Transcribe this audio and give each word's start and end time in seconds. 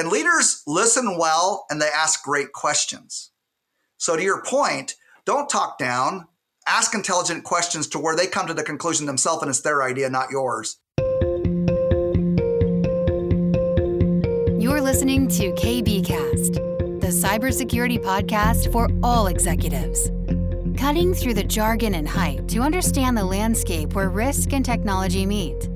And 0.00 0.08
leaders 0.08 0.62
listen 0.66 1.18
well 1.18 1.66
and 1.68 1.78
they 1.78 1.90
ask 1.94 2.24
great 2.24 2.54
questions. 2.54 3.32
So, 3.98 4.16
to 4.16 4.22
your 4.22 4.42
point, 4.42 4.94
don't 5.26 5.46
talk 5.46 5.76
down, 5.76 6.26
ask 6.66 6.94
intelligent 6.94 7.44
questions 7.44 7.86
to 7.88 7.98
where 7.98 8.16
they 8.16 8.26
come 8.26 8.46
to 8.46 8.54
the 8.54 8.62
conclusion 8.62 9.04
themselves 9.04 9.42
and 9.42 9.50
it's 9.50 9.60
their 9.60 9.82
idea, 9.82 10.08
not 10.08 10.30
yours. 10.30 10.78
You're 14.58 14.80
listening 14.80 15.28
to 15.28 15.52
KBKast, 15.52 16.54
the 17.02 17.08
cybersecurity 17.08 18.02
podcast 18.02 18.72
for 18.72 18.88
all 19.02 19.26
executives. 19.26 20.10
Cutting 20.80 21.12
through 21.12 21.34
the 21.34 21.44
jargon 21.44 21.92
and 21.92 22.08
hype 22.08 22.48
to 22.48 22.60
understand 22.60 23.18
the 23.18 23.24
landscape 23.24 23.92
where 23.92 24.08
risk 24.08 24.54
and 24.54 24.64
technology 24.64 25.26
meet. 25.26 25.68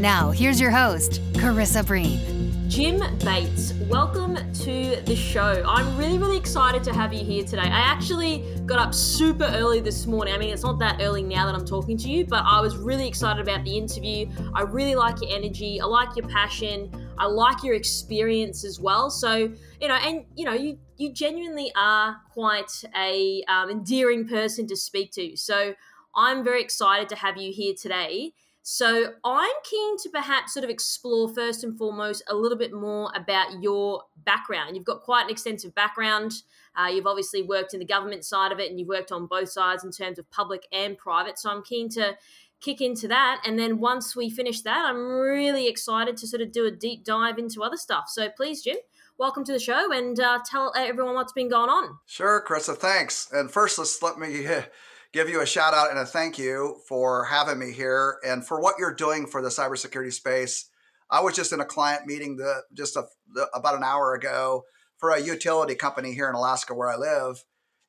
Now, 0.00 0.32
here's 0.32 0.60
your 0.60 0.72
host, 0.72 1.22
Karissa 1.34 1.86
Breen. 1.86 2.41
Jim 2.72 3.02
Bates, 3.18 3.74
welcome 3.90 4.34
to 4.34 4.96
the 5.04 5.14
show. 5.14 5.62
I'm 5.68 5.94
really, 5.94 6.16
really 6.16 6.38
excited 6.38 6.82
to 6.84 6.94
have 6.94 7.12
you 7.12 7.22
here 7.22 7.44
today. 7.44 7.60
I 7.60 7.80
actually 7.80 8.46
got 8.64 8.78
up 8.78 8.94
super 8.94 9.44
early 9.44 9.80
this 9.80 10.06
morning. 10.06 10.32
I 10.32 10.38
mean, 10.38 10.54
it's 10.54 10.62
not 10.62 10.78
that 10.78 11.02
early 11.02 11.22
now 11.22 11.44
that 11.44 11.54
I'm 11.54 11.66
talking 11.66 11.98
to 11.98 12.08
you, 12.08 12.24
but 12.24 12.42
I 12.46 12.62
was 12.62 12.78
really 12.78 13.06
excited 13.06 13.46
about 13.46 13.62
the 13.64 13.76
interview. 13.76 14.26
I 14.54 14.62
really 14.62 14.94
like 14.94 15.20
your 15.20 15.36
energy, 15.36 15.82
I 15.82 15.84
like 15.84 16.16
your 16.16 16.26
passion, 16.28 16.90
I 17.18 17.26
like 17.26 17.62
your 17.62 17.74
experience 17.74 18.64
as 18.64 18.80
well. 18.80 19.10
So, 19.10 19.52
you 19.78 19.88
know, 19.88 19.96
and 19.96 20.24
you 20.34 20.46
know, 20.46 20.54
you 20.54 20.78
you 20.96 21.12
genuinely 21.12 21.70
are 21.76 22.22
quite 22.32 22.84
a 22.96 23.44
um, 23.48 23.68
endearing 23.68 24.26
person 24.26 24.66
to 24.68 24.76
speak 24.76 25.12
to. 25.12 25.36
So, 25.36 25.74
I'm 26.16 26.42
very 26.42 26.62
excited 26.62 27.10
to 27.10 27.16
have 27.16 27.36
you 27.36 27.52
here 27.52 27.74
today. 27.78 28.32
So 28.62 29.12
I'm 29.24 29.50
keen 29.64 29.98
to 29.98 30.08
perhaps 30.10 30.54
sort 30.54 30.62
of 30.62 30.70
explore 30.70 31.28
first 31.34 31.64
and 31.64 31.76
foremost 31.76 32.22
a 32.28 32.34
little 32.34 32.56
bit 32.56 32.72
more 32.72 33.10
about 33.14 33.60
your 33.60 34.04
background. 34.24 34.76
You've 34.76 34.84
got 34.84 35.02
quite 35.02 35.24
an 35.24 35.30
extensive 35.30 35.74
background. 35.74 36.32
Uh, 36.76 36.86
you've 36.86 37.06
obviously 37.06 37.42
worked 37.42 37.74
in 37.74 37.80
the 37.80 37.86
government 37.86 38.24
side 38.24 38.52
of 38.52 38.60
it 38.60 38.70
and 38.70 38.78
you've 38.78 38.88
worked 38.88 39.10
on 39.10 39.26
both 39.26 39.50
sides 39.50 39.82
in 39.82 39.90
terms 39.90 40.18
of 40.18 40.30
public 40.30 40.66
and 40.72 40.96
private. 40.96 41.38
So 41.38 41.50
I'm 41.50 41.64
keen 41.64 41.88
to 41.90 42.16
kick 42.60 42.80
into 42.80 43.08
that. 43.08 43.42
And 43.44 43.58
then 43.58 43.80
once 43.80 44.14
we 44.14 44.30
finish 44.30 44.62
that, 44.62 44.86
I'm 44.86 44.96
really 44.96 45.68
excited 45.68 46.16
to 46.18 46.26
sort 46.28 46.40
of 46.40 46.52
do 46.52 46.64
a 46.64 46.70
deep 46.70 47.04
dive 47.04 47.38
into 47.38 47.62
other 47.64 47.76
stuff. 47.76 48.04
So 48.08 48.28
please, 48.30 48.62
Jim, 48.62 48.76
welcome 49.18 49.44
to 49.44 49.52
the 49.52 49.58
show 49.58 49.92
and 49.92 50.18
uh, 50.18 50.38
tell 50.48 50.72
everyone 50.76 51.14
what's 51.14 51.32
been 51.32 51.50
going 51.50 51.68
on. 51.68 51.98
Sure, 52.06 52.42
Karissa, 52.46 52.76
thanks. 52.76 53.28
And 53.32 53.50
first, 53.50 53.76
let's 53.76 54.00
let 54.02 54.18
me 54.18 54.46
give 55.12 55.28
you 55.28 55.40
a 55.40 55.46
shout 55.46 55.74
out 55.74 55.90
and 55.90 55.98
a 55.98 56.06
thank 56.06 56.38
you 56.38 56.78
for 56.88 57.24
having 57.24 57.58
me 57.58 57.72
here 57.72 58.18
and 58.26 58.46
for 58.46 58.60
what 58.60 58.76
you're 58.78 58.94
doing 58.94 59.26
for 59.26 59.42
the 59.42 59.50
cybersecurity 59.50 60.12
space. 60.12 60.68
I 61.10 61.20
was 61.20 61.36
just 61.36 61.52
in 61.52 61.60
a 61.60 61.64
client 61.64 62.06
meeting 62.06 62.36
the, 62.36 62.62
just 62.72 62.96
a, 62.96 63.04
the, 63.34 63.46
about 63.54 63.76
an 63.76 63.84
hour 63.84 64.14
ago 64.14 64.64
for 64.96 65.10
a 65.10 65.20
utility 65.20 65.74
company 65.74 66.14
here 66.14 66.28
in 66.28 66.34
Alaska 66.34 66.74
where 66.74 66.88
I 66.88 66.96
live. 66.96 67.44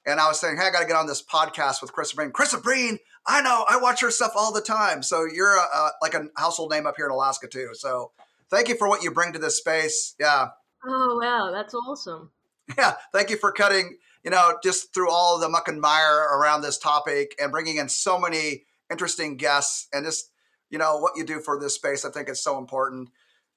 And 0.06 0.20
I 0.20 0.28
was 0.28 0.38
saying, 0.42 0.58
hey, 0.58 0.68
I 0.68 0.72
got 0.72 0.82
to 0.82 0.86
get 0.86 0.98
on 0.98 1.08
this 1.08 1.24
podcast 1.24 1.82
with 1.82 1.94
Chris 1.94 2.12
Breen. 2.12 2.32
Chris 2.32 2.54
Breen, 2.58 3.00
I 3.26 3.42
know, 3.42 3.66
I 3.70 3.78
watch 3.78 4.02
her 4.02 4.12
stuff 4.12 4.34
all 4.36 4.52
the 4.52 4.60
time. 4.60 5.02
So 5.02 5.26
you're 5.26 5.56
a, 5.56 5.62
a, 5.62 5.92
like 6.02 6.14
a 6.14 6.28
household 6.36 6.72
name 6.72 6.86
up 6.86 6.96
here 6.98 7.06
in 7.06 7.12
Alaska 7.12 7.48
too. 7.48 7.70
So 7.74 8.12
thank 8.50 8.68
you 8.68 8.76
for 8.76 8.90
what 8.90 9.02
you 9.02 9.12
bring 9.12 9.32
to 9.32 9.40
this 9.40 9.58
space. 9.58 10.16
Yeah. 10.20 10.48
Oh, 10.86 11.20
wow. 11.22 11.52
That's 11.52 11.74
awesome. 11.74 12.32
Yeah. 12.78 12.94
Thank 13.12 13.30
you 13.30 13.36
for 13.36 13.52
cutting 13.52 13.98
you 14.24 14.32
know, 14.32 14.58
just 14.64 14.94
through 14.94 15.12
all 15.12 15.40
the 15.40 15.50
muck 15.50 15.68
and 15.68 15.82
mire 15.82 16.28
around 16.34 16.62
this 16.62 16.78
topic 16.78 17.36
and 17.40 17.52
bringing 17.52 17.78
in 17.78 17.90
so 17.90 18.20
many 18.20 18.66
interesting 18.92 19.38
guests 19.38 19.88
and 19.92 20.06
just, 20.06 20.32
you 20.70 20.78
know, 20.78 20.98
what 20.98 21.18
you 21.18 21.26
do 21.26 21.40
for 21.40 21.60
this 21.60 21.76
space. 21.76 22.06
I 22.06 22.12
think 22.12 22.30
it's 22.30 22.44
so 22.44 22.58
important. 22.58 23.10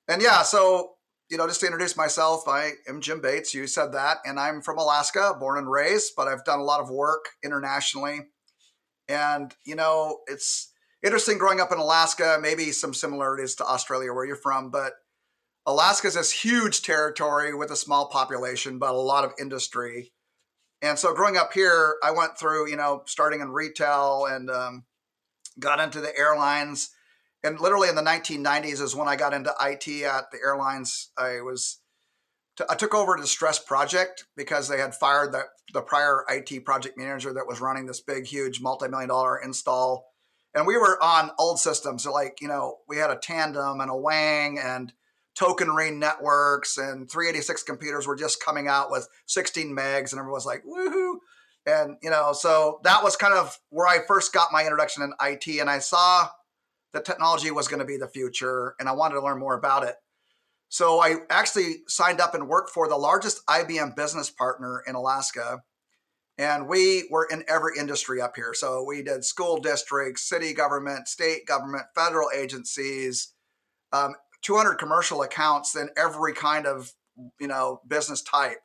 And 0.08 0.20
yeah, 0.20 0.42
so, 0.42 0.94
you 1.30 1.36
know, 1.36 1.46
just 1.46 1.60
to 1.60 1.66
introduce 1.66 1.96
myself, 1.96 2.48
I 2.48 2.72
am 2.88 3.00
Jim 3.00 3.20
Bates. 3.20 3.54
You 3.54 3.66
said 3.66 3.92
that. 3.92 4.18
And 4.24 4.38
I'm 4.38 4.60
from 4.62 4.78
Alaska, 4.78 5.34
born 5.38 5.58
and 5.58 5.70
raised, 5.70 6.12
but 6.16 6.28
I've 6.28 6.44
done 6.44 6.60
a 6.60 6.64
lot 6.64 6.80
of 6.80 6.90
work 6.90 7.26
internationally. 7.44 8.20
And, 9.08 9.54
you 9.64 9.76
know, 9.76 10.20
it's 10.26 10.72
interesting 11.02 11.38
growing 11.38 11.60
up 11.60 11.72
in 11.72 11.78
Alaska, 11.78 12.38
maybe 12.40 12.72
some 12.72 12.94
similarities 12.94 13.54
to 13.56 13.64
Australia 13.64 14.12
where 14.12 14.24
you're 14.24 14.36
from, 14.36 14.70
but 14.70 14.92
Alaska 15.64 16.06
is 16.06 16.14
this 16.14 16.30
huge 16.30 16.82
territory 16.82 17.52
with 17.52 17.70
a 17.72 17.76
small 17.76 18.08
population, 18.08 18.78
but 18.78 18.90
a 18.90 18.98
lot 18.98 19.24
of 19.24 19.32
industry. 19.40 20.12
And 20.82 20.98
so 20.98 21.14
growing 21.14 21.36
up 21.36 21.52
here, 21.52 21.96
I 22.02 22.10
went 22.10 22.38
through, 22.38 22.68
you 22.68 22.76
know, 22.76 23.02
starting 23.06 23.40
in 23.40 23.50
retail 23.50 24.26
and 24.28 24.50
um, 24.50 24.84
got 25.58 25.80
into 25.80 26.00
the 26.00 26.16
airlines. 26.16 26.90
And 27.42 27.58
literally 27.60 27.88
in 27.88 27.94
the 27.94 28.02
1990s 28.02 28.80
is 28.82 28.94
when 28.94 29.08
I 29.08 29.16
got 29.16 29.32
into 29.32 29.54
IT 29.60 29.88
at 30.04 30.30
the 30.30 30.38
airlines. 30.44 31.10
I 31.16 31.40
was, 31.40 31.80
t- 32.58 32.64
I 32.68 32.74
took 32.74 32.94
over 32.94 33.16
the 33.18 33.26
stress 33.26 33.58
project 33.58 34.26
because 34.36 34.68
they 34.68 34.78
had 34.78 34.94
fired 34.94 35.32
the, 35.32 35.44
the 35.72 35.82
prior 35.82 36.24
IT 36.28 36.64
project 36.64 36.98
manager 36.98 37.32
that 37.32 37.46
was 37.46 37.60
running 37.60 37.86
this 37.86 38.00
big, 38.00 38.26
huge 38.26 38.60
multi-million 38.60 39.08
dollar 39.08 39.38
install. 39.38 40.12
And 40.54 40.66
we 40.66 40.76
were 40.76 41.02
on 41.02 41.30
old 41.38 41.58
systems. 41.58 42.02
So 42.02 42.12
like, 42.12 42.38
you 42.40 42.48
know, 42.48 42.78
we 42.88 42.96
had 42.96 43.10
a 43.10 43.16
tandem 43.16 43.80
and 43.80 43.90
a 43.90 43.96
wang 43.96 44.58
and 44.58 44.92
token 45.36 45.70
ring 45.70 45.98
networks 45.98 46.78
and 46.78 47.10
386 47.10 47.62
computers 47.62 48.06
were 48.06 48.16
just 48.16 48.42
coming 48.42 48.68
out 48.68 48.90
with 48.90 49.08
16 49.26 49.74
megs 49.76 50.12
and 50.12 50.18
everyone 50.18 50.32
was 50.32 50.46
like 50.46 50.64
woohoo! 50.64 51.16
And 51.66 51.96
you 52.02 52.10
know 52.10 52.32
so 52.32 52.80
that 52.84 53.02
was 53.02 53.16
kind 53.16 53.34
of 53.34 53.56
where 53.70 53.86
i 53.86 53.98
first 54.06 54.32
got 54.32 54.52
my 54.52 54.62
introduction 54.62 55.02
in 55.02 55.12
it 55.20 55.60
and 55.60 55.70
i 55.70 55.78
saw 55.78 56.28
that 56.92 57.04
technology 57.04 57.50
was 57.50 57.68
going 57.68 57.80
to 57.80 57.86
be 57.86 57.98
the 57.98 58.08
future 58.08 58.74
and 58.80 58.88
i 58.88 58.92
wanted 58.92 59.14
to 59.14 59.22
learn 59.22 59.38
more 59.38 59.56
about 59.56 59.84
it. 59.84 59.96
So 60.68 61.00
i 61.00 61.16
actually 61.30 61.82
signed 61.86 62.20
up 62.20 62.34
and 62.34 62.48
worked 62.48 62.70
for 62.70 62.88
the 62.88 62.96
largest 62.96 63.46
ibm 63.46 63.94
business 63.94 64.30
partner 64.30 64.82
in 64.86 64.94
alaska 64.94 65.62
and 66.38 66.68
we 66.68 67.08
were 67.10 67.26
in 67.30 67.44
every 67.48 67.78
industry 67.78 68.20
up 68.20 68.36
here. 68.36 68.52
So 68.52 68.84
we 68.84 69.02
did 69.02 69.24
school 69.24 69.56
districts 69.56 70.28
city 70.28 70.52
government 70.52 71.08
state 71.08 71.46
government 71.46 71.84
federal 71.94 72.28
agencies 72.34 73.32
um, 73.92 74.14
200 74.42 74.74
commercial 74.74 75.22
accounts 75.22 75.72
than 75.72 75.90
every 75.96 76.32
kind 76.32 76.66
of 76.66 76.92
you 77.40 77.48
know 77.48 77.80
business 77.86 78.22
type. 78.22 78.58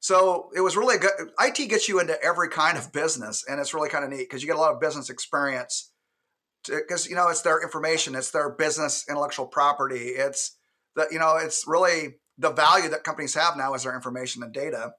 So 0.00 0.50
it 0.54 0.60
was 0.60 0.76
really 0.76 0.98
good 0.98 1.10
it 1.38 1.68
gets 1.68 1.88
you 1.88 2.00
into 2.00 2.22
every 2.22 2.48
kind 2.48 2.76
of 2.76 2.92
business 2.92 3.44
and 3.48 3.60
it's 3.60 3.74
really 3.74 3.88
kind 3.88 4.04
of 4.04 4.10
neat 4.10 4.28
because 4.28 4.42
you 4.42 4.48
get 4.48 4.56
a 4.56 4.60
lot 4.60 4.72
of 4.72 4.80
business 4.80 5.10
experience 5.10 5.90
because 6.66 7.08
you 7.08 7.14
know 7.14 7.28
it's 7.28 7.42
their 7.42 7.62
information 7.62 8.14
it's 8.14 8.30
their 8.30 8.50
business 8.50 9.04
intellectual 9.08 9.46
property 9.46 10.08
it's 10.08 10.56
that 10.96 11.12
you 11.12 11.18
know 11.18 11.36
it's 11.36 11.64
really 11.66 12.16
the 12.38 12.50
value 12.50 12.88
that 12.88 13.04
companies 13.04 13.34
have 13.34 13.56
now 13.56 13.74
is 13.74 13.84
their 13.84 13.94
information 13.94 14.42
and 14.42 14.52
data. 14.52 14.94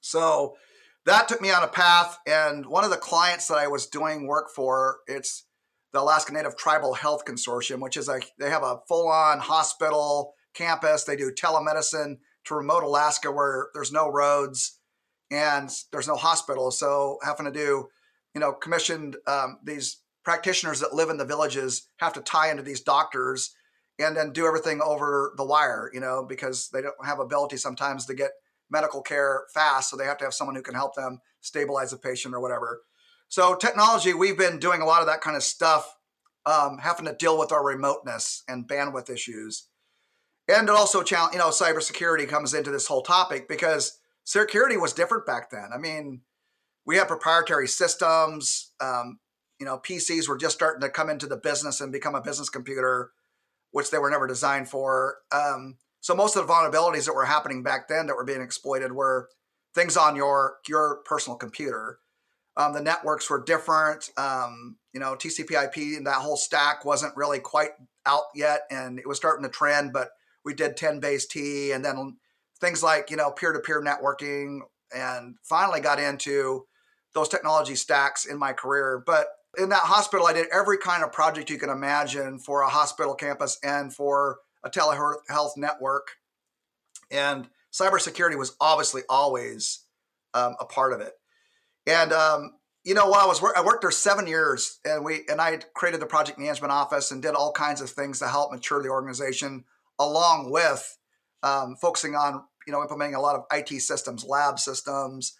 So 0.00 0.56
that 1.04 1.28
took 1.28 1.40
me 1.40 1.50
on 1.50 1.62
a 1.62 1.68
path 1.68 2.18
and 2.26 2.66
one 2.66 2.84
of 2.84 2.90
the 2.90 2.96
clients 2.96 3.48
that 3.48 3.58
i 3.58 3.66
was 3.68 3.86
doing 3.86 4.26
work 4.26 4.50
for 4.50 4.98
it's 5.06 5.46
the 5.96 6.02
Alaska 6.02 6.30
Native 6.30 6.58
Tribal 6.58 6.92
Health 6.92 7.24
Consortium, 7.24 7.80
which 7.80 7.96
is 7.96 8.06
a 8.10 8.20
they 8.38 8.50
have 8.50 8.62
a 8.62 8.80
full 8.86 9.08
on 9.08 9.38
hospital 9.38 10.34
campus. 10.52 11.04
They 11.04 11.16
do 11.16 11.32
telemedicine 11.32 12.18
to 12.44 12.54
remote 12.54 12.82
Alaska 12.82 13.32
where 13.32 13.68
there's 13.72 13.92
no 13.92 14.12
roads 14.12 14.78
and 15.30 15.70
there's 15.92 16.06
no 16.06 16.16
hospital. 16.16 16.70
So 16.70 17.16
having 17.24 17.46
to 17.46 17.50
do, 17.50 17.88
you 18.34 18.42
know, 18.42 18.52
commissioned 18.52 19.16
um, 19.26 19.58
these 19.64 20.02
practitioners 20.22 20.80
that 20.80 20.92
live 20.92 21.08
in 21.08 21.16
the 21.16 21.24
villages 21.24 21.88
have 21.96 22.12
to 22.12 22.20
tie 22.20 22.50
into 22.50 22.62
these 22.62 22.82
doctors 22.82 23.54
and 23.98 24.14
then 24.14 24.34
do 24.34 24.46
everything 24.46 24.82
over 24.82 25.32
the 25.38 25.46
wire, 25.46 25.90
you 25.94 26.00
know, 26.00 26.26
because 26.28 26.68
they 26.74 26.82
don't 26.82 27.06
have 27.06 27.20
ability 27.20 27.56
sometimes 27.56 28.04
to 28.04 28.14
get 28.14 28.32
medical 28.70 29.00
care 29.00 29.44
fast. 29.54 29.88
So 29.88 29.96
they 29.96 30.04
have 30.04 30.18
to 30.18 30.24
have 30.24 30.34
someone 30.34 30.56
who 30.56 30.62
can 30.62 30.74
help 30.74 30.94
them 30.94 31.20
stabilize 31.40 31.94
a 31.94 31.96
patient 31.96 32.34
or 32.34 32.40
whatever. 32.40 32.82
So 33.28 33.54
technology, 33.54 34.14
we've 34.14 34.38
been 34.38 34.58
doing 34.58 34.80
a 34.80 34.86
lot 34.86 35.00
of 35.00 35.06
that 35.08 35.20
kind 35.20 35.36
of 35.36 35.42
stuff, 35.42 35.96
um, 36.44 36.78
having 36.78 37.06
to 37.06 37.14
deal 37.14 37.38
with 37.38 37.52
our 37.52 37.64
remoteness 37.64 38.42
and 38.48 38.68
bandwidth 38.68 39.10
issues. 39.10 39.68
And 40.48 40.70
also, 40.70 41.02
challenge, 41.02 41.32
you 41.32 41.40
know, 41.40 41.48
cybersecurity 41.48 42.28
comes 42.28 42.54
into 42.54 42.70
this 42.70 42.86
whole 42.86 43.02
topic 43.02 43.48
because 43.48 43.98
security 44.24 44.76
was 44.76 44.92
different 44.92 45.26
back 45.26 45.50
then. 45.50 45.70
I 45.74 45.78
mean, 45.78 46.20
we 46.84 46.96
had 46.96 47.08
proprietary 47.08 47.66
systems. 47.66 48.72
Um, 48.80 49.18
you 49.58 49.66
know, 49.66 49.78
PCs 49.78 50.28
were 50.28 50.36
just 50.36 50.54
starting 50.54 50.82
to 50.82 50.88
come 50.88 51.10
into 51.10 51.26
the 51.26 51.36
business 51.36 51.80
and 51.80 51.90
become 51.90 52.14
a 52.14 52.20
business 52.20 52.48
computer, 52.48 53.10
which 53.72 53.90
they 53.90 53.98
were 53.98 54.10
never 54.10 54.28
designed 54.28 54.68
for. 54.68 55.16
Um, 55.32 55.78
so 56.00 56.14
most 56.14 56.36
of 56.36 56.46
the 56.46 56.52
vulnerabilities 56.52 57.06
that 57.06 57.14
were 57.14 57.24
happening 57.24 57.64
back 57.64 57.88
then 57.88 58.06
that 58.06 58.14
were 58.14 58.24
being 58.24 58.42
exploited 58.42 58.92
were 58.92 59.28
things 59.74 59.96
on 59.96 60.14
your 60.14 60.58
your 60.68 61.02
personal 61.04 61.36
computer. 61.36 61.98
Um, 62.56 62.72
the 62.72 62.80
networks 62.80 63.28
were 63.28 63.42
different. 63.42 64.10
Um, 64.16 64.76
you 64.92 65.00
know, 65.00 65.14
TCP/IP 65.14 65.96
and 65.96 66.06
that 66.06 66.16
whole 66.22 66.36
stack 66.36 66.84
wasn't 66.84 67.16
really 67.16 67.38
quite 67.38 67.70
out 68.06 68.24
yet, 68.34 68.62
and 68.70 68.98
it 68.98 69.06
was 69.06 69.18
starting 69.18 69.44
to 69.44 69.50
trend. 69.50 69.92
But 69.92 70.10
we 70.44 70.54
did 70.54 70.76
10 70.76 71.00
base 71.00 71.26
T, 71.26 71.72
and 71.72 71.84
then 71.84 72.16
things 72.60 72.82
like 72.82 73.10
you 73.10 73.16
know 73.16 73.30
peer-to-peer 73.30 73.82
networking, 73.82 74.60
and 74.94 75.36
finally 75.42 75.80
got 75.80 76.00
into 76.00 76.66
those 77.14 77.28
technology 77.28 77.74
stacks 77.74 78.24
in 78.26 78.38
my 78.38 78.52
career. 78.52 79.02
But 79.04 79.26
in 79.58 79.70
that 79.70 79.80
hospital, 79.80 80.26
I 80.26 80.32
did 80.32 80.46
every 80.52 80.78
kind 80.78 81.02
of 81.02 81.12
project 81.12 81.50
you 81.50 81.58
can 81.58 81.70
imagine 81.70 82.38
for 82.38 82.62
a 82.62 82.68
hospital 82.68 83.14
campus 83.14 83.58
and 83.62 83.92
for 83.92 84.38
a 84.64 84.70
telehealth 84.70 85.56
network. 85.56 86.08
And 87.10 87.48
cybersecurity 87.72 88.36
was 88.38 88.56
obviously 88.60 89.02
always 89.08 89.80
um, 90.34 90.56
a 90.60 90.64
part 90.64 90.92
of 90.92 91.00
it. 91.00 91.14
And 91.86 92.12
um, 92.12 92.52
you 92.84 92.94
know, 92.94 93.08
while 93.08 93.20
I 93.20 93.26
was 93.26 93.42
I 93.56 93.62
worked 93.64 93.82
there 93.82 93.90
seven 93.90 94.26
years, 94.26 94.78
and 94.84 95.04
we 95.04 95.22
and 95.28 95.40
I 95.40 95.58
created 95.74 96.00
the 96.00 96.06
project 96.06 96.38
management 96.38 96.72
office 96.72 97.10
and 97.10 97.22
did 97.22 97.34
all 97.34 97.52
kinds 97.52 97.80
of 97.80 97.90
things 97.90 98.18
to 98.20 98.28
help 98.28 98.52
mature 98.52 98.82
the 98.82 98.88
organization, 98.88 99.64
along 99.98 100.50
with 100.50 100.98
um, 101.42 101.76
focusing 101.80 102.14
on 102.14 102.44
you 102.66 102.72
know 102.72 102.82
implementing 102.82 103.14
a 103.14 103.20
lot 103.20 103.36
of 103.36 103.44
IT 103.52 103.80
systems, 103.80 104.24
lab 104.24 104.58
systems, 104.58 105.36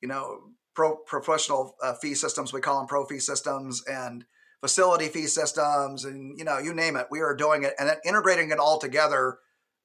you 0.00 0.08
know, 0.08 0.40
pro 0.74 0.96
professional 0.96 1.74
uh, 1.82 1.94
fee 1.94 2.14
systems. 2.14 2.52
We 2.52 2.60
call 2.60 2.78
them 2.78 2.86
pro 2.86 3.04
fee 3.04 3.18
systems 3.18 3.82
and 3.86 4.24
facility 4.60 5.08
fee 5.08 5.26
systems, 5.26 6.04
and 6.04 6.38
you 6.38 6.44
know, 6.44 6.58
you 6.58 6.74
name 6.74 6.96
it. 6.96 7.06
We 7.10 7.20
are 7.20 7.34
doing 7.34 7.64
it 7.64 7.74
and 7.78 7.88
then 7.88 7.96
integrating 8.04 8.50
it 8.50 8.58
all 8.58 8.78
together 8.78 9.38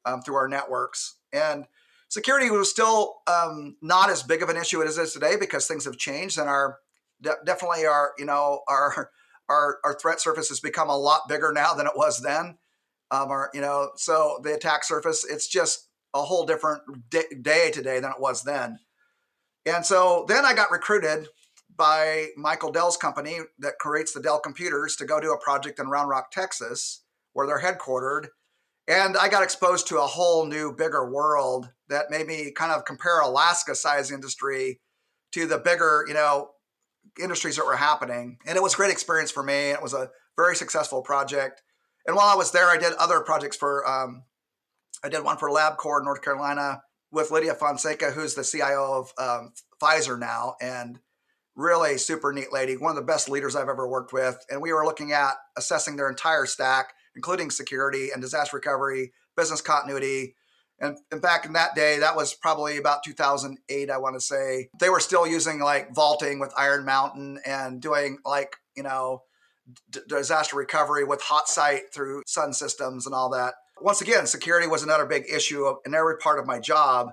um, 0.06 0.22
through 0.22 0.36
our 0.36 0.48
networks. 0.48 1.18
And 1.34 1.66
security 2.10 2.50
was 2.50 2.70
still 2.70 3.16
um, 3.28 3.76
not 3.82 4.10
as 4.10 4.24
big 4.24 4.42
of 4.42 4.50
an 4.50 4.58
issue 4.58 4.82
as 4.84 4.98
it 4.98 5.02
is 5.02 5.14
today 5.14 5.36
because 5.40 5.68
things 5.68 5.86
have 5.86 5.98
changed 5.98 6.38
and 6.38 6.50
our 6.50 6.78
de- 7.22 7.36
definitely 7.46 7.86
our 7.86 8.14
you 8.18 8.26
know 8.26 8.62
our 8.68 9.12
our 9.50 9.78
our 9.84 9.94
threat 10.00 10.20
surface 10.20 10.50
has 10.50 10.60
become 10.60 10.90
a 10.90 10.98
lot 10.98 11.28
bigger 11.28 11.52
now 11.52 11.74
than 11.74 11.88
it 11.88 11.94
was 11.96 12.22
then. 12.22 12.58
Um, 13.12 13.30
our 13.30 13.50
you 13.54 13.62
know 13.62 13.92
so 13.96 14.40
the 14.44 14.54
attack 14.54 14.84
surface 14.84 15.26
it's 15.30 15.48
just 15.48 15.88
a 16.14 16.24
whole 16.24 16.46
different 16.46 16.82
day 17.10 17.72
today 17.72 18.00
than 18.00 18.12
it 18.12 18.20
was 18.20 18.44
then. 18.44 18.80
And 19.66 19.86
so 19.86 20.26
then 20.28 20.46
I 20.46 20.54
got 20.54 20.72
recruited 20.72 21.28
by 21.76 22.28
Michael 22.38 22.72
Dell's 22.72 22.96
company 22.96 23.40
that 23.60 23.80
creates 23.80 24.14
the 24.14 24.22
Dell 24.22 24.40
computers 24.40 24.96
to 24.96 25.06
go 25.06 25.20
do 25.20 25.34
a 25.34 25.44
project 25.44 25.80
in 25.80 25.88
Round 25.88 26.08
Rock, 26.08 26.32
Texas, 26.32 27.04
where 27.34 27.46
they're 27.46 27.60
headquartered. 27.60 28.28
And 28.88 29.18
I 29.18 29.28
got 29.28 29.44
exposed 29.44 29.88
to 29.88 29.98
a 29.98 30.08
whole 30.08 30.46
new, 30.46 30.72
bigger 30.72 31.10
world 31.10 31.70
that 31.90 32.10
made 32.10 32.28
me 32.28 32.52
kind 32.52 32.72
of 32.72 32.86
compare 32.86 33.20
Alaska 33.20 33.76
size 33.76 34.12
industry 34.12 34.80
to 35.34 35.46
the 35.46 35.58
bigger, 35.58 36.06
you 36.08 36.14
know, 36.14 36.52
industries 37.22 37.56
that 37.58 37.66
were 37.66 37.76
happening. 37.76 38.38
And 38.46 38.58
it 38.58 38.64
was 38.64 38.74
a 38.74 38.78
great 38.78 38.92
experience 38.92 39.32
for 39.32 39.44
me. 39.44 39.72
It 39.72 39.82
was 39.82 39.94
a 39.94 40.10
very 40.36 40.56
successful 40.56 41.02
project. 41.02 41.62
And 42.06 42.16
while 42.16 42.28
I 42.28 42.36
was 42.36 42.52
there, 42.52 42.70
I 42.70 42.78
did 42.78 42.94
other 42.94 43.22
projects 43.22 43.58
for, 43.58 43.88
um, 43.88 44.24
I 45.04 45.10
did 45.10 45.24
one 45.24 45.38
for 45.38 45.50
LabCorp 45.50 46.04
North 46.04 46.22
Carolina 46.22 46.82
with 47.12 47.32
Lydia 47.32 47.54
Fonseca, 47.54 48.12
who's 48.12 48.36
the 48.36 48.44
CIO 48.44 49.06
of 49.06 49.14
um, 49.18 49.54
Pfizer 49.82 50.20
now. 50.20 50.56
And 50.62 51.00
really 51.56 51.98
super 51.98 52.34
neat 52.34 52.52
lady, 52.52 52.76
one 52.76 52.90
of 52.92 52.96
the 52.96 53.02
best 53.02 53.30
leaders 53.30 53.56
I've 53.56 53.70
ever 53.70 53.88
worked 53.88 54.14
with. 54.14 54.38
And 54.50 54.62
we 54.62 54.74
were 54.74 54.86
looking 54.86 55.14
at 55.14 55.34
assessing 55.58 55.96
their 55.96 56.10
entire 56.10 56.46
stack, 56.46 56.94
including 57.16 57.50
security 57.50 58.10
and 58.12 58.22
disaster 58.22 58.58
recovery, 58.58 59.14
business 59.38 59.62
continuity. 59.62 60.36
And, 60.80 60.98
and 61.12 61.22
back 61.22 61.46
in 61.46 61.54
that 61.54 61.76
day, 61.76 62.00
that 62.00 62.16
was 62.16 62.34
probably 62.34 62.78
about 62.78 63.04
2008, 63.04 63.90
I 63.90 63.98
want 63.98 64.16
to 64.16 64.20
say. 64.20 64.70
They 64.80 64.90
were 64.90 65.00
still 65.00 65.26
using 65.26 65.60
like 65.60 65.96
vaulting 65.96 66.40
with 66.40 66.54
Iron 66.58 66.86
Mountain 66.86 67.40
and 67.46 67.82
doing 67.82 68.18
like, 68.26 68.58
you 68.76 68.84
know, 68.84 69.24
d- 69.90 70.02
disaster 70.08 70.58
recovery 70.58 71.04
with 71.04 71.22
HotSite 71.22 71.94
through 71.94 72.24
Sun 72.28 72.54
Systems 72.54 73.06
and 73.06 73.16
all 73.16 73.30
that. 73.30 73.54
Once 73.82 74.02
again, 74.02 74.28
security 74.28 74.68
was 74.68 74.84
another 74.84 75.06
big 75.06 75.26
issue 75.32 75.74
in 75.86 75.94
every 75.94 76.18
part 76.18 76.40
of 76.40 76.46
my 76.46 76.60
job. 76.60 77.12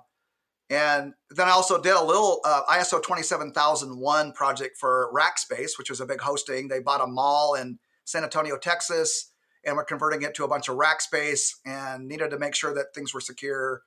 And 0.71 1.13
then 1.31 1.49
I 1.49 1.51
also 1.51 1.81
did 1.81 1.95
a 1.95 2.03
little 2.03 2.41
uh, 2.45 2.63
ISO 2.71 3.03
27001 3.03 4.33
project 4.33 4.79
for 4.79 5.13
Rackspace, 5.15 5.73
which 5.77 5.91
was 5.91 6.01
a 6.01 6.07
big 6.07 6.21
hosting. 6.21 6.69
They 6.69 6.81
bought 6.81 7.03
a 7.03 7.07
mall 7.07 7.55
in 7.55 7.79
San 8.05 8.25
Antonio, 8.25 8.57
Texas, 8.57 9.32
and 9.65 9.77
we're 9.77 9.85
converting 9.85 10.23
it 10.23 10.35
to 10.35 10.45
a 10.45 10.49
bunch 10.49 10.69
of 10.69 10.77
rack 10.77 11.01
space 11.01 11.59
and 11.65 12.09
needed 12.09 12.31
to 12.31 12.39
make 12.39 12.55
sure 12.55 12.75
that 12.75 12.95
things 12.95 13.15
were 13.15 13.21
secure. 13.21 13.83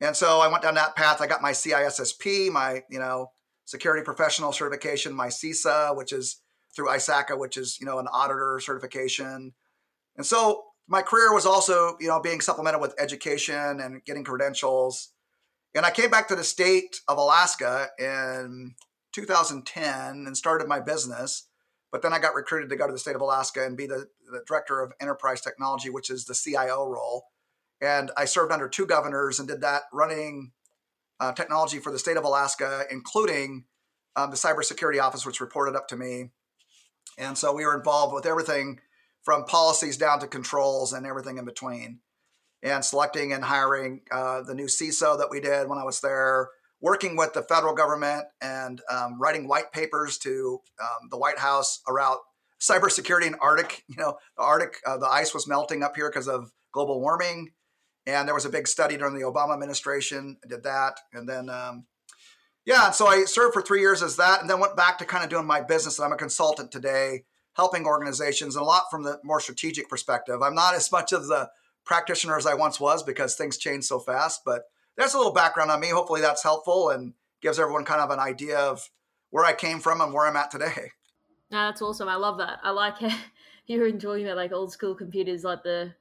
And 0.00 0.16
so 0.16 0.40
I 0.40 0.48
went 0.48 0.62
down 0.62 0.74
that 0.74 0.96
path. 0.96 1.20
I 1.20 1.26
got 1.26 1.42
my 1.42 1.52
CISSP, 1.52 2.50
my, 2.50 2.82
you 2.90 2.98
know, 2.98 3.30
security 3.64 4.04
professional 4.04 4.52
certification, 4.52 5.12
my 5.12 5.28
CISA, 5.28 5.96
which 5.96 6.12
is 6.12 6.40
through 6.74 6.88
ISACA, 6.88 7.38
which 7.38 7.56
is, 7.56 7.78
you 7.80 7.86
know, 7.86 7.98
an 7.98 8.08
auditor 8.08 8.60
certification. 8.62 9.52
And 10.16 10.26
so 10.26 10.64
my 10.88 11.02
career 11.02 11.32
was 11.32 11.46
also, 11.46 11.96
you 12.00 12.08
know, 12.08 12.20
being 12.20 12.40
supplemented 12.40 12.80
with 12.80 12.94
education 12.98 13.80
and 13.80 14.04
getting 14.04 14.24
credentials. 14.24 15.10
And 15.74 15.86
I 15.86 15.90
came 15.90 16.10
back 16.10 16.28
to 16.28 16.36
the 16.36 16.44
state 16.44 17.00
of 17.08 17.18
Alaska 17.18 17.88
in 17.98 18.74
2010 19.12 20.24
and 20.26 20.36
started 20.36 20.68
my 20.68 20.80
business. 20.80 21.46
But 21.92 22.00
then 22.02 22.12
I 22.12 22.18
got 22.18 22.34
recruited 22.34 22.70
to 22.70 22.76
go 22.76 22.86
to 22.86 22.92
the 22.92 22.98
state 22.98 23.14
of 23.14 23.20
Alaska 23.20 23.64
and 23.64 23.76
be 23.76 23.86
the, 23.86 24.06
the 24.30 24.42
director 24.48 24.80
of 24.80 24.92
enterprise 25.00 25.42
technology, 25.42 25.90
which 25.90 26.10
is 26.10 26.24
the 26.24 26.34
CIO 26.34 26.88
role. 26.88 27.26
And 27.82 28.10
I 28.16 28.24
served 28.24 28.50
under 28.50 28.68
two 28.68 28.86
governors 28.86 29.38
and 29.38 29.46
did 29.46 29.60
that 29.60 29.82
running 29.92 30.52
uh, 31.20 31.32
technology 31.32 31.78
for 31.78 31.92
the 31.92 31.98
state 31.98 32.16
of 32.16 32.24
Alaska, 32.24 32.84
including 32.90 33.66
um, 34.16 34.30
the 34.30 34.36
cybersecurity 34.36 35.00
office, 35.02 35.26
which 35.26 35.40
reported 35.40 35.76
up 35.76 35.86
to 35.88 35.96
me. 35.96 36.30
And 37.18 37.36
so 37.36 37.52
we 37.52 37.64
were 37.66 37.76
involved 37.76 38.14
with 38.14 38.24
everything 38.26 38.80
from 39.22 39.44
policies 39.44 39.96
down 39.98 40.20
to 40.20 40.26
controls 40.26 40.92
and 40.92 41.06
everything 41.06 41.38
in 41.38 41.44
between 41.44 42.00
and 42.62 42.84
selecting 42.84 43.32
and 43.32 43.44
hiring 43.44 44.00
uh, 44.10 44.42
the 44.42 44.54
new 44.54 44.66
CISO 44.66 45.18
that 45.18 45.30
we 45.30 45.40
did 45.40 45.68
when 45.68 45.78
I 45.78 45.84
was 45.84 46.00
there, 46.00 46.48
working 46.82 47.16
with 47.16 47.32
the 47.32 47.42
federal 47.42 47.74
government 47.74 48.24
and 48.42 48.82
um, 48.90 49.18
writing 49.20 49.48
white 49.48 49.72
papers 49.72 50.18
to 50.18 50.60
um, 50.82 51.08
the 51.10 51.16
White 51.16 51.38
House 51.38 51.80
around 51.88 52.18
cybersecurity 52.60 53.26
in 53.26 53.36
Arctic. 53.40 53.84
You 53.88 53.96
know, 53.96 54.16
the 54.36 54.42
Arctic, 54.42 54.74
uh, 54.86 54.98
the 54.98 55.06
ice 55.06 55.32
was 55.32 55.48
melting 55.48 55.82
up 55.82 55.96
here 55.96 56.10
because 56.10 56.28
of 56.28 56.50
global 56.72 57.00
warming. 57.00 57.50
And 58.04 58.26
there 58.26 58.34
was 58.34 58.44
a 58.44 58.50
big 58.50 58.66
study 58.66 58.96
during 58.96 59.14
the 59.14 59.24
Obama 59.24 59.54
administration. 59.54 60.36
I 60.44 60.48
did 60.48 60.64
that. 60.64 60.98
And 61.12 61.28
then, 61.28 61.48
um, 61.48 61.86
yeah, 62.66 62.90
so 62.90 63.06
I 63.06 63.24
served 63.24 63.54
for 63.54 63.62
three 63.62 63.80
years 63.80 64.02
as 64.02 64.16
that 64.16 64.40
and 64.40 64.50
then 64.50 64.58
went 64.58 64.76
back 64.76 64.98
to 64.98 65.04
kind 65.04 65.22
of 65.22 65.30
doing 65.30 65.46
my 65.46 65.60
business. 65.60 65.98
And 65.98 66.06
I'm 66.06 66.12
a 66.12 66.16
consultant 66.16 66.72
today, 66.72 67.24
helping 67.54 67.86
organizations 67.86 68.56
and 68.56 68.62
a 68.62 68.66
lot 68.66 68.84
from 68.90 69.04
the 69.04 69.20
more 69.22 69.40
strategic 69.40 69.88
perspective. 69.88 70.42
I'm 70.42 70.54
not 70.54 70.74
as 70.74 70.90
much 70.90 71.12
of 71.12 71.28
the 71.28 71.48
practitioner 71.84 72.36
as 72.36 72.46
I 72.46 72.54
once 72.54 72.80
was 72.80 73.04
because 73.04 73.36
things 73.36 73.56
change 73.56 73.84
so 73.84 74.00
fast. 74.00 74.40
But 74.44 74.62
that's 74.96 75.14
a 75.14 75.16
little 75.16 75.32
background 75.32 75.70
on 75.70 75.80
me. 75.80 75.88
Hopefully 75.88 76.20
that's 76.20 76.42
helpful 76.42 76.90
and 76.90 77.14
gives 77.40 77.58
everyone 77.58 77.84
kind 77.84 78.00
of 78.00 78.10
an 78.10 78.18
idea 78.18 78.58
of 78.58 78.90
where 79.30 79.44
I 79.44 79.52
came 79.52 79.80
from 79.80 80.00
and 80.00 80.12
where 80.12 80.26
I'm 80.26 80.36
at 80.36 80.50
today. 80.50 80.92
No, 81.50 81.66
that's 81.66 81.82
awesome. 81.82 82.08
I 82.08 82.16
love 82.16 82.38
that. 82.38 82.60
I 82.62 82.70
like 82.70 82.96
how 82.96 83.14
you're 83.66 83.86
enjoying 83.86 84.24
that 84.24 84.36
like 84.36 84.52
old 84.52 84.72
school 84.72 84.94
computers 84.94 85.44
like 85.44 85.62
the 85.62 85.92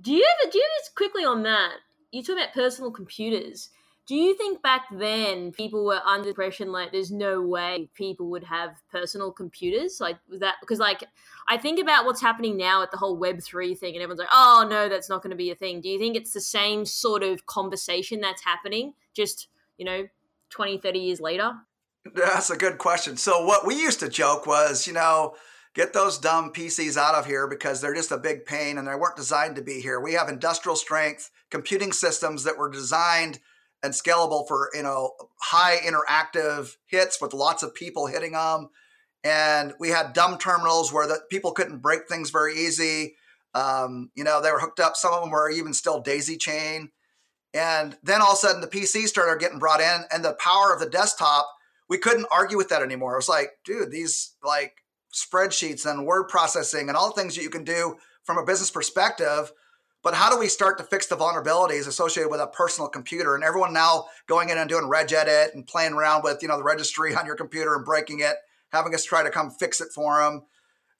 do 0.00 0.14
you 0.14 0.24
ever 0.24 0.50
do 0.50 0.56
you 0.56 0.64
ever 0.64 0.90
quickly 0.96 1.26
on 1.26 1.42
that? 1.42 1.74
You 2.10 2.22
talk 2.22 2.36
about 2.36 2.54
personal 2.54 2.90
computers 2.90 3.68
do 4.08 4.16
you 4.16 4.34
think 4.34 4.62
back 4.62 4.86
then 4.90 5.52
people 5.52 5.84
were 5.84 6.00
under 6.06 6.30
impression 6.30 6.72
like 6.72 6.90
there's 6.90 7.10
no 7.10 7.42
way 7.42 7.90
people 7.92 8.30
would 8.30 8.42
have 8.42 8.70
personal 8.90 9.30
computers? 9.30 10.00
Like 10.00 10.16
was 10.30 10.40
that 10.40 10.54
because 10.60 10.78
like 10.78 11.04
i 11.46 11.58
think 11.58 11.78
about 11.78 12.06
what's 12.06 12.20
happening 12.20 12.56
now 12.56 12.82
at 12.82 12.90
the 12.90 12.96
whole 12.96 13.16
web 13.18 13.40
3 13.42 13.74
thing 13.74 13.94
and 13.94 14.02
everyone's 14.02 14.18
like 14.18 14.28
oh 14.32 14.66
no 14.68 14.88
that's 14.88 15.10
not 15.10 15.22
going 15.22 15.30
to 15.30 15.36
be 15.36 15.50
a 15.50 15.54
thing. 15.54 15.82
Do 15.82 15.90
you 15.90 15.98
think 15.98 16.16
it's 16.16 16.32
the 16.32 16.40
same 16.40 16.86
sort 16.86 17.22
of 17.22 17.44
conversation 17.44 18.20
that's 18.20 18.42
happening 18.42 18.94
just 19.12 19.48
you 19.76 19.84
know 19.84 20.08
20 20.50 20.78
30 20.78 20.98
years 20.98 21.20
later? 21.20 21.52
That's 22.14 22.48
a 22.48 22.56
good 22.56 22.78
question. 22.78 23.18
So 23.18 23.44
what 23.44 23.66
we 23.66 23.74
used 23.74 24.00
to 24.00 24.08
joke 24.08 24.46
was 24.46 24.86
you 24.86 24.94
know 24.94 25.34
get 25.74 25.92
those 25.92 26.16
dumb 26.16 26.50
PCs 26.50 26.96
out 26.96 27.14
of 27.14 27.26
here 27.26 27.46
because 27.46 27.82
they're 27.82 27.94
just 27.94 28.10
a 28.10 28.16
big 28.16 28.46
pain 28.46 28.78
and 28.78 28.88
they 28.88 28.94
weren't 28.94 29.16
designed 29.16 29.56
to 29.56 29.62
be 29.62 29.82
here. 29.82 30.00
We 30.00 30.14
have 30.14 30.30
industrial 30.30 30.76
strength 30.76 31.30
computing 31.50 31.92
systems 31.92 32.44
that 32.44 32.56
were 32.56 32.70
designed 32.70 33.38
and 33.82 33.92
scalable 33.92 34.46
for 34.46 34.70
you 34.74 34.82
know 34.82 35.12
high 35.40 35.76
interactive 35.78 36.76
hits 36.86 37.20
with 37.20 37.32
lots 37.32 37.62
of 37.62 37.74
people 37.74 38.06
hitting 38.06 38.32
them 38.32 38.68
and 39.24 39.74
we 39.78 39.88
had 39.88 40.12
dumb 40.12 40.38
terminals 40.38 40.92
where 40.92 41.06
the 41.06 41.20
people 41.30 41.52
couldn't 41.52 41.78
break 41.78 42.08
things 42.08 42.30
very 42.30 42.56
easy. 42.56 43.16
Um, 43.54 44.10
you 44.14 44.24
know 44.24 44.40
they 44.40 44.52
were 44.52 44.60
hooked 44.60 44.80
up. 44.80 44.96
Some 44.96 45.12
of 45.12 45.22
them 45.22 45.30
were 45.30 45.50
even 45.50 45.74
still 45.74 46.00
daisy 46.00 46.36
chain. 46.36 46.90
And 47.54 47.96
then 48.02 48.20
all 48.20 48.32
of 48.32 48.34
a 48.34 48.36
sudden 48.36 48.60
the 48.60 48.66
pc 48.66 49.06
started 49.06 49.40
getting 49.40 49.58
brought 49.58 49.80
in 49.80 50.02
and 50.12 50.24
the 50.24 50.36
power 50.38 50.72
of 50.72 50.80
the 50.80 50.88
desktop 50.88 51.48
we 51.88 51.96
couldn't 51.96 52.26
argue 52.30 52.58
with 52.58 52.68
that 52.68 52.82
anymore. 52.82 53.14
It 53.14 53.18
was 53.18 53.28
like 53.28 53.52
dude 53.64 53.90
these 53.90 54.34
like 54.44 54.74
spreadsheets 55.14 55.86
and 55.86 56.06
word 56.06 56.28
processing 56.28 56.88
and 56.88 56.96
all 56.96 57.08
the 57.08 57.20
things 57.20 57.34
that 57.36 57.42
you 57.42 57.50
can 57.50 57.64
do 57.64 57.96
from 58.24 58.36
a 58.36 58.44
business 58.44 58.70
perspective 58.70 59.50
but 60.02 60.14
how 60.14 60.30
do 60.30 60.38
we 60.38 60.48
start 60.48 60.78
to 60.78 60.84
fix 60.84 61.06
the 61.06 61.16
vulnerabilities 61.16 61.88
associated 61.88 62.30
with 62.30 62.40
a 62.40 62.46
personal 62.46 62.88
computer? 62.88 63.34
And 63.34 63.42
everyone 63.42 63.72
now 63.72 64.06
going 64.26 64.48
in 64.48 64.58
and 64.58 64.68
doing 64.68 64.84
regedit 64.84 65.54
and 65.54 65.66
playing 65.66 65.94
around 65.94 66.22
with, 66.22 66.38
you 66.42 66.48
know, 66.48 66.56
the 66.56 66.62
registry 66.62 67.14
on 67.16 67.26
your 67.26 67.36
computer 67.36 67.74
and 67.74 67.84
breaking 67.84 68.20
it, 68.20 68.36
having 68.70 68.94
us 68.94 69.04
try 69.04 69.22
to 69.22 69.30
come 69.30 69.50
fix 69.50 69.80
it 69.80 69.88
for 69.94 70.22
them. 70.22 70.42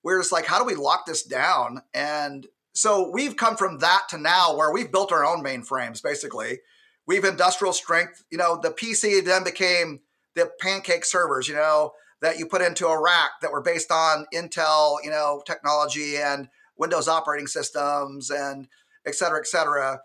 We're 0.02 0.20
just 0.20 0.32
like, 0.32 0.46
how 0.46 0.58
do 0.58 0.64
we 0.64 0.74
lock 0.74 1.06
this 1.06 1.22
down? 1.22 1.82
And 1.94 2.46
so 2.72 3.10
we've 3.10 3.36
come 3.36 3.56
from 3.56 3.78
that 3.78 4.02
to 4.10 4.18
now 4.18 4.56
where 4.56 4.72
we've 4.72 4.92
built 4.92 5.12
our 5.12 5.24
own 5.24 5.44
mainframes, 5.44 6.02
basically. 6.02 6.60
We've 7.06 7.24
industrial 7.24 7.72
strength, 7.72 8.22
you 8.30 8.38
know, 8.38 8.60
the 8.60 8.70
PC 8.70 9.24
then 9.24 9.42
became 9.42 10.00
the 10.34 10.50
pancake 10.60 11.04
servers, 11.04 11.48
you 11.48 11.54
know, 11.54 11.92
that 12.20 12.38
you 12.38 12.46
put 12.46 12.62
into 12.62 12.86
a 12.86 13.00
rack 13.00 13.30
that 13.42 13.52
were 13.52 13.62
based 13.62 13.90
on 13.90 14.26
Intel, 14.34 14.98
you 15.02 15.10
know, 15.10 15.42
technology 15.46 16.16
and 16.16 16.48
Windows 16.76 17.08
operating 17.08 17.46
systems 17.46 18.30
and 18.30 18.68
et 19.06 19.14
cetera, 19.14 19.38
et 19.38 19.46
cetera. 19.46 20.00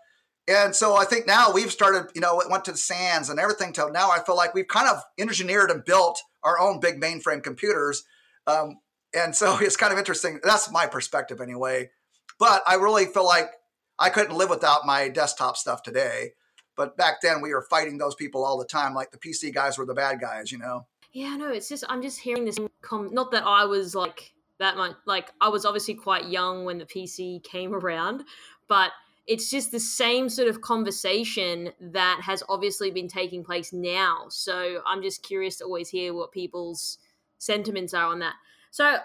And 0.46 0.74
so 0.74 0.94
I 0.94 1.04
think 1.04 1.26
now 1.26 1.52
we've 1.52 1.72
started, 1.72 2.10
you 2.14 2.20
know, 2.20 2.40
it 2.40 2.50
went 2.50 2.66
to 2.66 2.72
the 2.72 2.78
sands 2.78 3.30
and 3.30 3.40
everything. 3.40 3.72
To 3.74 3.90
now 3.90 4.10
I 4.10 4.22
feel 4.24 4.36
like 4.36 4.54
we've 4.54 4.68
kind 4.68 4.88
of 4.88 5.02
engineered 5.18 5.70
and 5.70 5.84
built 5.84 6.20
our 6.42 6.60
own 6.60 6.80
big 6.80 7.00
mainframe 7.00 7.42
computers. 7.42 8.04
Um, 8.46 8.80
and 9.14 9.34
so 9.34 9.58
it's 9.60 9.76
kind 9.76 9.92
of 9.92 9.98
interesting. 9.98 10.40
That's 10.42 10.70
my 10.70 10.86
perspective 10.86 11.40
anyway. 11.40 11.90
But 12.38 12.62
I 12.66 12.74
really 12.74 13.06
feel 13.06 13.24
like 13.24 13.50
I 13.98 14.10
couldn't 14.10 14.36
live 14.36 14.50
without 14.50 14.84
my 14.84 15.08
desktop 15.08 15.56
stuff 15.56 15.82
today. 15.82 16.32
But 16.76 16.96
back 16.96 17.20
then 17.22 17.40
we 17.40 17.54
were 17.54 17.62
fighting 17.70 17.98
those 17.98 18.14
people 18.14 18.44
all 18.44 18.58
the 18.58 18.66
time. 18.66 18.94
Like 18.94 19.12
the 19.12 19.18
PC 19.18 19.54
guys 19.54 19.78
were 19.78 19.86
the 19.86 19.94
bad 19.94 20.20
guys, 20.20 20.50
you 20.50 20.58
know? 20.58 20.86
Yeah, 21.12 21.36
no, 21.36 21.50
it's 21.52 21.68
just, 21.68 21.84
I'm 21.88 22.02
just 22.02 22.18
hearing 22.18 22.44
this. 22.44 22.58
Com- 22.82 23.14
not 23.14 23.30
that 23.30 23.44
I 23.46 23.64
was 23.64 23.94
like 23.94 24.34
that 24.58 24.76
much, 24.76 24.96
like, 25.06 25.30
I 25.40 25.48
was 25.48 25.64
obviously 25.64 25.94
quite 25.94 26.28
young 26.28 26.64
when 26.64 26.78
the 26.78 26.84
PC 26.84 27.42
came 27.44 27.72
around, 27.74 28.24
but 28.68 28.92
it's 29.26 29.50
just 29.50 29.72
the 29.72 29.80
same 29.80 30.28
sort 30.28 30.48
of 30.48 30.60
conversation 30.60 31.70
that 31.80 32.20
has 32.22 32.42
obviously 32.48 32.90
been 32.90 33.08
taking 33.08 33.42
place 33.42 33.72
now. 33.72 34.26
So 34.28 34.82
I'm 34.86 35.02
just 35.02 35.22
curious 35.22 35.56
to 35.56 35.64
always 35.64 35.88
hear 35.88 36.12
what 36.12 36.30
people's 36.30 36.98
sentiments 37.38 37.94
are 37.94 38.06
on 38.06 38.18
that. 38.18 38.34
So 38.70 38.96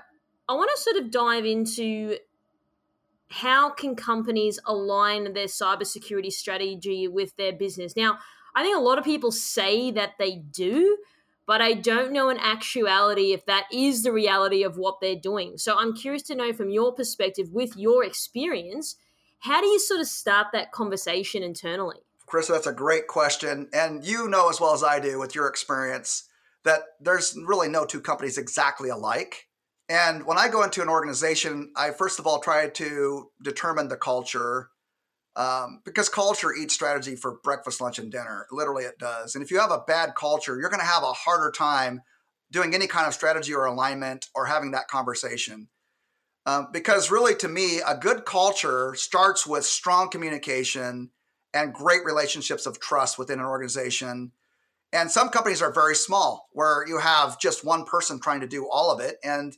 I 0.49 0.53
want 0.53 0.69
to 0.75 0.81
sort 0.81 0.97
of 0.97 1.11
dive 1.11 1.45
into 1.45 2.17
how 3.29 3.69
can 3.69 3.95
companies 3.95 4.59
align 4.65 5.33
their 5.33 5.45
cybersecurity 5.45 6.31
strategy 6.31 7.07
with 7.07 7.35
their 7.37 7.53
business? 7.53 7.95
Now, 7.95 8.17
I 8.55 8.63
think 8.63 8.75
a 8.75 8.81
lot 8.81 8.97
of 8.97 9.05
people 9.05 9.31
say 9.31 9.91
that 9.91 10.13
they 10.17 10.37
do, 10.37 10.97
but 11.45 11.61
I 11.61 11.73
don't 11.73 12.11
know 12.11 12.29
in 12.29 12.37
actuality 12.39 13.31
if 13.31 13.45
that 13.45 13.67
is 13.71 14.03
the 14.03 14.11
reality 14.11 14.63
of 14.63 14.77
what 14.77 14.99
they're 14.99 15.15
doing. 15.15 15.57
So 15.57 15.77
I'm 15.77 15.95
curious 15.95 16.23
to 16.23 16.35
know 16.35 16.51
from 16.51 16.71
your 16.71 16.91
perspective, 16.91 17.51
with 17.51 17.77
your 17.77 18.03
experience, 18.03 18.95
how 19.39 19.61
do 19.61 19.67
you 19.67 19.79
sort 19.79 20.01
of 20.01 20.07
start 20.07 20.47
that 20.53 20.71
conversation 20.71 21.43
internally? 21.43 21.97
Chris, 22.25 22.47
that's 22.47 22.67
a 22.67 22.73
great 22.73 23.07
question. 23.07 23.69
And 23.73 24.05
you 24.05 24.27
know 24.27 24.49
as 24.49 24.61
well 24.61 24.73
as 24.73 24.83
I 24.83 24.99
do 24.99 25.17
with 25.17 25.33
your 25.33 25.47
experience 25.47 26.25
that 26.63 26.81
there's 26.99 27.35
really 27.45 27.69
no 27.69 27.85
two 27.85 28.01
companies 28.01 28.37
exactly 28.37 28.89
alike. 28.89 29.47
And 29.87 30.25
when 30.25 30.37
I 30.37 30.49
go 30.49 30.61
into 30.61 30.81
an 30.81 30.89
organization, 30.89 31.71
I 31.75 31.91
first 31.91 32.19
of 32.19 32.27
all 32.27 32.39
try 32.39 32.69
to 32.69 33.31
determine 33.43 33.87
the 33.87 33.97
culture 33.97 34.69
um, 35.35 35.81
because 35.85 36.09
culture 36.09 36.53
eats 36.53 36.73
strategy 36.73 37.15
for 37.15 37.39
breakfast, 37.43 37.81
lunch, 37.81 37.97
and 37.97 38.11
dinner. 38.11 38.45
Literally, 38.51 38.83
it 38.83 38.99
does. 38.99 39.35
And 39.35 39.43
if 39.43 39.49
you 39.49 39.59
have 39.59 39.71
a 39.71 39.83
bad 39.87 40.13
culture, 40.15 40.59
you're 40.59 40.69
going 40.69 40.81
to 40.81 40.85
have 40.85 41.03
a 41.03 41.13
harder 41.13 41.49
time 41.49 42.01
doing 42.51 42.75
any 42.75 42.87
kind 42.87 43.07
of 43.07 43.13
strategy 43.13 43.53
or 43.53 43.65
alignment 43.65 44.27
or 44.35 44.45
having 44.45 44.71
that 44.71 44.87
conversation. 44.89 45.69
Um, 46.45 46.69
because 46.71 47.11
really, 47.11 47.35
to 47.35 47.47
me, 47.47 47.81
a 47.85 47.95
good 47.95 48.25
culture 48.25 48.95
starts 48.95 49.45
with 49.45 49.65
strong 49.65 50.09
communication 50.09 51.11
and 51.53 51.73
great 51.73 52.03
relationships 52.05 52.65
of 52.65 52.79
trust 52.79 53.19
within 53.19 53.39
an 53.39 53.45
organization. 53.45 54.31
And 54.91 55.11
some 55.11 55.29
companies 55.29 55.61
are 55.61 55.71
very 55.71 55.95
small, 55.95 56.47
where 56.53 56.85
you 56.87 56.97
have 56.97 57.39
just 57.39 57.63
one 57.65 57.85
person 57.85 58.19
trying 58.19 58.39
to 58.41 58.47
do 58.47 58.67
all 58.71 58.91
of 58.91 58.99
it, 58.99 59.17
and 59.23 59.55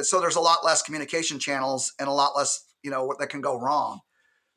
so 0.00 0.20
there's 0.20 0.36
a 0.36 0.40
lot 0.40 0.64
less 0.64 0.82
communication 0.82 1.38
channels 1.38 1.92
and 1.98 2.08
a 2.08 2.12
lot 2.12 2.36
less, 2.36 2.64
you 2.82 2.90
know, 2.90 3.04
what 3.04 3.18
that 3.18 3.28
can 3.28 3.40
go 3.40 3.58
wrong. 3.58 4.00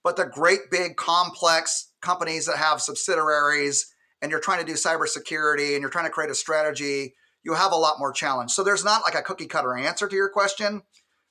But 0.03 0.15
the 0.15 0.25
great 0.25 0.69
big 0.71 0.95
complex 0.95 1.91
companies 2.01 2.45
that 2.45 2.57
have 2.57 2.81
subsidiaries 2.81 3.93
and 4.21 4.31
you're 4.31 4.39
trying 4.39 4.59
to 4.59 4.65
do 4.65 4.73
cybersecurity 4.73 5.73
and 5.73 5.81
you're 5.81 5.89
trying 5.89 6.05
to 6.05 6.11
create 6.11 6.29
a 6.29 6.35
strategy, 6.35 7.15
you 7.43 7.53
have 7.53 7.71
a 7.71 7.77
lot 7.77 7.99
more 7.99 8.11
challenge. 8.11 8.51
So 8.51 8.63
there's 8.63 8.85
not 8.85 9.03
like 9.03 9.15
a 9.15 9.21
cookie 9.21 9.47
cutter 9.47 9.75
answer 9.75 10.07
to 10.07 10.15
your 10.15 10.29
question, 10.29 10.81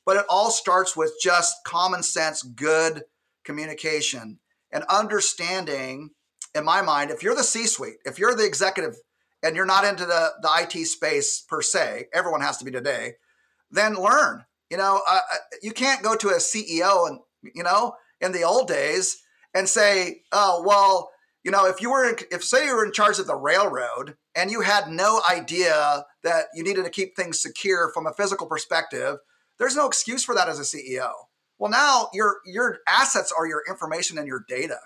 but 0.04 0.16
it 0.16 0.24
all 0.28 0.50
starts 0.50 0.96
with 0.96 1.12
just 1.22 1.54
common 1.64 2.02
sense, 2.02 2.42
good 2.42 3.02
communication 3.44 4.38
and 4.72 4.84
understanding. 4.84 6.10
In 6.54 6.64
my 6.64 6.82
mind, 6.82 7.10
if 7.10 7.22
you're 7.22 7.34
the 7.34 7.44
C 7.44 7.66
suite, 7.66 7.96
if 8.04 8.18
you're 8.18 8.34
the 8.34 8.44
executive 8.44 8.96
and 9.42 9.56
you're 9.56 9.66
not 9.66 9.84
into 9.84 10.04
the, 10.04 10.32
the 10.42 10.50
IT 10.60 10.86
space 10.86 11.40
per 11.48 11.62
se, 11.62 12.08
everyone 12.12 12.42
has 12.42 12.58
to 12.58 12.64
be 12.64 12.70
today, 12.70 13.14
then 13.70 13.94
learn. 13.94 14.44
You 14.70 14.76
know, 14.76 15.00
uh, 15.08 15.20
you 15.62 15.72
can't 15.72 16.02
go 16.02 16.14
to 16.16 16.28
a 16.28 16.36
CEO 16.36 17.08
and, 17.08 17.20
you 17.54 17.62
know, 17.62 17.94
in 18.20 18.32
the 18.32 18.44
old 18.44 18.68
days 18.68 19.22
and 19.54 19.68
say, 19.68 20.22
oh, 20.32 20.62
well, 20.64 21.10
you 21.44 21.50
know, 21.50 21.66
if 21.66 21.80
you 21.80 21.90
were, 21.90 22.08
in, 22.08 22.16
if 22.30 22.44
say 22.44 22.66
you 22.66 22.76
were 22.76 22.84
in 22.84 22.92
charge 22.92 23.18
of 23.18 23.26
the 23.26 23.34
railroad 23.34 24.16
and 24.34 24.50
you 24.50 24.60
had 24.60 24.88
no 24.88 25.20
idea 25.30 26.04
that 26.22 26.46
you 26.54 26.62
needed 26.62 26.84
to 26.84 26.90
keep 26.90 27.16
things 27.16 27.40
secure 27.40 27.90
from 27.92 28.06
a 28.06 28.12
physical 28.12 28.46
perspective, 28.46 29.18
there's 29.58 29.76
no 29.76 29.86
excuse 29.86 30.24
for 30.24 30.34
that 30.34 30.48
as 30.48 30.58
a 30.58 30.62
CEO. 30.62 31.10
Well, 31.58 31.70
now 31.70 32.08
your 32.12 32.38
your 32.44 32.78
assets 32.88 33.32
are 33.36 33.46
your 33.46 33.62
information 33.68 34.18
and 34.18 34.26
your 34.26 34.44
data, 34.48 34.78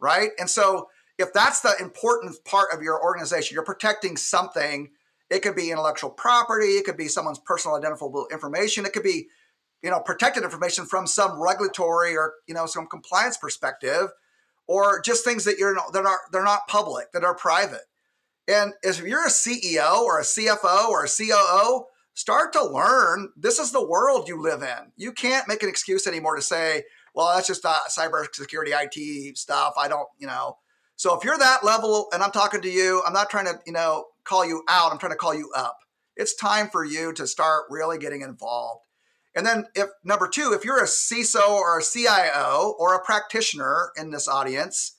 right? 0.00 0.30
And 0.38 0.48
so 0.48 0.88
if 1.18 1.32
that's 1.32 1.60
the 1.60 1.74
important 1.80 2.36
part 2.44 2.68
of 2.72 2.82
your 2.82 3.02
organization, 3.02 3.54
you're 3.54 3.64
protecting 3.64 4.16
something. 4.16 4.90
It 5.28 5.40
could 5.42 5.56
be 5.56 5.70
intellectual 5.70 6.10
property, 6.10 6.72
it 6.72 6.84
could 6.84 6.96
be 6.96 7.08
someone's 7.08 7.38
personal 7.38 7.76
identifiable 7.76 8.26
information, 8.30 8.84
it 8.84 8.92
could 8.92 9.02
be 9.02 9.28
you 9.82 9.90
know 9.90 10.00
protected 10.00 10.44
information 10.44 10.86
from 10.86 11.06
some 11.06 11.42
regulatory 11.42 12.16
or 12.16 12.34
you 12.46 12.54
know 12.54 12.66
some 12.66 12.86
compliance 12.86 13.36
perspective 13.36 14.08
or 14.66 15.00
just 15.02 15.24
things 15.24 15.44
that 15.44 15.58
you're 15.58 15.74
not 15.74 15.92
they're 16.32 16.44
not 16.44 16.68
public 16.68 17.12
that 17.12 17.24
are 17.24 17.34
private 17.34 17.82
and 18.48 18.72
if 18.82 19.00
you're 19.02 19.26
a 19.26 19.30
ceo 19.30 20.02
or 20.02 20.18
a 20.18 20.22
cfo 20.22 20.88
or 20.88 21.04
a 21.04 21.08
coo 21.08 21.84
start 22.14 22.52
to 22.52 22.64
learn 22.64 23.28
this 23.36 23.58
is 23.58 23.72
the 23.72 23.86
world 23.86 24.28
you 24.28 24.40
live 24.40 24.62
in 24.62 24.92
you 24.96 25.12
can't 25.12 25.48
make 25.48 25.62
an 25.62 25.68
excuse 25.68 26.06
anymore 26.06 26.36
to 26.36 26.42
say 26.42 26.82
well 27.14 27.34
that's 27.34 27.46
just 27.46 27.64
uh, 27.64 27.74
cybersecurity 27.88 28.72
it 28.72 29.38
stuff 29.38 29.74
i 29.78 29.88
don't 29.88 30.08
you 30.18 30.26
know 30.26 30.56
so 30.96 31.16
if 31.16 31.24
you're 31.24 31.38
that 31.38 31.64
level 31.64 32.08
and 32.12 32.22
i'm 32.22 32.30
talking 32.30 32.60
to 32.60 32.70
you 32.70 33.02
i'm 33.06 33.12
not 33.12 33.30
trying 33.30 33.46
to 33.46 33.54
you 33.66 33.72
know 33.72 34.04
call 34.24 34.44
you 34.44 34.62
out 34.68 34.92
i'm 34.92 34.98
trying 34.98 35.12
to 35.12 35.16
call 35.16 35.34
you 35.34 35.50
up 35.56 35.78
it's 36.16 36.34
time 36.34 36.68
for 36.68 36.84
you 36.84 37.12
to 37.12 37.26
start 37.26 37.64
really 37.70 37.98
getting 37.98 38.20
involved 38.20 38.82
and 39.34 39.46
then 39.46 39.66
if 39.74 39.88
number 40.04 40.28
two, 40.28 40.52
if 40.54 40.64
you're 40.64 40.82
a 40.82 40.86
CISO 40.86 41.48
or 41.48 41.78
a 41.78 41.82
CIO 41.82 42.74
or 42.78 42.94
a 42.94 43.04
practitioner 43.04 43.90
in 43.96 44.10
this 44.10 44.28
audience, 44.28 44.96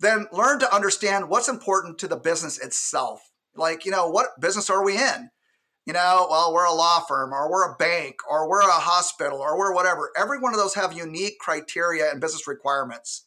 then 0.00 0.26
learn 0.32 0.58
to 0.60 0.74
understand 0.74 1.28
what's 1.28 1.48
important 1.48 1.98
to 1.98 2.08
the 2.08 2.16
business 2.16 2.58
itself. 2.58 3.30
Like, 3.54 3.84
you 3.84 3.90
know, 3.90 4.08
what 4.08 4.40
business 4.40 4.68
are 4.68 4.84
we 4.84 4.96
in? 4.96 5.30
You 5.86 5.92
know, 5.92 6.28
well, 6.30 6.52
we're 6.54 6.64
a 6.64 6.74
law 6.74 7.00
firm 7.00 7.32
or 7.32 7.50
we're 7.50 7.72
a 7.72 7.76
bank 7.76 8.16
or 8.28 8.48
we're 8.48 8.60
a 8.60 8.72
hospital 8.72 9.38
or 9.38 9.58
we're 9.58 9.74
whatever. 9.74 10.10
Every 10.16 10.38
one 10.38 10.54
of 10.54 10.60
those 10.60 10.74
have 10.74 10.92
unique 10.92 11.38
criteria 11.40 12.10
and 12.10 12.20
business 12.20 12.46
requirements. 12.46 13.26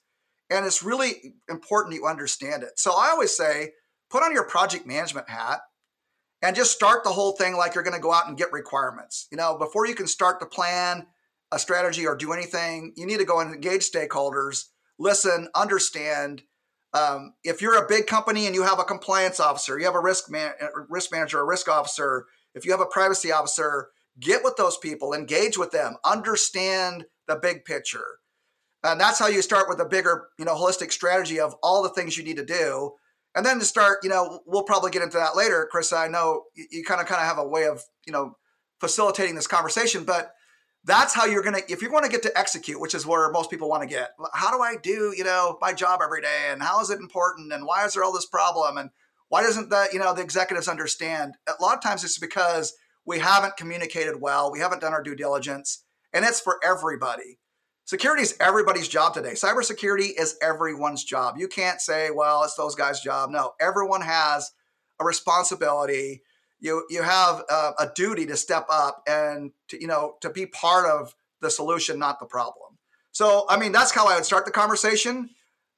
And 0.50 0.66
it's 0.66 0.84
really 0.84 1.34
important 1.50 1.96
you 1.96 2.06
understand 2.06 2.64
it. 2.64 2.78
So 2.80 2.92
I 2.92 3.10
always 3.10 3.36
say, 3.36 3.72
put 4.10 4.24
on 4.24 4.32
your 4.32 4.48
project 4.48 4.86
management 4.86 5.30
hat 5.30 5.60
and 6.42 6.56
just 6.56 6.72
start 6.72 7.04
the 7.04 7.10
whole 7.10 7.34
thing 7.34 7.58
like 7.58 7.76
you're 7.76 7.84
going 7.84 7.96
to 7.96 8.02
go 8.02 8.14
out 8.14 8.28
and 8.28 8.38
get 8.38 8.52
requirements. 8.52 9.28
You 9.32 9.38
know, 9.38 9.58
before 9.58 9.88
you 9.88 9.96
can 9.96 10.08
start 10.08 10.40
to 10.40 10.46
plan 10.46 11.08
a 11.52 11.60
strategy 11.60 12.06
or 12.06 12.16
do 12.16 12.32
anything, 12.32 12.94
you 12.96 13.06
need 13.06 13.20
to 13.20 13.26
go 13.26 13.40
and 13.40 13.54
engage 13.54 13.90
stakeholders, 13.90 14.66
listen, 15.00 15.50
understand. 15.56 16.44
Um, 16.94 17.34
if 17.44 17.62
you're 17.62 17.84
a 17.84 17.88
big 17.88 18.08
company 18.08 18.46
and 18.46 18.56
you 18.56 18.64
have 18.64 18.80
a 18.80 18.84
compliance 18.84 19.40
officer, 19.40 19.78
you 19.78 19.86
have 19.86 19.96
a 19.96 20.00
risk 20.00 20.30
man, 20.30 20.54
risk 20.88 21.12
manager, 21.12 21.40
a 21.40 21.46
risk 21.46 21.68
officer. 21.68 22.26
If 22.56 22.66
you 22.66 22.72
have 22.72 22.82
a 22.82 22.86
privacy 22.86 23.32
officer, 23.32 23.90
get 24.20 24.44
with 24.44 24.56
those 24.56 24.78
people, 24.78 25.14
engage 25.14 25.58
with 25.58 25.72
them, 25.72 25.98
understand 26.04 27.06
the 27.28 27.36
big 27.36 27.66
picture, 27.66 28.20
and 28.84 29.00
that's 29.00 29.20
how 29.20 29.28
you 29.28 29.42
start 29.42 29.70
with 29.70 29.80
a 29.80 29.86
bigger, 29.86 30.30
you 30.40 30.46
know, 30.46 30.56
holistic 30.56 30.92
strategy 30.92 31.40
of 31.40 31.56
all 31.62 31.84
the 31.84 31.90
things 31.90 32.18
you 32.18 32.24
need 32.24 32.38
to 32.38 32.46
do 32.46 32.94
and 33.36 33.46
then 33.46 33.60
to 33.60 33.66
start, 33.66 34.00
you 34.02 34.10
know, 34.10 34.40
we'll 34.46 34.64
probably 34.64 34.92
get 34.92 35.02
into 35.02 35.18
that 35.18 35.36
later, 35.36 35.68
Chris. 35.70 35.92
I 35.92 36.08
know 36.08 36.46
you 36.56 36.84
kind 36.84 37.02
of 37.02 37.08
kind 37.08 37.22
of 37.22 37.28
have 37.28 37.38
a 37.38 37.48
way 37.48 37.66
of, 37.66 37.84
you 38.08 38.14
know, 38.14 38.38
facilitating 38.80 39.36
this 39.36 39.46
conversation, 39.46 40.06
but 40.06 40.32
that's 40.86 41.14
how 41.14 41.26
you're 41.26 41.44
gonna 41.44 41.60
if 41.68 41.82
you're 41.82 41.92
going 41.92 42.04
to 42.04 42.10
get 42.10 42.24
to 42.24 42.38
execute, 42.38 42.80
which 42.80 42.96
is 42.96 43.06
where 43.06 43.30
most 43.32 43.50
people 43.50 43.68
want 43.68 43.84
to 43.84 43.90
get. 43.90 44.12
How 44.34 44.56
do 44.56 44.64
I 44.64 44.76
do, 44.82 45.14
you 45.16 45.24
know, 45.26 45.58
my 45.60 45.74
job 45.74 46.00
every 46.02 46.22
day, 46.22 46.48
and 46.50 46.64
how 46.64 46.80
is 46.82 46.90
it 46.90 47.00
important, 47.00 47.52
and 47.52 47.66
why 47.66 47.86
is 47.86 47.94
there 47.94 48.04
all 48.04 48.14
this 48.14 48.26
problem, 48.26 48.78
and 48.78 48.90
why 49.30 49.44
doesn't 49.44 49.70
the 49.70 49.88
you 49.92 50.00
know 50.00 50.14
the 50.14 50.22
executives 50.22 50.68
understand? 50.68 51.36
A 51.48 51.62
lot 51.62 51.76
of 51.76 51.84
times 51.84 52.04
it's 52.04 52.18
because 52.18 52.74
we 53.06 53.20
haven't 53.20 53.58
communicated 53.58 54.20
well, 54.20 54.52
we 54.52 54.60
haven't 54.60 54.82
done 54.82 54.94
our 54.94 55.04
due 55.04 55.16
diligence, 55.16 55.84
and 56.14 56.26
it's 56.26 56.40
for 56.40 56.60
everybody. 56.64 57.40
Security 57.86 58.24
is 58.24 58.36
everybody's 58.40 58.88
job 58.88 59.14
today. 59.14 59.34
Cybersecurity 59.34 60.10
is 60.18 60.38
everyone's 60.42 61.04
job. 61.04 61.36
You 61.38 61.48
can't 61.48 61.80
say, 61.80 62.10
well, 62.10 62.44
it's 62.44 62.56
those 62.56 62.74
guys' 62.74 63.00
job. 63.00 63.30
No, 63.30 63.54
everyone 63.60 64.02
has 64.02 64.52
a 65.00 65.06
responsibility. 65.06 66.24
You 66.60 66.86
you 66.90 67.04
have 67.04 67.44
a, 67.50 67.74
a 67.80 67.92
duty 67.96 68.26
to 68.28 68.38
step 68.38 68.66
up 68.72 69.04
and 69.08 69.52
to 69.68 69.80
you 69.80 69.88
know 69.88 70.16
to 70.22 70.30
be 70.30 70.46
part 70.46 70.90
of 70.90 71.16
the 71.42 71.52
solution, 71.52 72.00
not 72.00 72.20
the 72.20 72.26
problem. 72.26 72.78
So, 73.12 73.46
I 73.48 73.58
mean, 73.58 73.72
that's 73.72 73.92
how 73.92 74.08
I 74.08 74.16
would 74.16 74.26
start 74.26 74.46
the 74.46 74.52
conversation. 74.52 75.30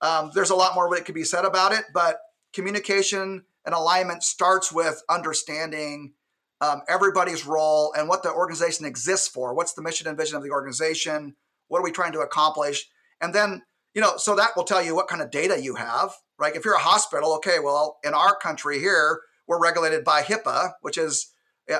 Um, 0.02 0.32
there's 0.34 0.50
a 0.50 0.56
lot 0.56 0.76
more 0.76 0.90
that 0.96 1.06
could 1.06 1.16
be 1.16 1.24
said 1.24 1.46
about 1.46 1.72
it, 1.72 1.86
but 1.94 2.20
communication 2.54 3.44
and 3.66 3.76
alignment 3.76 4.24
starts 4.24 4.72
with 4.72 5.02
understanding 5.10 6.14
um, 6.62 6.82
everybody's 6.88 7.46
role 7.46 7.94
and 7.96 8.10
what 8.10 8.24
the 8.24 8.32
organization 8.32 8.86
exists 8.86 9.28
for. 9.28 9.54
What's 9.54 9.74
the 9.74 9.82
mission 9.82 10.08
and 10.08 10.18
vision 10.18 10.38
of 10.38 10.44
the 10.44 10.52
organization? 10.52 11.36
What 11.68 11.80
are 11.80 11.84
we 11.84 11.92
trying 11.92 12.14
to 12.14 12.22
accomplish? 12.22 12.88
And 13.22 13.34
then, 13.34 13.64
you 13.94 14.02
know, 14.02 14.18
so 14.18 14.36
that 14.36 14.52
will 14.56 14.64
tell 14.64 14.84
you 14.84 14.96
what 14.96 15.08
kind 15.08 15.22
of 15.22 15.32
data 15.32 15.62
you 15.62 15.76
have, 15.76 16.12
right? 16.40 16.56
If 16.56 16.66
you're 16.66 16.76
a 16.76 16.80
hospital, 16.80 17.34
okay, 17.36 17.60
well, 17.60 17.98
in 18.04 18.14
our 18.14 18.36
country 18.36 18.80
here, 18.80 19.20
we're 19.48 19.62
regulated 19.62 20.04
by 20.04 20.22
HIPAA, 20.22 20.72
which 20.82 20.98
is 20.98 21.32
an 21.68 21.80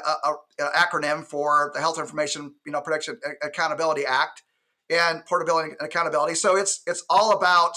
acronym 0.60 1.26
for 1.26 1.72
the 1.74 1.80
Health 1.80 2.00
Information, 2.00 2.56
you 2.66 2.72
know, 2.72 2.82
Protection 2.82 3.20
Accountability 3.42 4.06
Act 4.06 4.44
and 4.90 5.26
Portability 5.26 5.72
and 5.80 5.88
Accountability. 5.88 6.36
So 6.36 6.56
it's 6.56 6.82
it's 6.86 7.04
all 7.10 7.32
about 7.36 7.74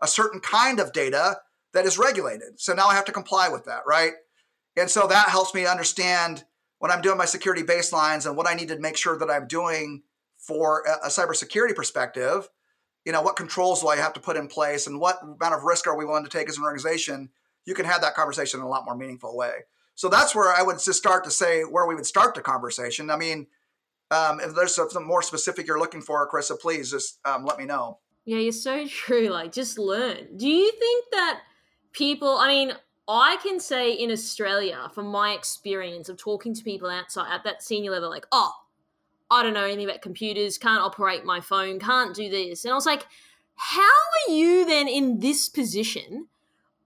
a 0.00 0.06
certain 0.06 0.40
kind 0.40 0.80
of 0.80 0.92
data 0.92 1.36
that 1.72 1.86
is 1.86 1.98
regulated. 1.98 2.60
So 2.60 2.74
now 2.74 2.86
I 2.86 2.94
have 2.94 3.04
to 3.06 3.12
comply 3.12 3.48
with 3.48 3.64
that, 3.64 3.82
right? 3.86 4.12
And 4.76 4.90
so 4.90 5.06
that 5.06 5.28
helps 5.28 5.54
me 5.54 5.66
understand 5.66 6.44
when 6.78 6.90
I'm 6.90 7.02
doing 7.02 7.18
my 7.18 7.24
security 7.24 7.62
baselines 7.62 8.26
and 8.26 8.36
what 8.36 8.48
I 8.48 8.54
need 8.54 8.68
to 8.68 8.78
make 8.78 8.96
sure 8.96 9.18
that 9.18 9.30
I'm 9.30 9.46
doing 9.46 10.02
for 10.38 10.84
a, 11.04 11.08
cybersecurity 11.08 11.74
perspective. 11.74 12.48
You 13.04 13.12
know, 13.12 13.22
what 13.22 13.36
controls 13.36 13.80
do 13.80 13.88
I 13.88 13.96
have 13.96 14.12
to 14.14 14.20
put 14.20 14.36
in 14.36 14.48
place 14.48 14.86
and 14.86 15.00
what 15.00 15.22
amount 15.22 15.54
of 15.54 15.64
risk 15.64 15.86
are 15.86 15.96
we 15.96 16.04
willing 16.04 16.24
to 16.24 16.30
take 16.30 16.48
as 16.48 16.56
an 16.56 16.64
organization? 16.64 17.30
You 17.64 17.74
can 17.74 17.84
have 17.84 18.00
that 18.00 18.14
conversation 18.14 18.60
in 18.60 18.66
a 18.66 18.68
lot 18.68 18.84
more 18.84 18.96
meaningful 18.96 19.36
way. 19.36 19.52
So 19.94 20.08
that's 20.08 20.34
where 20.34 20.52
I 20.52 20.62
would 20.62 20.78
just 20.78 20.98
start 20.98 21.24
to 21.24 21.30
say 21.30 21.62
where 21.62 21.86
we 21.86 21.94
would 21.94 22.06
start 22.06 22.34
the 22.34 22.40
conversation. 22.40 23.10
I 23.10 23.16
mean, 23.16 23.46
um, 24.10 24.40
if 24.40 24.54
there's 24.54 24.74
something 24.74 25.06
more 25.06 25.22
specific 25.22 25.66
you're 25.66 25.78
looking 25.78 26.02
for, 26.02 26.28
Karissa, 26.30 26.58
please 26.58 26.90
just 26.90 27.18
um, 27.24 27.44
let 27.44 27.58
me 27.58 27.64
know. 27.64 27.98
Yeah, 28.24 28.38
you're 28.38 28.52
so 28.52 28.86
true. 28.88 29.28
Like, 29.28 29.52
just 29.52 29.78
learn. 29.78 30.36
Do 30.36 30.48
you 30.48 30.70
think 30.72 31.04
that 31.12 31.40
people, 31.92 32.36
I 32.38 32.48
mean, 32.48 32.72
I 33.08 33.36
can 33.42 33.60
say 33.60 33.92
in 33.92 34.10
Australia, 34.10 34.90
from 34.94 35.06
my 35.06 35.32
experience 35.32 36.08
of 36.08 36.16
talking 36.16 36.54
to 36.54 36.62
people 36.62 36.88
outside 36.88 37.32
at 37.32 37.44
that 37.44 37.62
senior 37.62 37.90
level, 37.90 38.10
like, 38.10 38.26
oh, 38.32 38.52
I 39.30 39.42
don't 39.42 39.54
know 39.54 39.64
anything 39.64 39.88
about 39.88 40.02
computers, 40.02 40.58
can't 40.58 40.82
operate 40.82 41.24
my 41.24 41.40
phone, 41.40 41.78
can't 41.78 42.14
do 42.14 42.28
this. 42.28 42.64
And 42.64 42.72
I 42.72 42.74
was 42.74 42.86
like, 42.86 43.06
how 43.54 43.80
are 43.80 44.32
you 44.32 44.64
then 44.66 44.88
in 44.88 45.20
this 45.20 45.48
position? 45.48 46.28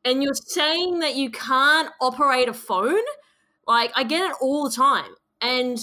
And 0.04 0.22
you're 0.22 0.34
saying 0.34 1.00
that 1.00 1.16
you 1.16 1.30
can't 1.30 1.90
operate 2.00 2.48
a 2.48 2.54
phone? 2.54 3.02
Like, 3.66 3.92
I 3.96 4.04
get 4.04 4.30
it 4.30 4.36
all 4.40 4.64
the 4.64 4.74
time. 4.74 5.10
And 5.40 5.78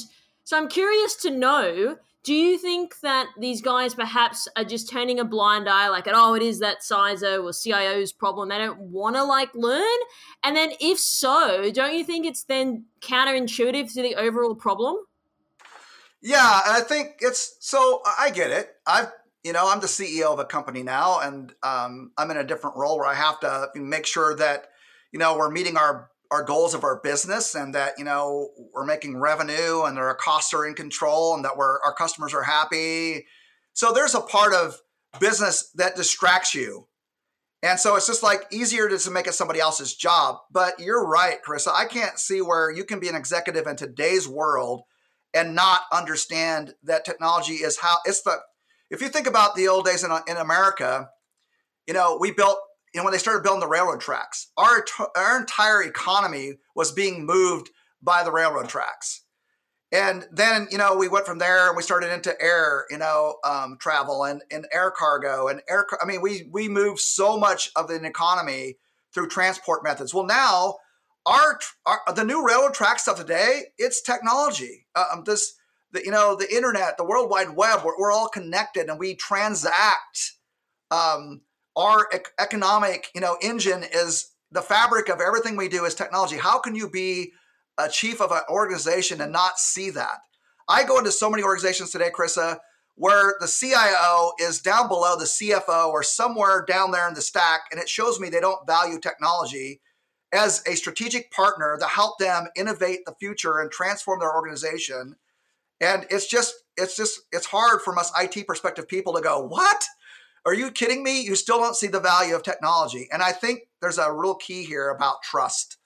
so 0.46 0.58
I'm 0.58 0.70
curious 0.70 1.16
to 1.18 1.30
know 1.30 1.98
do 2.24 2.34
you 2.34 2.58
think 2.58 3.00
that 3.02 3.28
these 3.38 3.62
guys 3.62 3.94
perhaps 3.94 4.48
are 4.56 4.64
just 4.64 4.90
turning 4.90 5.20
a 5.20 5.26
blind 5.26 5.68
eye, 5.68 5.90
like, 5.90 6.08
oh, 6.08 6.36
it 6.36 6.42
is 6.42 6.60
that 6.60 6.80
CISO 6.80 7.44
or 7.44 7.52
CIO's 7.52 8.14
problem? 8.14 8.48
They 8.48 8.58
don't 8.58 8.80
want 8.80 9.18
to 9.18 9.24
like 9.24 9.54
learn. 9.54 9.98
And 10.42 10.56
then, 10.56 10.72
if 10.80 11.00
so, 11.00 11.70
don't 11.74 11.94
you 11.94 12.06
think 12.06 12.26
it's 12.26 12.44
then 12.44 12.86
counterintuitive 13.02 13.94
to 13.94 14.02
the 14.02 14.16
overall 14.16 14.56
problem? 14.56 14.96
Yeah, 16.22 16.62
I 16.66 16.80
think 16.80 17.18
it's 17.20 17.58
so. 17.60 18.02
I 18.18 18.30
get 18.30 18.50
it. 18.50 18.70
I've 18.88 19.12
you 19.44 19.52
know 19.52 19.70
I'm 19.70 19.82
the 19.82 19.88
CEO 19.88 20.32
of 20.32 20.40
a 20.40 20.46
company 20.46 20.82
now, 20.82 21.20
and 21.20 21.54
um, 21.62 22.12
I'm 22.18 22.32
in 22.32 22.38
a 22.38 22.46
different 22.46 22.78
role 22.78 22.98
where 22.98 23.08
I 23.08 23.16
have 23.16 23.42
to 23.42 23.70
make 23.76 24.06
sure 24.06 24.34
that 24.38 24.68
you 25.12 25.20
know 25.20 25.38
we're 25.38 25.52
meeting 25.52 25.76
our 25.76 26.10
our 26.34 26.44
goals 26.44 26.74
of 26.74 26.84
our 26.84 27.00
business 27.00 27.54
and 27.54 27.76
that 27.76 27.94
you 28.00 28.04
know 28.04 28.50
we're 28.74 28.86
making 28.86 29.18
revenue 29.18 29.84
and 29.84 30.00
our 30.00 30.16
costs 30.16 30.52
are 30.52 30.66
in 30.66 30.74
control 30.74 31.36
and 31.36 31.46
that 31.46 31.56
we're 31.56 31.80
our 31.86 31.94
customers 31.94 32.34
are 32.34 32.42
happy. 32.42 33.28
So 33.74 33.94
there's 33.94 34.16
a 34.16 34.22
part 34.22 34.54
of 34.54 34.82
business 35.20 35.70
that 35.76 35.96
distracts 35.96 36.56
you. 36.56 36.88
And 37.62 37.80
so 37.80 37.96
it's 37.96 38.08
just 38.08 38.24
like 38.24 38.46
easier 38.52 38.90
to, 38.90 39.12
make 39.12 39.26
it 39.28 39.34
somebody 39.34 39.60
else's 39.60 39.96
job. 39.96 40.40
But 40.52 40.80
you're 40.80 41.06
right 41.06 41.38
carissa 41.48 41.72
i 41.74 41.86
can't 41.86 42.18
see 42.18 42.42
where 42.42 42.72
you 42.72 42.84
can 42.84 43.00
be 43.00 43.10
an 43.10 43.16
executive 43.16 43.68
in 43.68 43.76
today's 43.76 44.28
world 44.28 44.82
and 45.36 45.56
not 45.56 45.82
understand 45.92 46.74
that 46.84 47.06
technology 47.06 47.56
is 47.56 47.78
how 47.78 47.98
it's 48.06 48.24
the 48.24 48.38
if 48.90 49.02
you 49.02 49.10
think 49.10 49.28
about 49.28 49.56
the 49.56 49.68
old 49.68 49.86
days 49.86 50.04
in, 50.04 50.12
in 50.28 50.38
america 50.38 51.10
you 51.88 51.94
know 51.94 52.18
we 52.20 52.32
built 52.32 52.60
you 52.94 53.00
know, 53.00 53.04
when 53.04 53.12
they 53.12 53.20
started 53.20 53.44
building 53.44 53.60
the 53.60 53.68
railroad 53.68 54.02
tracks, 54.02 54.52
our, 54.56 54.86
our 55.16 55.40
entire 55.40 55.82
economy 55.82 56.54
was 56.76 56.92
being 56.92 57.26
moved 57.26 57.70
by 58.02 58.24
the 58.24 58.32
railroad 58.32 58.70
tracks. 58.70 59.22
And 59.92 60.28
then, 60.32 60.68
you 60.72 60.78
know, 60.78 60.96
we 60.96 61.08
went 61.08 61.26
from 61.26 61.38
there 61.38 61.68
and 61.68 61.78
we 61.78 61.84
started 61.84 62.12
into 62.12 62.40
air, 62.42 62.86
you 62.90 62.98
know, 62.98 63.38
um, 63.44 63.78
travel 63.80 64.24
and, 64.24 64.42
and 64.52 64.66
air 64.74 64.92
cargo 64.92 65.48
and 65.48 65.62
air. 65.70 65.86
I 66.02 66.06
mean, 66.06 66.22
we, 66.22 66.50
we 66.52 66.68
moved 66.68 67.00
so 67.00 67.38
much 67.38 67.70
of 67.76 67.88
the 67.88 68.04
economy 68.04 68.78
through 69.14 69.28
transport 69.28 69.84
methods. 69.84 70.14
Well, 70.14 70.26
now 70.26 70.78
our, 71.26 71.60
our 71.86 72.00
the 72.16 72.24
new 72.24 72.46
railroad 72.46 72.74
track 72.74 73.00
stuff 73.00 73.18
today, 73.18 73.66
it's 73.78 74.02
technology. 74.02 74.88
Uh, 74.96 75.06
um, 75.14 75.24
this, 75.26 75.54
the, 75.92 76.04
you 76.04 76.12
know, 76.12 76.36
the 76.36 76.52
internet, 76.52 76.98
the 76.98 77.06
World 77.06 77.30
Wide 77.30 77.52
Web, 77.52 77.82
we're, 77.86 77.98
we're 77.98 78.12
all 78.12 78.30
connected 78.30 78.90
and 78.90 79.00
we 79.00 79.14
transact 79.14 80.34
um, 80.90 81.42
our 81.76 82.10
economic 82.40 83.08
you 83.16 83.22
know 83.22 83.38
engine 83.42 83.84
is 83.94 84.32
the 84.52 84.62
fabric 84.62 85.10
of 85.10 85.20
everything 85.20 85.56
we 85.56 85.68
do 85.68 85.86
is 85.86 85.96
technology. 85.96 86.38
How 86.38 86.60
can 86.60 86.76
you 86.76 86.90
be 86.90 87.34
a 87.78 87.90
chief 87.90 88.22
of 88.22 88.32
an 88.32 88.42
organization 88.50 89.22
and 89.22 89.32
not 89.32 89.58
see 89.58 89.90
that? 89.92 90.20
I 90.70 90.84
go 90.84 90.98
into 90.98 91.12
so 91.12 91.30
many 91.30 91.44
organizations 91.44 91.92
today 91.92 92.12
Karissa, 92.16 92.60
where 92.96 93.36
the 93.40 93.48
cio 93.48 94.34
is 94.40 94.62
down 94.62 94.88
below 94.88 95.18
the 95.18 95.26
cfo 95.26 95.88
or 95.90 96.04
somewhere 96.04 96.64
down 96.68 96.92
there 96.92 97.08
in 97.08 97.16
the 97.16 97.22
stack 97.22 97.62
and 97.72 97.82
it 97.82 97.90
shows 97.90 98.20
me 98.20 98.30
they 98.30 98.40
don't 98.40 98.68
value 98.68 99.00
technology 99.00 99.82
as 100.34 100.64
a 100.68 100.76
strategic 100.76 101.32
partner 101.32 101.78
to 101.80 101.86
help 101.86 102.18
them 102.18 102.48
innovate 102.56 103.06
the 103.06 103.14
future 103.20 103.60
and 103.60 103.72
transform 103.72 104.20
their 104.20 104.34
organization. 104.34 105.16
And 105.80 106.06
it's 106.10 106.28
just 106.28 106.56
it's 106.76 106.98
just 106.98 107.22
it's 107.32 107.46
hard 107.46 107.82
from 107.82 107.98
us 107.98 108.12
it 108.20 108.46
perspective 108.46 108.88
people 108.88 109.14
to 109.14 109.22
go 109.22 109.46
what 109.46 109.86
are 110.46 110.54
you 110.54 110.72
kidding 110.72 111.04
me? 111.04 111.22
You 111.22 111.36
still 111.36 111.58
don't 111.58 111.76
see 111.76 111.88
the 111.88 112.00
value 112.00 112.36
of 112.36 112.44
technology. 112.44 113.08
And 113.12 113.22
I 113.22 113.32
think 113.32 113.62
there's 113.82 113.98
a 113.98 114.12
real 114.12 114.36
key 114.36 114.64
here 114.64 114.90
about 114.90 115.24
trust. 115.24 115.78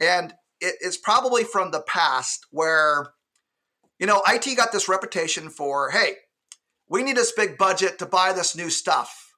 And 0.00 0.34
it's 0.60 0.96
probably 0.96 1.44
from 1.44 1.70
the 1.70 1.82
past 1.82 2.46
where, 2.50 3.12
you 3.98 4.06
know, 4.06 4.22
IT 4.26 4.56
got 4.56 4.72
this 4.72 4.88
reputation 4.88 5.50
for, 5.50 5.90
hey, 5.90 6.14
we 6.88 7.02
need 7.02 7.16
this 7.16 7.32
big 7.32 7.58
budget 7.58 7.98
to 7.98 8.06
buy 8.06 8.32
this 8.32 8.56
new 8.56 8.70
stuff. 8.70 9.34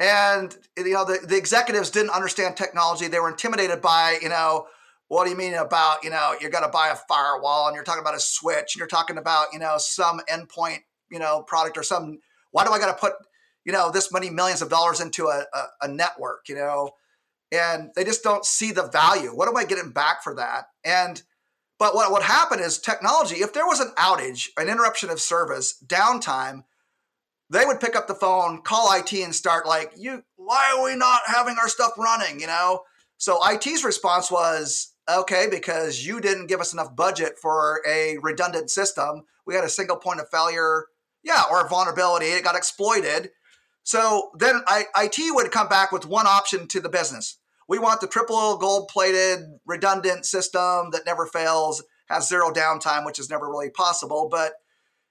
And, 0.00 0.56
you 0.76 0.92
know, 0.92 1.04
the, 1.04 1.24
the 1.24 1.36
executives 1.36 1.90
didn't 1.90 2.10
understand 2.10 2.56
technology. 2.56 3.08
They 3.08 3.20
were 3.20 3.30
intimidated 3.30 3.80
by, 3.80 4.18
you 4.20 4.28
know, 4.28 4.66
what 5.08 5.24
do 5.24 5.30
you 5.30 5.36
mean 5.36 5.54
about, 5.54 6.02
you 6.02 6.10
know, 6.10 6.34
you're 6.40 6.50
going 6.50 6.64
to 6.64 6.70
buy 6.70 6.88
a 6.88 6.96
firewall 6.96 7.66
and 7.66 7.74
you're 7.74 7.84
talking 7.84 8.00
about 8.00 8.16
a 8.16 8.20
switch 8.20 8.74
and 8.74 8.80
you're 8.80 8.88
talking 8.88 9.18
about, 9.18 9.48
you 9.52 9.58
know, 9.58 9.76
some 9.78 10.20
endpoint, 10.30 10.78
you 11.10 11.18
know, 11.18 11.42
product 11.42 11.76
or 11.76 11.82
some, 11.82 12.18
why 12.50 12.64
do 12.64 12.72
I 12.72 12.78
got 12.78 12.86
to 12.86 12.98
put 12.98 13.12
you 13.64 13.72
know, 13.72 13.90
this 13.90 14.12
many 14.12 14.30
millions 14.30 14.62
of 14.62 14.68
dollars 14.68 15.00
into 15.00 15.26
a, 15.26 15.44
a, 15.52 15.64
a 15.82 15.88
network, 15.88 16.48
you 16.48 16.54
know, 16.54 16.90
and 17.52 17.90
they 17.94 18.04
just 18.04 18.22
don't 18.22 18.44
see 18.44 18.72
the 18.72 18.88
value. 18.88 19.30
What 19.30 19.48
am 19.48 19.56
I 19.56 19.64
getting 19.64 19.90
back 19.90 20.22
for 20.22 20.34
that? 20.36 20.66
And 20.84 21.22
but 21.78 21.96
what 21.96 22.12
would 22.12 22.22
happen 22.22 22.60
is 22.60 22.78
technology, 22.78 23.36
if 23.36 23.52
there 23.52 23.66
was 23.66 23.80
an 23.80 23.90
outage, 23.96 24.50
an 24.56 24.68
interruption 24.68 25.10
of 25.10 25.20
service, 25.20 25.82
downtime, 25.84 26.62
they 27.50 27.64
would 27.64 27.80
pick 27.80 27.96
up 27.96 28.06
the 28.06 28.14
phone, 28.14 28.62
call 28.62 28.96
IT 28.96 29.12
and 29.12 29.34
start 29.34 29.66
like, 29.66 29.92
you 29.96 30.22
why 30.36 30.74
are 30.76 30.84
we 30.84 30.94
not 30.96 31.22
having 31.26 31.56
our 31.60 31.68
stuff 31.68 31.92
running? 31.98 32.40
You 32.40 32.46
know? 32.46 32.82
So 33.18 33.40
IT's 33.46 33.84
response 33.84 34.30
was, 34.30 34.94
okay, 35.10 35.48
because 35.50 36.06
you 36.06 36.20
didn't 36.20 36.46
give 36.46 36.60
us 36.60 36.72
enough 36.72 36.94
budget 36.94 37.34
for 37.40 37.82
a 37.86 38.16
redundant 38.22 38.70
system. 38.70 39.24
We 39.44 39.54
had 39.54 39.64
a 39.64 39.68
single 39.68 39.96
point 39.96 40.20
of 40.20 40.28
failure, 40.30 40.86
yeah, 41.22 41.42
or 41.50 41.64
a 41.64 41.68
vulnerability, 41.68 42.26
it 42.26 42.44
got 42.44 42.56
exploited. 42.56 43.30
So 43.82 44.30
then 44.38 44.62
I, 44.66 44.84
IT 44.96 45.34
would 45.34 45.50
come 45.50 45.68
back 45.68 45.92
with 45.92 46.06
one 46.06 46.26
option 46.26 46.68
to 46.68 46.80
the 46.80 46.88
business. 46.88 47.38
We 47.68 47.78
want 47.78 48.00
the 48.00 48.06
triple 48.06 48.56
gold 48.58 48.88
plated 48.88 49.40
redundant 49.66 50.26
system 50.26 50.90
that 50.92 51.06
never 51.06 51.26
fails, 51.26 51.82
has 52.08 52.28
zero 52.28 52.52
downtime, 52.52 53.04
which 53.04 53.18
is 53.18 53.30
never 53.30 53.48
really 53.48 53.70
possible. 53.70 54.28
But, 54.30 54.52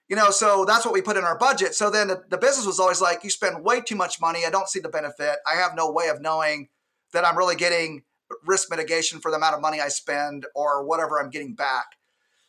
you 0.08 0.16
know, 0.16 0.30
so 0.30 0.66
that's 0.66 0.86
what 0.86 0.94
we 0.94 1.02
put 1.02 1.18
in 1.18 1.24
our 1.24 1.38
budget. 1.38 1.74
So 1.74 1.90
then 1.90 2.10
the, 2.10 2.24
the 2.30 2.38
business 2.38 2.66
was 2.66 2.80
always 2.80 3.02
like, 3.02 3.24
you 3.24 3.30
spend 3.30 3.64
way 3.64 3.82
too 3.82 3.96
much 3.96 4.22
money. 4.22 4.46
I 4.46 4.50
don't 4.50 4.70
see 4.70 4.80
the 4.80 4.90
benefit. 4.90 5.38
I 5.52 5.56
have 5.56 5.76
no 5.76 5.92
way 5.92 6.10
of 6.10 6.22
knowing 6.22 6.70
that 7.14 7.26
I'm 7.26 7.38
really 7.38 7.56
getting 7.56 8.04
risk 8.46 8.70
mitigation 8.70 9.20
for 9.20 9.32
the 9.32 9.38
amount 9.38 9.56
of 9.56 9.62
money 9.62 9.82
I 9.82 9.90
spend 9.90 10.46
or 10.56 10.86
whatever 10.86 11.20
I'm 11.20 11.30
getting 11.30 11.56
back. 11.56 11.86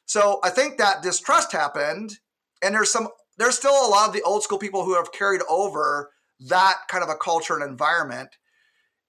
So 0.07 0.41
I 0.45 0.51
think 0.51 0.79
that 0.79 1.03
distrust 1.03 1.53
happened. 1.53 2.19
And 2.63 2.75
there's 2.75 2.93
some 2.93 3.09
there's 3.43 3.57
still 3.57 3.73
a 3.73 3.91
lot 3.91 4.09
of 4.09 4.15
the 4.15 4.23
old 4.23 4.43
school 4.43 4.59
people 4.59 4.85
who 4.85 4.95
have 4.95 5.13
carried 5.13 5.43
over 5.49 6.11
that 6.41 6.77
kind 6.89 7.03
of 7.03 7.11
a 7.11 7.15
culture 7.15 7.55
and 7.55 7.63
environment. 7.63 8.37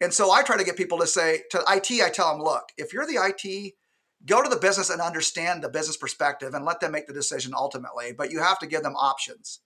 And 0.02 0.14
so 0.14 0.32
I 0.32 0.44
try 0.44 0.58
to 0.58 0.64
get 0.64 0.76
people 0.76 1.00
to 1.00 1.08
say 1.08 1.44
to 1.52 1.64
IT, 1.68 2.02
I 2.02 2.10
tell 2.10 2.32
them, 2.32 2.44
look, 2.44 2.70
if 2.78 2.94
you're 2.94 3.06
the 3.06 3.20
IT, 3.22 3.74
go 4.26 4.42
to 4.42 4.50
the 4.50 4.60
business 4.60 4.90
and 4.90 5.02
understand 5.02 5.62
the 5.64 5.70
business 5.70 5.98
perspective 5.98 6.54
and 6.54 6.66
let 6.66 6.80
them 6.80 6.92
make 6.92 7.08
the 7.08 7.14
decision 7.14 7.54
ultimately. 7.56 8.12
But 8.12 8.32
you 8.32 8.40
have 8.40 8.60
to 8.60 8.68
give 8.68 8.84
them 8.84 8.96
options. 8.96 9.60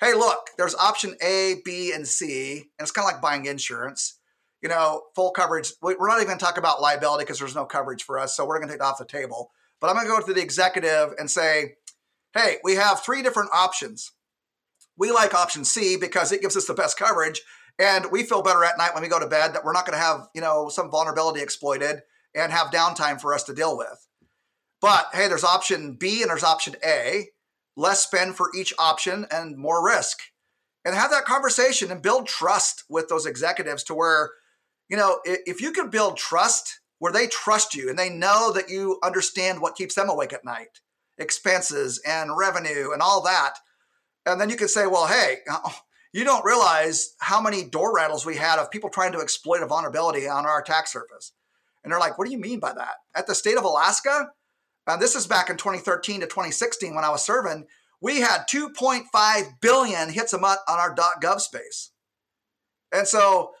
Hey, 0.00 0.14
look, 0.14 0.48
there's 0.56 0.74
option 0.74 1.14
A, 1.22 1.56
B, 1.64 1.92
and 1.92 2.06
C, 2.06 2.54
and 2.78 2.86
it's 2.86 2.90
kind 2.90 3.06
of 3.06 3.12
like 3.12 3.22
buying 3.22 3.44
insurance. 3.44 4.18
You 4.62 4.68
know, 4.68 5.04
full 5.14 5.30
coverage. 5.30 5.72
We're 5.82 5.96
not 6.06 6.16
even 6.16 6.26
going 6.26 6.38
to 6.38 6.44
talk 6.44 6.58
about 6.58 6.82
liability 6.82 7.24
because 7.24 7.38
there's 7.38 7.54
no 7.54 7.64
coverage 7.64 8.02
for 8.02 8.18
us, 8.18 8.36
so 8.36 8.46
we're 8.46 8.58
going 8.58 8.68
to 8.68 8.74
take 8.74 8.82
it 8.82 8.84
off 8.84 8.98
the 8.98 9.06
table. 9.06 9.50
But 9.80 9.88
I'm 9.88 9.96
going 9.96 10.06
to 10.06 10.12
go 10.12 10.26
to 10.26 10.34
the 10.34 10.42
executive 10.42 11.14
and 11.18 11.30
say, 11.30 11.76
hey, 12.34 12.56
we 12.62 12.74
have 12.76 13.00
three 13.00 13.22
different 13.22 13.50
options. 13.52 14.12
We 14.96 15.10
like 15.10 15.34
option 15.34 15.64
C 15.64 15.96
because 15.96 16.32
it 16.32 16.42
gives 16.42 16.56
us 16.56 16.66
the 16.66 16.74
best 16.74 16.98
coverage. 16.98 17.42
And 17.78 18.06
we 18.10 18.24
feel 18.24 18.42
better 18.42 18.64
at 18.64 18.76
night 18.76 18.92
when 18.92 19.02
we 19.02 19.08
go 19.08 19.18
to 19.18 19.26
bed 19.26 19.54
that 19.54 19.64
we're 19.64 19.72
not 19.72 19.86
going 19.86 19.98
to 19.98 20.04
have, 20.04 20.28
you 20.34 20.40
know, 20.40 20.68
some 20.68 20.90
vulnerability 20.90 21.40
exploited 21.40 22.02
and 22.34 22.52
have 22.52 22.70
downtime 22.70 23.20
for 23.20 23.32
us 23.34 23.44
to 23.44 23.54
deal 23.54 23.76
with. 23.76 24.06
But 24.80 25.06
hey, 25.12 25.28
there's 25.28 25.44
option 25.44 25.94
B 25.98 26.22
and 26.22 26.30
there's 26.30 26.44
option 26.44 26.76
A, 26.84 27.28
less 27.76 28.02
spend 28.02 28.36
for 28.36 28.50
each 28.56 28.72
option 28.78 29.26
and 29.30 29.56
more 29.56 29.84
risk. 29.84 30.18
And 30.84 30.94
have 30.94 31.10
that 31.10 31.24
conversation 31.24 31.90
and 31.90 32.00
build 32.00 32.26
trust 32.26 32.84
with 32.88 33.08
those 33.08 33.26
executives 33.26 33.82
to 33.84 33.94
where, 33.94 34.30
you 34.88 34.96
know, 34.96 35.20
if 35.24 35.60
you 35.60 35.72
can 35.72 35.90
build 35.90 36.16
trust 36.16 36.80
where 36.98 37.12
they 37.12 37.26
trust 37.26 37.74
you 37.74 37.90
and 37.90 37.98
they 37.98 38.08
know 38.08 38.52
that 38.52 38.70
you 38.70 38.98
understand 39.02 39.60
what 39.60 39.76
keeps 39.76 39.94
them 39.94 40.08
awake 40.08 40.32
at 40.32 40.44
night, 40.44 40.80
expenses 41.20 42.00
and 42.06 42.36
revenue 42.36 42.92
and 42.92 43.02
all 43.02 43.22
that. 43.22 43.54
And 44.26 44.40
then 44.40 44.50
you 44.50 44.56
could 44.56 44.70
say, 44.70 44.86
well, 44.86 45.06
hey, 45.06 45.38
uh, 45.50 45.70
you 46.12 46.24
don't 46.24 46.44
realize 46.44 47.14
how 47.20 47.40
many 47.40 47.64
door 47.64 47.94
rattles 47.94 48.26
we 48.26 48.36
had 48.36 48.58
of 48.58 48.70
people 48.70 48.90
trying 48.90 49.12
to 49.12 49.20
exploit 49.20 49.62
a 49.62 49.66
vulnerability 49.66 50.26
on 50.28 50.46
our 50.46 50.60
attack 50.60 50.88
surface. 50.88 51.32
And 51.82 51.92
they're 51.92 52.00
like, 52.00 52.18
what 52.18 52.26
do 52.26 52.32
you 52.32 52.38
mean 52.38 52.60
by 52.60 52.72
that? 52.72 52.94
At 53.14 53.26
the 53.26 53.34
state 53.34 53.56
of 53.56 53.64
Alaska, 53.64 54.30
and 54.86 55.00
this 55.00 55.14
is 55.14 55.26
back 55.26 55.50
in 55.50 55.56
2013 55.56 56.20
to 56.20 56.26
2016 56.26 56.94
when 56.94 57.04
I 57.04 57.10
was 57.10 57.24
serving, 57.24 57.66
we 58.00 58.20
had 58.20 58.44
2.5 58.50 59.60
billion 59.60 60.08
hits 60.08 60.32
a 60.32 60.38
month 60.38 60.60
on 60.68 60.78
our 60.78 60.94
.gov 60.94 61.40
space. 61.40 61.90
And 62.92 63.06
so, 63.06 63.52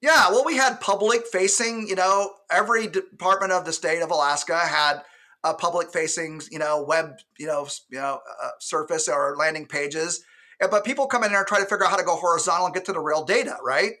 yeah, 0.00 0.30
well, 0.30 0.44
we 0.44 0.56
had 0.56 0.80
public 0.80 1.26
facing, 1.26 1.86
you 1.86 1.94
know, 1.94 2.32
every 2.50 2.88
department 2.88 3.52
of 3.52 3.64
the 3.64 3.72
state 3.72 4.02
of 4.02 4.10
Alaska 4.10 4.58
had 4.58 5.02
a 5.44 5.54
public 5.54 5.92
facing, 5.92 6.40
you 6.50 6.58
know, 6.58 6.82
web, 6.82 7.14
you 7.38 7.46
know, 7.46 7.66
you 7.90 7.98
know, 7.98 8.20
uh, 8.42 8.50
surface 8.60 9.08
or 9.08 9.36
landing 9.36 9.66
pages. 9.66 10.24
But 10.60 10.84
people 10.84 11.06
come 11.06 11.24
in 11.24 11.30
there 11.30 11.40
and 11.40 11.48
try 11.48 11.58
to 11.58 11.66
figure 11.66 11.84
out 11.84 11.90
how 11.90 11.96
to 11.96 12.04
go 12.04 12.14
horizontal 12.14 12.66
and 12.66 12.74
get 12.74 12.84
to 12.84 12.92
the 12.92 13.00
real 13.00 13.24
data, 13.24 13.56
right? 13.64 13.92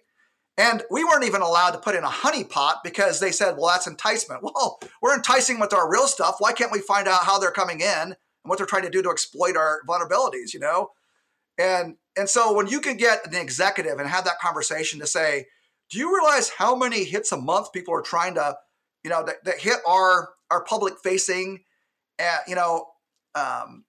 And 0.58 0.82
we 0.90 1.02
weren't 1.02 1.24
even 1.24 1.40
allowed 1.40 1.70
to 1.70 1.78
put 1.78 1.96
in 1.96 2.04
a 2.04 2.08
honeypot 2.08 2.76
because 2.84 3.20
they 3.20 3.32
said, 3.32 3.56
well, 3.56 3.68
that's 3.68 3.86
enticement. 3.86 4.42
Well, 4.54 4.78
we're 5.00 5.16
enticing 5.16 5.58
with 5.58 5.72
our 5.72 5.90
real 5.90 6.06
stuff. 6.06 6.36
Why 6.38 6.52
can't 6.52 6.70
we 6.70 6.80
find 6.80 7.08
out 7.08 7.24
how 7.24 7.38
they're 7.38 7.50
coming 7.50 7.80
in 7.80 7.88
and 7.88 8.16
what 8.44 8.58
they're 8.58 8.66
trying 8.66 8.82
to 8.82 8.90
do 8.90 9.02
to 9.02 9.10
exploit 9.10 9.56
our 9.56 9.80
vulnerabilities, 9.88 10.52
you 10.52 10.60
know? 10.60 10.90
And 11.58 11.96
and 12.16 12.28
so 12.28 12.52
when 12.52 12.66
you 12.66 12.80
can 12.80 12.98
get 12.98 13.26
an 13.26 13.34
executive 13.34 13.98
and 13.98 14.08
have 14.08 14.24
that 14.24 14.38
conversation 14.40 15.00
to 15.00 15.06
say, 15.06 15.46
do 15.90 15.98
you 15.98 16.14
realize 16.14 16.50
how 16.50 16.76
many 16.76 17.04
hits 17.04 17.32
a 17.32 17.36
month 17.36 17.72
people 17.72 17.94
are 17.94 18.02
trying 18.02 18.34
to, 18.34 18.56
you 19.02 19.10
know, 19.10 19.24
that, 19.24 19.44
that 19.44 19.58
hit 19.58 19.78
our 19.86 20.30
our 20.52 20.62
public 20.62 20.94
facing, 21.02 21.60
uh, 22.18 22.38
you 22.46 22.54
know, 22.54 22.86
um, 23.34 23.84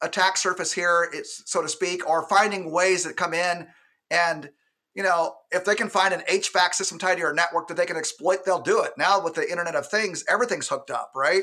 attack 0.00 0.36
surface 0.36 0.72
here, 0.72 1.08
it's 1.12 1.42
so 1.46 1.60
to 1.60 1.68
speak, 1.68 2.08
or 2.08 2.28
finding 2.28 2.70
ways 2.70 3.04
that 3.04 3.16
come 3.16 3.34
in 3.34 3.66
and 4.10 4.50
you 4.94 5.02
know, 5.02 5.34
if 5.50 5.64
they 5.64 5.74
can 5.74 5.88
find 5.88 6.14
an 6.14 6.22
HVAC 6.30 6.74
system 6.74 6.98
tied 6.98 7.14
to 7.14 7.20
your 7.20 7.34
network 7.34 7.66
that 7.68 7.76
they 7.76 7.86
can 7.86 7.96
exploit, 7.96 8.44
they'll 8.44 8.60
do 8.60 8.82
it. 8.82 8.92
Now 8.96 9.22
with 9.22 9.34
the 9.34 9.50
Internet 9.50 9.74
of 9.74 9.88
Things, 9.88 10.24
everything's 10.28 10.68
hooked 10.68 10.90
up, 10.90 11.10
right? 11.16 11.42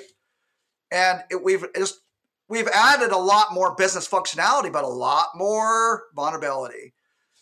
And 0.90 1.22
it, 1.30 1.44
we've 1.44 1.66
just 1.76 2.00
we've 2.48 2.68
added 2.74 3.12
a 3.12 3.18
lot 3.18 3.54
more 3.54 3.76
business 3.76 4.08
functionality, 4.08 4.72
but 4.72 4.86
a 4.86 4.88
lot 4.88 5.28
more 5.36 6.04
vulnerability. 6.16 6.94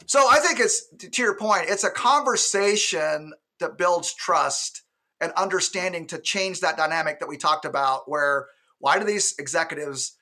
So 0.07 0.27
I 0.31 0.39
think 0.39 0.59
it's 0.59 0.87
to 0.97 1.21
your 1.21 1.37
point, 1.37 1.65
it's 1.67 1.83
a 1.83 1.91
conversation 1.91 3.33
that 3.59 3.77
builds 3.77 4.13
trust 4.13 4.81
and 5.21 5.31
understanding 5.33 6.07
to 6.07 6.19
change 6.19 6.61
that 6.61 6.77
dynamic 6.77 7.19
that 7.19 7.29
we 7.29 7.37
talked 7.37 7.65
about. 7.65 8.09
Where 8.09 8.47
why 8.79 8.97
do 8.99 9.05
these 9.05 9.35
executives 9.37 10.15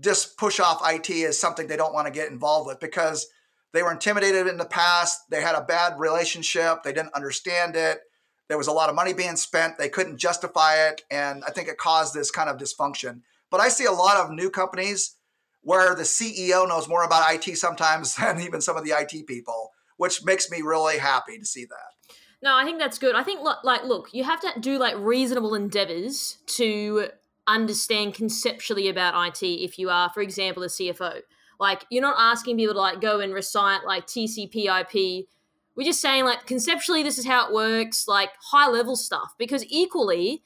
just 0.00 0.36
push 0.36 0.60
off 0.60 0.82
IT 0.84 1.10
as 1.10 1.38
something 1.38 1.66
they 1.66 1.76
don't 1.76 1.94
want 1.94 2.06
to 2.06 2.12
get 2.12 2.30
involved 2.30 2.66
with 2.66 2.80
because 2.80 3.26
they 3.72 3.82
were 3.82 3.92
intimidated 3.92 4.46
in 4.46 4.56
the 4.56 4.64
past. 4.64 5.22
They 5.30 5.42
had 5.42 5.54
a 5.54 5.62
bad 5.62 5.98
relationship. 5.98 6.82
They 6.82 6.92
didn't 6.92 7.14
understand 7.14 7.76
it. 7.76 8.00
There 8.48 8.58
was 8.58 8.68
a 8.68 8.72
lot 8.72 8.88
of 8.88 8.94
money 8.94 9.12
being 9.12 9.36
spent. 9.36 9.76
They 9.76 9.88
couldn't 9.88 10.18
justify 10.18 10.88
it. 10.88 11.02
And 11.10 11.42
I 11.44 11.50
think 11.50 11.68
it 11.68 11.78
caused 11.78 12.14
this 12.14 12.30
kind 12.30 12.48
of 12.48 12.58
dysfunction. 12.58 13.22
But 13.50 13.60
I 13.60 13.68
see 13.68 13.84
a 13.84 13.92
lot 13.92 14.16
of 14.16 14.30
new 14.30 14.50
companies 14.50 15.16
where 15.62 15.94
the 15.94 16.04
CEO 16.04 16.68
knows 16.68 16.88
more 16.88 17.02
about 17.02 17.34
IT 17.34 17.56
sometimes 17.56 18.14
than 18.20 18.40
even 18.40 18.60
some 18.60 18.76
of 18.76 18.84
the 18.84 18.92
IT 18.92 19.26
people, 19.26 19.72
which 19.96 20.24
makes 20.24 20.50
me 20.50 20.62
really 20.62 20.98
happy 20.98 21.38
to 21.38 21.44
see 21.44 21.64
that. 21.64 21.95
No, 22.42 22.56
I 22.56 22.64
think 22.64 22.78
that's 22.78 22.98
good. 22.98 23.14
I 23.14 23.22
think 23.22 23.40
like 23.64 23.84
look, 23.84 24.08
you 24.12 24.24
have 24.24 24.40
to 24.40 24.60
do 24.60 24.78
like 24.78 24.94
reasonable 24.98 25.54
endeavors 25.54 26.38
to 26.56 27.08
understand 27.46 28.14
conceptually 28.14 28.88
about 28.88 29.14
IT 29.28 29.44
if 29.46 29.78
you 29.78 29.90
are, 29.90 30.10
for 30.10 30.20
example, 30.20 30.62
a 30.62 30.66
CFO. 30.66 31.22
Like 31.58 31.84
you're 31.90 32.02
not 32.02 32.16
asking 32.18 32.56
people 32.56 32.74
to 32.74 32.80
like 32.80 33.00
go 33.00 33.20
and 33.20 33.32
recite 33.32 33.84
like 33.84 34.06
TCP/IP. 34.06 35.26
We're 35.74 35.84
just 35.84 36.00
saying 36.00 36.24
like 36.24 36.46
conceptually 36.46 37.02
this 37.02 37.18
is 37.18 37.26
how 37.26 37.48
it 37.48 37.54
works, 37.54 38.06
like 38.06 38.30
high 38.50 38.68
level 38.68 38.96
stuff. 38.96 39.34
Because 39.38 39.64
equally, 39.68 40.42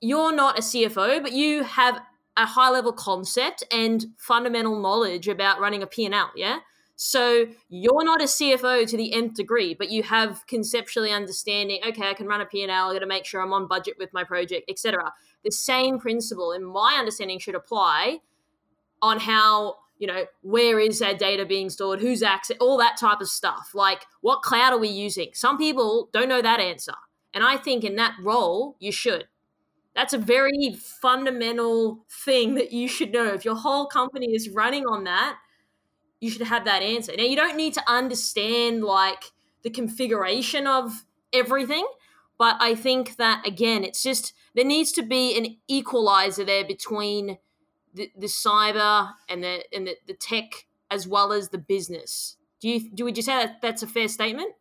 you're 0.00 0.34
not 0.34 0.58
a 0.58 0.62
CFO, 0.62 1.22
but 1.22 1.32
you 1.32 1.62
have 1.62 2.00
a 2.36 2.46
high 2.46 2.70
level 2.70 2.92
concept 2.92 3.62
and 3.70 4.06
fundamental 4.18 4.80
knowledge 4.80 5.28
about 5.28 5.60
running 5.60 5.82
a 5.82 5.86
P&L, 5.86 6.30
yeah? 6.34 6.58
So 7.04 7.46
you're 7.68 8.04
not 8.04 8.20
a 8.20 8.26
CFO 8.26 8.86
to 8.88 8.96
the 8.96 9.12
nth 9.12 9.34
degree, 9.34 9.74
but 9.74 9.90
you 9.90 10.04
have 10.04 10.46
conceptually 10.46 11.10
understanding, 11.10 11.80
okay, 11.88 12.08
I 12.08 12.14
can 12.14 12.28
run 12.28 12.40
a 12.40 12.46
P&L, 12.46 12.70
I 12.70 12.92
got 12.92 13.00
to 13.00 13.06
make 13.06 13.24
sure 13.24 13.42
I'm 13.42 13.52
on 13.52 13.66
budget 13.66 13.96
with 13.98 14.12
my 14.12 14.22
project, 14.22 14.70
etc. 14.70 15.12
The 15.44 15.50
same 15.50 15.98
principle 15.98 16.52
in 16.52 16.64
my 16.64 16.94
understanding 16.98 17.40
should 17.40 17.56
apply 17.56 18.18
on 19.02 19.18
how 19.18 19.78
you 19.98 20.06
know, 20.06 20.26
where 20.42 20.80
is 20.80 21.00
our 21.00 21.14
data 21.14 21.44
being 21.44 21.70
stored? 21.70 22.00
Who's 22.00 22.22
access? 22.24 22.56
All 22.60 22.76
that 22.78 22.96
type 22.98 23.20
of 23.20 23.28
stuff. 23.28 23.70
Like, 23.72 24.04
what 24.20 24.42
cloud 24.42 24.72
are 24.72 24.78
we 24.78 24.88
using? 24.88 25.30
Some 25.32 25.58
people 25.58 26.08
don't 26.12 26.28
know 26.28 26.42
that 26.42 26.58
answer. 26.58 26.94
And 27.32 27.44
I 27.44 27.56
think 27.56 27.84
in 27.84 27.94
that 27.96 28.14
role, 28.20 28.76
you 28.80 28.90
should. 28.90 29.26
That's 29.94 30.12
a 30.12 30.18
very 30.18 30.74
fundamental 30.74 32.04
thing 32.24 32.54
that 32.54 32.72
you 32.72 32.88
should 32.88 33.12
know. 33.12 33.26
If 33.28 33.44
your 33.44 33.54
whole 33.54 33.86
company 33.86 34.34
is 34.34 34.48
running 34.48 34.86
on 34.86 35.04
that, 35.04 35.36
you 36.22 36.30
should 36.30 36.46
have 36.46 36.64
that 36.66 36.82
answer. 36.82 37.12
Now, 37.18 37.24
you 37.24 37.34
don't 37.34 37.56
need 37.56 37.74
to 37.74 37.82
understand 37.90 38.84
like 38.84 39.32
the 39.64 39.70
configuration 39.70 40.68
of 40.68 41.04
everything, 41.32 41.84
but 42.38 42.56
I 42.60 42.76
think 42.76 43.16
that, 43.16 43.44
again, 43.44 43.82
it's 43.82 44.04
just 44.04 44.32
there 44.54 44.64
needs 44.64 44.92
to 44.92 45.02
be 45.02 45.36
an 45.36 45.56
equalizer 45.66 46.44
there 46.44 46.64
between 46.64 47.38
the, 47.92 48.12
the 48.16 48.28
cyber 48.28 49.10
and 49.28 49.42
the 49.42 49.64
and 49.74 49.88
the, 49.88 49.96
the 50.06 50.14
tech 50.14 50.66
as 50.92 51.08
well 51.08 51.32
as 51.32 51.48
the 51.48 51.58
business. 51.58 52.36
Do 52.60 52.68
you 52.68 52.88
do 52.94 53.04
would 53.04 53.16
you 53.16 53.24
say 53.24 53.34
that 53.34 53.60
that's 53.60 53.82
a 53.82 53.88
fair 53.88 54.06
statement? 54.06 54.52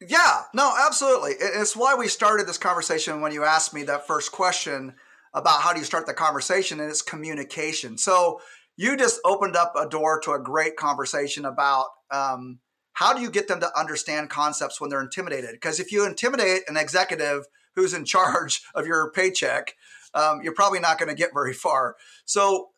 Yeah, 0.00 0.44
no, 0.54 0.72
absolutely. 0.86 1.32
It's 1.38 1.76
why 1.76 1.94
we 1.94 2.08
started 2.08 2.48
this 2.48 2.56
conversation 2.56 3.20
when 3.20 3.32
you 3.32 3.44
asked 3.44 3.74
me 3.74 3.82
that 3.82 4.06
first 4.06 4.32
question 4.32 4.94
about 5.34 5.60
how 5.60 5.74
do 5.74 5.78
you 5.78 5.84
start 5.84 6.06
the 6.06 6.14
conversation, 6.14 6.80
and 6.80 6.88
it's 6.88 7.02
communication. 7.02 7.98
So 7.98 8.40
you 8.76 8.96
just 8.96 9.20
opened 9.24 9.56
up 9.56 9.74
a 9.78 9.88
door 9.88 10.20
to 10.20 10.32
a 10.32 10.38
great 10.38 10.76
conversation 10.76 11.44
about 11.44 11.86
um, 12.10 12.58
how 12.94 13.14
do 13.14 13.22
you 13.22 13.30
get 13.30 13.48
them 13.48 13.60
to 13.60 13.78
understand 13.78 14.30
concepts 14.30 14.80
when 14.80 14.90
they're 14.90 15.02
intimidated? 15.02 15.52
Because 15.52 15.80
if 15.80 15.92
you 15.92 16.04
intimidate 16.06 16.62
an 16.68 16.76
executive 16.76 17.46
who's 17.74 17.94
in 17.94 18.04
charge 18.06 18.62
of 18.74 18.86
your 18.86 19.10
paycheck, 19.12 19.74
um, 20.14 20.40
you're 20.42 20.54
probably 20.54 20.80
not 20.80 20.98
going 20.98 21.08
to 21.08 21.14
get 21.14 21.30
very 21.32 21.52
far. 21.52 21.96
So 22.24 22.70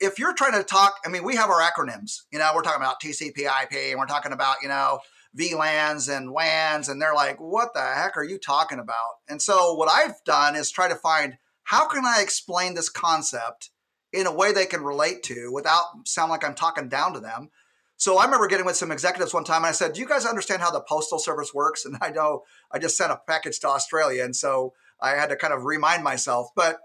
if 0.00 0.18
you're 0.18 0.34
trying 0.34 0.52
to 0.52 0.62
talk, 0.62 0.96
I 1.04 1.08
mean, 1.08 1.24
we 1.24 1.36
have 1.36 1.50
our 1.50 1.60
acronyms. 1.60 2.22
You 2.30 2.38
know, 2.38 2.50
we're 2.54 2.62
talking 2.62 2.82
about 2.82 3.00
TCP/IP, 3.00 3.90
and 3.90 3.98
we're 3.98 4.06
talking 4.06 4.32
about 4.32 4.56
you 4.62 4.68
know 4.68 5.00
VLANs 5.38 6.14
and 6.14 6.32
WANs, 6.32 6.88
and 6.88 7.00
they're 7.00 7.14
like, 7.14 7.40
"What 7.40 7.74
the 7.74 7.80
heck 7.80 8.16
are 8.16 8.24
you 8.24 8.38
talking 8.38 8.78
about?" 8.78 9.16
And 9.28 9.40
so 9.40 9.74
what 9.74 9.88
I've 9.88 10.22
done 10.24 10.54
is 10.54 10.70
try 10.70 10.88
to 10.88 10.94
find 10.94 11.38
how 11.64 11.88
can 11.88 12.04
I 12.04 12.20
explain 12.20 12.74
this 12.74 12.90
concept 12.90 13.70
in 14.14 14.26
a 14.26 14.32
way 14.32 14.52
they 14.52 14.66
can 14.66 14.82
relate 14.82 15.22
to 15.24 15.50
without 15.52 15.84
sound 16.06 16.30
like 16.30 16.44
I'm 16.44 16.54
talking 16.54 16.88
down 16.88 17.12
to 17.14 17.20
them. 17.20 17.50
So 17.96 18.18
I 18.18 18.24
remember 18.24 18.46
getting 18.46 18.66
with 18.66 18.76
some 18.76 18.92
executives 18.92 19.34
one 19.34 19.44
time 19.44 19.58
and 19.58 19.66
I 19.66 19.72
said, 19.72 19.92
Do 19.92 20.00
you 20.00 20.06
guys 20.06 20.24
understand 20.24 20.62
how 20.62 20.70
the 20.70 20.80
postal 20.80 21.18
service 21.18 21.52
works? 21.52 21.84
And 21.84 21.96
I 22.00 22.10
know 22.10 22.42
I 22.70 22.78
just 22.78 22.96
sent 22.96 23.12
a 23.12 23.20
package 23.26 23.60
to 23.60 23.68
Australia. 23.68 24.24
And 24.24 24.34
so 24.34 24.72
I 25.00 25.10
had 25.10 25.28
to 25.30 25.36
kind 25.36 25.52
of 25.52 25.64
remind 25.64 26.04
myself. 26.04 26.48
But 26.54 26.78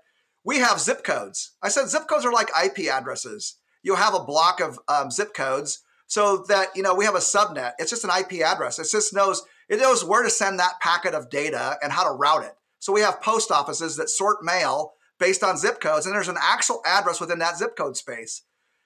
we 0.44 0.58
have 0.58 0.80
zip 0.80 1.04
codes. 1.04 1.52
I 1.62 1.70
said 1.70 1.90
zip 1.90 2.08
codes 2.08 2.26
are 2.26 2.34
like 2.34 2.50
IP 2.64 2.92
addresses. 2.92 3.56
You 3.84 3.96
have 3.96 4.14
a 4.14 4.24
block 4.24 4.60
of 4.60 4.80
um, 4.88 5.12
zip 5.12 5.34
codes 5.34 5.84
so 6.08 6.44
that 6.48 6.70
you 6.76 6.82
know 6.82 6.96
we 6.96 7.06
have 7.06 7.16
a 7.16 7.20
subnet. 7.20 7.74
It's 7.78 7.92
just 7.92 8.04
an 8.04 8.12
IP 8.18 8.42
address. 8.42 8.80
It 8.80 8.88
just 8.92 9.14
knows 9.14 9.44
it 9.68 9.80
knows 9.80 10.04
where 10.04 10.24
to 10.24 10.30
send 10.30 10.60
that 10.60 10.80
packet 10.82 11.14
of 11.14 11.30
data 11.30 11.78
and 11.82 11.92
how 11.92 12.04
to 12.04 12.16
route 12.16 12.44
it. 12.44 12.54
So 12.80 12.92
we 12.94 13.02
have 13.02 13.22
post 13.22 13.52
offices 13.52 13.98
that 13.98 14.10
sort 14.10 14.38
mail 14.44 14.94
based 15.20 15.44
on 15.44 15.58
zip 15.58 15.80
codes, 15.80 16.06
and 16.06 16.16
there's 16.16 16.28
an 16.28 16.38
actual 16.42 16.82
address 16.86 17.20
within 17.20 17.40
that 17.40 17.58
zip 17.58 17.76
code 17.76 17.98
space. 17.98 18.44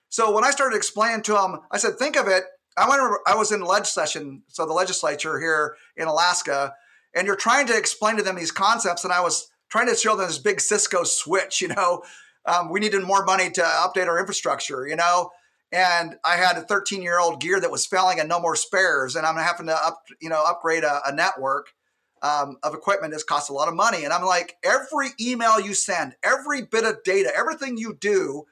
So 0.10 0.32
when 0.32 0.44
I 0.44 0.52
started 0.52 0.76
explaining 0.76 1.22
to 1.24 1.34
them, 1.34 1.60
I 1.72 1.78
said, 1.78 1.98
think 1.98 2.16
of 2.16 2.28
it. 2.28 2.44
I 2.78 2.90
went. 2.90 3.02
I 3.28 3.36
was 3.36 3.52
in 3.52 3.62
ledge 3.62 3.86
session, 3.86 4.44
so 4.48 4.66
the 4.66 4.74
legislature 4.74 5.40
here 5.40 5.76
in 5.96 6.08
Alaska, 6.08 6.74
and 7.16 7.28
you're 7.28 7.36
trying 7.36 7.68
to 7.68 7.78
explain 7.78 8.18
to 8.18 8.24
them 8.24 8.36
these 8.36 8.52
concepts. 8.52 9.04
And 9.04 9.14
I 9.14 9.22
was 9.22 9.48
trying 9.70 9.88
to 9.88 9.96
show 9.96 10.16
them 10.16 10.28
this 10.28 10.40
big 10.40 10.60
Cisco 10.60 11.04
switch, 11.04 11.62
you 11.62 11.68
know, 11.68 12.04
um, 12.46 12.70
we 12.70 12.80
needed 12.80 13.04
more 13.04 13.24
money 13.24 13.50
to 13.52 13.62
update 13.62 14.08
our 14.08 14.20
infrastructure, 14.20 14.88
you 14.88 14.96
know, 14.96 15.32
and 15.72 16.18
I 16.24 16.36
had 16.36 16.58
a 16.58 16.62
13 16.62 17.02
year 17.02 17.20
old 17.20 17.42
gear 17.42 17.60
that 17.60 17.72
was 17.72 17.86
failing 17.86 18.20
and 18.20 18.30
no 18.30 18.40
more 18.40 18.56
spares, 18.56 19.16
and 19.16 19.26
I'm 19.26 19.38
having 19.38 19.68
to 19.68 19.76
up, 19.76 20.04
you 20.22 20.30
know, 20.30 20.44
upgrade 20.46 20.84
a, 20.84 21.02
a 21.08 21.14
network 21.14 21.68
um, 22.24 22.58
of 22.64 22.74
equipment. 22.74 23.14
This 23.14 23.24
costs 23.24 23.50
a 23.50 23.54
lot 23.54 23.68
of 23.68 23.76
money, 23.76 24.06
and 24.06 24.14
I'm 24.14 24.24
like, 24.24 24.56
every 24.64 25.10
email 25.20 25.60
you 25.60 25.74
send, 25.74 26.16
every 26.24 26.64
bit 26.64 26.86
of 26.86 27.04
data, 27.04 27.32
everything 27.36 27.78
you 27.78 27.96
do 28.00 28.46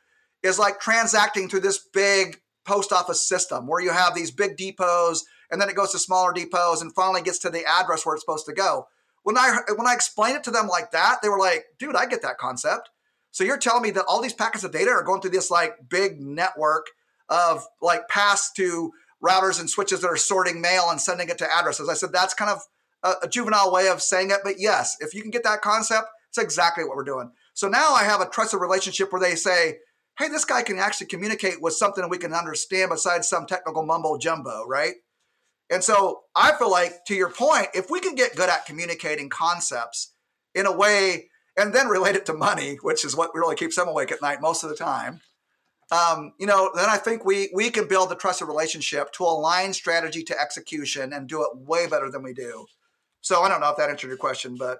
is 0.43 0.59
like 0.59 0.79
transacting 0.79 1.49
through 1.49 1.61
this 1.61 1.79
big 1.93 2.41
post 2.65 2.91
office 2.91 3.27
system 3.27 3.67
where 3.67 3.81
you 3.81 3.91
have 3.91 4.13
these 4.13 4.29
big 4.29 4.57
depots, 4.57 5.25
and 5.49 5.59
then 5.59 5.69
it 5.69 5.75
goes 5.75 5.91
to 5.93 5.99
smaller 5.99 6.33
depots, 6.33 6.81
and 6.81 6.93
finally 6.93 7.21
gets 7.21 7.39
to 7.39 7.49
the 7.49 7.65
address 7.65 8.05
where 8.05 8.13
it's 8.13 8.23
supposed 8.23 8.45
to 8.45 8.53
go. 8.53 8.87
When 9.23 9.37
I 9.37 9.59
when 9.75 9.87
I 9.87 9.93
explained 9.93 10.37
it 10.37 10.43
to 10.45 10.51
them 10.51 10.67
like 10.67 10.91
that, 10.91 11.21
they 11.21 11.29
were 11.29 11.39
like, 11.39 11.65
"Dude, 11.79 11.95
I 11.95 12.05
get 12.05 12.21
that 12.23 12.37
concept." 12.37 12.89
So 13.31 13.45
you're 13.45 13.57
telling 13.57 13.83
me 13.83 13.91
that 13.91 14.05
all 14.07 14.21
these 14.21 14.33
packets 14.33 14.65
of 14.65 14.73
data 14.73 14.91
are 14.91 15.03
going 15.03 15.21
through 15.21 15.31
this 15.31 15.49
like 15.49 15.75
big 15.89 16.19
network 16.19 16.87
of 17.29 17.65
like 17.81 18.09
pass 18.09 18.51
to 18.53 18.91
routers 19.23 19.59
and 19.59 19.69
switches 19.69 20.01
that 20.01 20.07
are 20.07 20.17
sorting 20.17 20.59
mail 20.59 20.89
and 20.89 20.99
sending 20.99 21.29
it 21.29 21.37
to 21.37 21.47
addresses. 21.49 21.87
I 21.87 21.93
said 21.93 22.11
that's 22.11 22.33
kind 22.33 22.51
of 22.51 22.61
a, 23.03 23.13
a, 23.23 23.27
juvenile 23.27 23.71
way 23.71 23.87
of 23.87 24.01
saying 24.01 24.31
it, 24.31 24.39
but 24.43 24.59
yes, 24.59 24.97
if 24.99 25.13
you 25.13 25.21
can 25.21 25.31
get 25.31 25.43
that 25.43 25.61
concept, 25.61 26.07
it's 26.29 26.37
exactly 26.37 26.83
what 26.83 26.95
we're 26.95 27.03
doing. 27.03 27.31
So 27.53 27.67
now 27.67 27.93
I 27.93 28.03
have 28.03 28.21
a 28.21 28.29
trusted 28.29 28.61
relationship 28.61 29.11
where 29.11 29.21
they 29.21 29.35
say, 29.35 29.79
"Hey, 30.17 30.29
this 30.29 30.45
guy 30.45 30.63
can 30.63 30.79
actually 30.79 31.07
communicate 31.07 31.61
with 31.61 31.73
something 31.73 32.07
we 32.09 32.17
can 32.17 32.33
understand 32.33 32.89
besides 32.89 33.27
some 33.27 33.45
technical 33.45 33.83
mumbo 33.83 34.17
jumbo, 34.17 34.65
right?" 34.67 34.95
And 35.69 35.83
so 35.83 36.23
I 36.35 36.51
feel 36.53 36.69
like, 36.69 37.05
to 37.05 37.15
your 37.15 37.29
point, 37.29 37.69
if 37.73 37.89
we 37.89 38.01
can 38.01 38.15
get 38.15 38.35
good 38.35 38.49
at 38.49 38.65
communicating 38.65 39.29
concepts 39.29 40.13
in 40.53 40.65
a 40.65 40.71
way 40.71 41.29
and 41.57 41.73
then 41.73 41.87
relate 41.87 42.15
it 42.15 42.25
to 42.25 42.33
money, 42.33 42.77
which 42.81 43.05
is 43.05 43.15
what 43.15 43.31
really 43.33 43.55
keeps 43.55 43.77
them 43.77 43.87
awake 43.87 44.11
at 44.11 44.21
night 44.21 44.41
most 44.41 44.63
of 44.63 44.69
the 44.69 44.75
time, 44.75 45.21
um, 45.91 46.33
you 46.39 46.47
know, 46.47 46.71
then 46.75 46.89
I 46.89 46.97
think 46.97 47.25
we 47.25 47.49
we 47.53 47.69
can 47.69 47.87
build 47.87 48.11
a 48.11 48.15
trusted 48.15 48.47
relationship 48.47 49.11
to 49.13 49.23
align 49.23 49.73
strategy 49.73 50.23
to 50.23 50.39
execution 50.39 51.11
and 51.11 51.27
do 51.27 51.41
it 51.43 51.49
way 51.53 51.87
better 51.87 52.09
than 52.09 52.23
we 52.23 52.33
do. 52.33 52.65
So 53.21 53.41
I 53.41 53.49
don't 53.49 53.61
know 53.61 53.69
if 53.69 53.77
that 53.77 53.89
answered 53.89 54.07
your 54.07 54.17
question, 54.17 54.55
but 54.57 54.79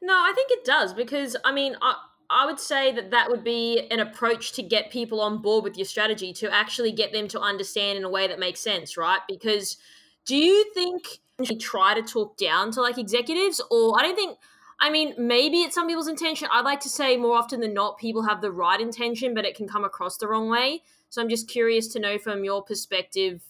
no, 0.00 0.14
I 0.14 0.32
think 0.34 0.50
it 0.50 0.64
does 0.64 0.94
because 0.94 1.36
I 1.44 1.52
mean, 1.52 1.76
I, 1.82 1.94
I 2.30 2.46
would 2.46 2.58
say 2.58 2.92
that 2.92 3.10
that 3.10 3.30
would 3.30 3.44
be 3.44 3.86
an 3.90 4.00
approach 4.00 4.52
to 4.52 4.62
get 4.62 4.90
people 4.90 5.20
on 5.20 5.42
board 5.42 5.64
with 5.64 5.76
your 5.76 5.84
strategy 5.84 6.32
to 6.34 6.52
actually 6.52 6.92
get 6.92 7.12
them 7.12 7.28
to 7.28 7.40
understand 7.40 7.98
in 7.98 8.04
a 8.04 8.10
way 8.10 8.26
that 8.26 8.38
makes 8.38 8.60
sense, 8.60 8.96
right? 8.96 9.20
Because 9.28 9.76
do 10.24 10.36
you 10.36 10.72
think 10.72 11.20
you 11.40 11.58
try 11.58 11.94
to 11.94 12.02
talk 12.02 12.36
down 12.36 12.70
to 12.72 12.80
like 12.80 12.98
executives, 12.98 13.60
or 13.70 13.98
I 13.98 14.02
don't 14.02 14.16
think 14.16 14.38
I 14.80 14.90
mean, 14.90 15.14
maybe 15.16 15.58
it's 15.58 15.76
some 15.76 15.86
people's 15.86 16.08
intention. 16.08 16.48
I'd 16.50 16.64
like 16.64 16.80
to 16.80 16.88
say 16.88 17.16
more 17.16 17.36
often 17.36 17.60
than 17.60 17.72
not, 17.72 17.98
people 17.98 18.22
have 18.22 18.40
the 18.40 18.50
right 18.50 18.80
intention, 18.80 19.32
but 19.32 19.44
it 19.44 19.56
can 19.56 19.68
come 19.68 19.84
across 19.84 20.16
the 20.16 20.26
wrong 20.26 20.48
way. 20.48 20.82
So 21.08 21.22
I'm 21.22 21.28
just 21.28 21.48
curious 21.48 21.86
to 21.88 22.00
know 22.00 22.18
from 22.18 22.42
your 22.42 22.64
perspective, 22.64 23.42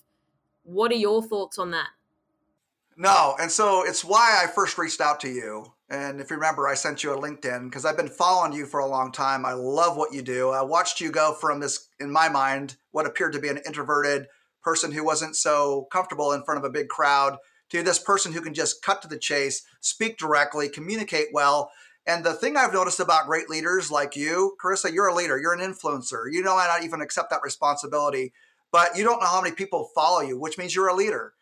what 0.62 0.92
are 0.92 0.96
your 0.96 1.22
thoughts 1.22 1.58
on 1.58 1.70
that? 1.70 1.88
No, 3.02 3.34
and 3.40 3.50
so 3.50 3.82
it's 3.84 4.04
why 4.04 4.40
I 4.40 4.46
first 4.46 4.78
reached 4.78 5.00
out 5.00 5.18
to 5.22 5.28
you. 5.28 5.72
And 5.90 6.20
if 6.20 6.30
you 6.30 6.36
remember, 6.36 6.68
I 6.68 6.74
sent 6.74 7.02
you 7.02 7.12
a 7.12 7.20
LinkedIn 7.20 7.64
because 7.64 7.84
I've 7.84 7.96
been 7.96 8.06
following 8.06 8.52
you 8.52 8.64
for 8.64 8.78
a 8.78 8.86
long 8.86 9.10
time. 9.10 9.44
I 9.44 9.54
love 9.54 9.96
what 9.96 10.14
you 10.14 10.22
do. 10.22 10.50
I 10.50 10.62
watched 10.62 11.00
you 11.00 11.10
go 11.10 11.34
from 11.34 11.58
this, 11.58 11.88
in 11.98 12.12
my 12.12 12.28
mind, 12.28 12.76
what 12.92 13.04
appeared 13.04 13.32
to 13.32 13.40
be 13.40 13.48
an 13.48 13.58
introverted 13.66 14.28
person 14.62 14.92
who 14.92 15.04
wasn't 15.04 15.34
so 15.34 15.88
comfortable 15.90 16.30
in 16.30 16.44
front 16.44 16.58
of 16.58 16.64
a 16.64 16.70
big 16.70 16.86
crowd 16.86 17.38
to 17.70 17.82
this 17.82 17.98
person 17.98 18.32
who 18.32 18.40
can 18.40 18.54
just 18.54 18.84
cut 18.84 19.02
to 19.02 19.08
the 19.08 19.18
chase, 19.18 19.64
speak 19.80 20.16
directly, 20.16 20.68
communicate 20.68 21.30
well. 21.32 21.72
And 22.06 22.22
the 22.22 22.34
thing 22.34 22.56
I've 22.56 22.72
noticed 22.72 23.00
about 23.00 23.26
great 23.26 23.50
leaders 23.50 23.90
like 23.90 24.14
you, 24.14 24.56
Karissa, 24.62 24.92
you're 24.92 25.08
a 25.08 25.14
leader, 25.14 25.40
you're 25.40 25.54
an 25.54 25.58
influencer. 25.58 26.26
You 26.30 26.40
know, 26.44 26.56
I 26.56 26.68
not 26.68 26.84
even 26.84 27.00
accept 27.00 27.30
that 27.30 27.42
responsibility, 27.42 28.32
but 28.70 28.96
you 28.96 29.02
don't 29.02 29.20
know 29.20 29.26
how 29.26 29.42
many 29.42 29.56
people 29.56 29.90
follow 29.92 30.20
you, 30.20 30.38
which 30.38 30.56
means 30.56 30.76
you're 30.76 30.86
a 30.86 30.94
leader. 30.94 31.32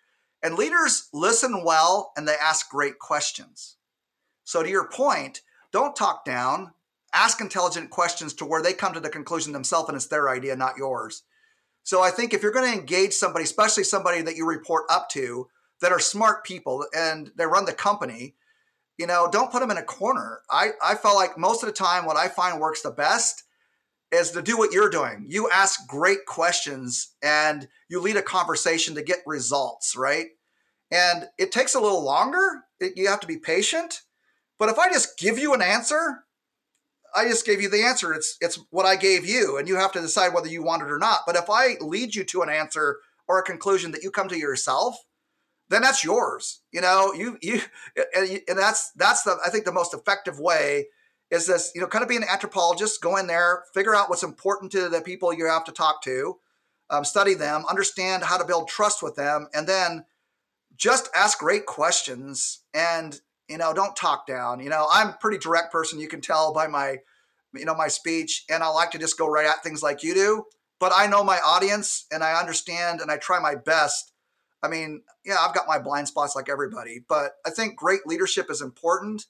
And 0.42 0.54
leaders 0.54 1.08
listen 1.12 1.64
well 1.64 2.12
and 2.16 2.26
they 2.26 2.36
ask 2.40 2.70
great 2.70 2.98
questions. 2.98 3.76
So, 4.44 4.62
to 4.62 4.68
your 4.68 4.88
point, 4.88 5.42
don't 5.72 5.94
talk 5.94 6.24
down, 6.24 6.72
ask 7.12 7.40
intelligent 7.40 7.90
questions 7.90 8.32
to 8.34 8.44
where 8.44 8.62
they 8.62 8.72
come 8.72 8.94
to 8.94 9.00
the 9.00 9.10
conclusion 9.10 9.52
themselves 9.52 9.88
and 9.88 9.96
it's 9.96 10.06
their 10.06 10.28
idea, 10.28 10.56
not 10.56 10.78
yours. 10.78 11.22
So, 11.82 12.02
I 12.02 12.10
think 12.10 12.32
if 12.32 12.42
you're 12.42 12.52
going 12.52 12.70
to 12.70 12.78
engage 12.78 13.12
somebody, 13.12 13.44
especially 13.44 13.84
somebody 13.84 14.22
that 14.22 14.36
you 14.36 14.46
report 14.46 14.84
up 14.90 15.08
to, 15.10 15.48
that 15.80 15.92
are 15.92 16.00
smart 16.00 16.44
people 16.44 16.84
and 16.94 17.30
they 17.36 17.46
run 17.46 17.64
the 17.64 17.72
company, 17.72 18.34
you 18.98 19.06
know, 19.06 19.28
don't 19.30 19.50
put 19.50 19.60
them 19.60 19.70
in 19.70 19.78
a 19.78 19.82
corner. 19.82 20.40
I, 20.50 20.70
I 20.82 20.94
felt 20.94 21.16
like 21.16 21.38
most 21.38 21.62
of 21.62 21.68
the 21.68 21.72
time 21.72 22.04
what 22.04 22.18
I 22.18 22.28
find 22.28 22.60
works 22.60 22.82
the 22.82 22.90
best 22.90 23.44
is 24.12 24.30
to 24.32 24.42
do 24.42 24.56
what 24.58 24.72
you're 24.72 24.90
doing. 24.90 25.26
You 25.28 25.48
ask 25.50 25.86
great 25.86 26.26
questions 26.26 27.14
and 27.22 27.68
you 27.88 28.00
lead 28.00 28.16
a 28.16 28.22
conversation 28.22 28.94
to 28.94 29.02
get 29.02 29.18
results, 29.26 29.96
right? 29.96 30.26
And 30.90 31.28
it 31.38 31.52
takes 31.52 31.74
a 31.74 31.80
little 31.80 32.02
longer. 32.02 32.64
It, 32.80 32.94
you 32.96 33.08
have 33.08 33.20
to 33.20 33.26
be 33.26 33.38
patient. 33.38 34.00
But 34.58 34.68
if 34.68 34.78
I 34.78 34.90
just 34.90 35.18
give 35.18 35.38
you 35.38 35.54
an 35.54 35.62
answer, 35.62 36.24
I 37.14 37.26
just 37.28 37.46
gave 37.46 37.60
you 37.60 37.68
the 37.68 37.82
answer. 37.82 38.12
It's 38.12 38.36
it's 38.40 38.58
what 38.70 38.86
I 38.86 38.96
gave 38.96 39.26
you, 39.26 39.56
and 39.58 39.66
you 39.66 39.76
have 39.76 39.92
to 39.92 40.00
decide 40.00 40.32
whether 40.32 40.48
you 40.48 40.62
want 40.62 40.82
it 40.82 40.90
or 40.90 40.98
not. 40.98 41.20
But 41.26 41.36
if 41.36 41.48
I 41.48 41.76
lead 41.80 42.14
you 42.14 42.24
to 42.24 42.42
an 42.42 42.48
answer 42.48 42.98
or 43.26 43.38
a 43.38 43.44
conclusion 43.44 43.90
that 43.92 44.02
you 44.02 44.10
come 44.10 44.28
to 44.28 44.38
yourself, 44.38 44.96
then 45.70 45.82
that's 45.82 46.04
yours. 46.04 46.60
You 46.72 46.80
know, 46.80 47.12
you 47.12 47.38
you 47.40 47.62
and 48.16 48.58
that's 48.58 48.92
that's 48.92 49.22
the 49.22 49.38
I 49.44 49.50
think 49.50 49.64
the 49.64 49.72
most 49.72 49.94
effective 49.94 50.38
way 50.38 50.86
is 51.30 51.46
this. 51.46 51.72
You 51.74 51.80
know, 51.80 51.86
kind 51.86 52.02
of 52.02 52.08
be 52.08 52.16
an 52.16 52.24
anthropologist, 52.24 53.00
go 53.00 53.16
in 53.16 53.26
there, 53.26 53.64
figure 53.74 53.94
out 53.94 54.08
what's 54.08 54.22
important 54.22 54.72
to 54.72 54.88
the 54.88 55.00
people 55.00 55.32
you 55.32 55.46
have 55.46 55.64
to 55.64 55.72
talk 55.72 56.02
to, 56.04 56.38
um, 56.90 57.04
study 57.04 57.34
them, 57.34 57.64
understand 57.68 58.24
how 58.24 58.36
to 58.36 58.44
build 58.44 58.68
trust 58.68 59.02
with 59.02 59.16
them, 59.16 59.48
and 59.54 59.66
then 59.66 60.04
just 60.76 61.08
ask 61.14 61.38
great 61.38 61.66
questions 61.66 62.60
and 62.72 63.20
you 63.48 63.58
know 63.58 63.72
don't 63.72 63.96
talk 63.96 64.26
down. 64.26 64.60
You 64.60 64.70
know, 64.70 64.86
I'm 64.92 65.08
a 65.08 65.18
pretty 65.20 65.38
direct 65.38 65.72
person. 65.72 66.00
You 66.00 66.08
can 66.08 66.20
tell 66.20 66.52
by 66.52 66.66
my 66.66 66.98
you 67.54 67.64
know 67.64 67.74
my 67.74 67.88
speech, 67.88 68.44
and 68.50 68.62
I 68.62 68.68
like 68.68 68.90
to 68.92 68.98
just 68.98 69.18
go 69.18 69.28
right 69.28 69.46
at 69.46 69.62
things 69.62 69.82
like 69.82 70.02
you 70.02 70.14
do. 70.14 70.44
But 70.78 70.92
I 70.94 71.06
know 71.06 71.22
my 71.22 71.38
audience, 71.38 72.06
and 72.10 72.24
I 72.24 72.40
understand, 72.40 73.00
and 73.00 73.10
I 73.10 73.18
try 73.18 73.38
my 73.38 73.54
best 73.54 74.12
I 74.62 74.68
mean, 74.68 75.02
yeah, 75.24 75.36
I've 75.40 75.54
got 75.54 75.68
my 75.68 75.78
blind 75.78 76.08
spots 76.08 76.36
like 76.36 76.48
everybody, 76.48 77.02
but 77.08 77.32
I 77.46 77.50
think 77.50 77.76
great 77.76 78.06
leadership 78.06 78.50
is 78.50 78.60
important 78.60 79.26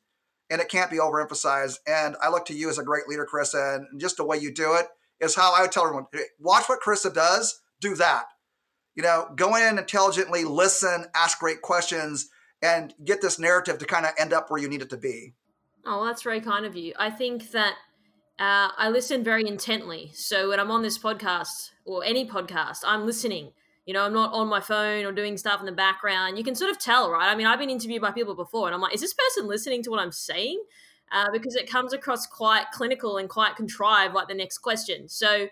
and 0.51 0.61
it 0.61 0.69
can't 0.69 0.91
be 0.91 0.99
overemphasized. 0.99 1.77
And 1.87 2.17
I 2.21 2.29
look 2.29 2.45
to 2.47 2.55
you 2.55 2.69
as 2.69 2.79
a 2.79 2.85
great 2.85 3.07
leader, 3.09 3.27
Karissa, 3.31 3.77
and 3.77 4.01
just 4.01 4.17
the 4.17 4.25
way 4.25 4.37
you 4.37 4.53
do 4.53 4.75
it 4.75 4.87
is 5.21 5.37
how 5.37 5.55
I 5.55 5.63
would 5.63 5.73
tell 5.73 5.85
everyone 5.85 6.07
watch 6.39 6.69
what 6.69 6.81
Karissa 6.81 7.13
does, 7.15 7.61
do 7.81 7.95
that. 7.95 8.25
You 8.95 9.03
know, 9.03 9.29
go 9.37 9.55
in 9.55 9.79
intelligently, 9.79 10.45
listen, 10.45 11.07
ask 11.15 11.39
great 11.39 11.63
questions, 11.63 12.29
and 12.61 12.93
get 13.05 13.23
this 13.23 13.39
narrative 13.39 13.79
to 13.79 13.87
kind 13.87 14.05
of 14.05 14.13
end 14.19 14.33
up 14.33 14.51
where 14.51 14.61
you 14.61 14.69
need 14.69 14.83
it 14.83 14.91
to 14.91 14.97
be. 14.97 15.35
Oh, 15.87 16.05
that's 16.05 16.23
very 16.23 16.41
kind 16.41 16.67
of 16.67 16.77
you. 16.77 16.93
I 16.99 17.11
think 17.11 17.53
that 17.53 17.75
uh, 18.39 18.69
I 18.77 18.89
listen 18.91 19.23
very 19.23 19.47
intently. 19.47 20.11
So 20.15 20.49
when 20.49 20.61
I'm 20.61 20.71
on 20.71 20.83
this 20.83 20.99
podcast 20.99 21.71
or 21.87 22.05
any 22.05 22.29
podcast, 22.29 22.79
I'm 22.85 23.07
listening 23.07 23.53
you 23.87 23.95
know, 23.95 24.05
I'm 24.05 24.13
not 24.13 24.33
on 24.33 24.49
my 24.49 24.61
phone 24.61 25.05
or 25.05 25.13
doing 25.13 25.37
stuff 25.37 25.61
in 25.61 25.67
the 25.67 25.73
background. 25.73 26.39
You 26.39 26.45
can 26.45 26.55
sort 26.55 26.71
of 26.71 26.79
tell, 26.79 27.11
right? 27.11 27.31
I 27.31 27.35
mean, 27.35 27.47
I've 27.47 27.59
been 27.59 27.71
interviewed 27.71 28.03
by 28.03 28.13
people 28.13 28.35
before, 28.35 28.67
and 28.67 28.75
I'm 28.75 28.81
like, 28.81 28.95
is 28.95 29.01
this 29.01 29.15
person 29.15 29.49
listening 29.49 29.83
to 29.85 29.91
what 29.91 30.01
I'm 30.01 30.13
saying? 30.13 30.63
Uh, 31.13 31.27
because 31.33 31.57
it 31.57 31.69
comes 31.69 31.93
across 31.93 32.27
quite 32.27 32.71
clinical 32.73 33.17
and 33.17 33.29
quite 33.29 33.57
contrived, 33.57 34.15
like 34.15 34.29
the 34.29 34.35
next 34.35 34.59
question. 34.59 35.09
So 35.09 35.49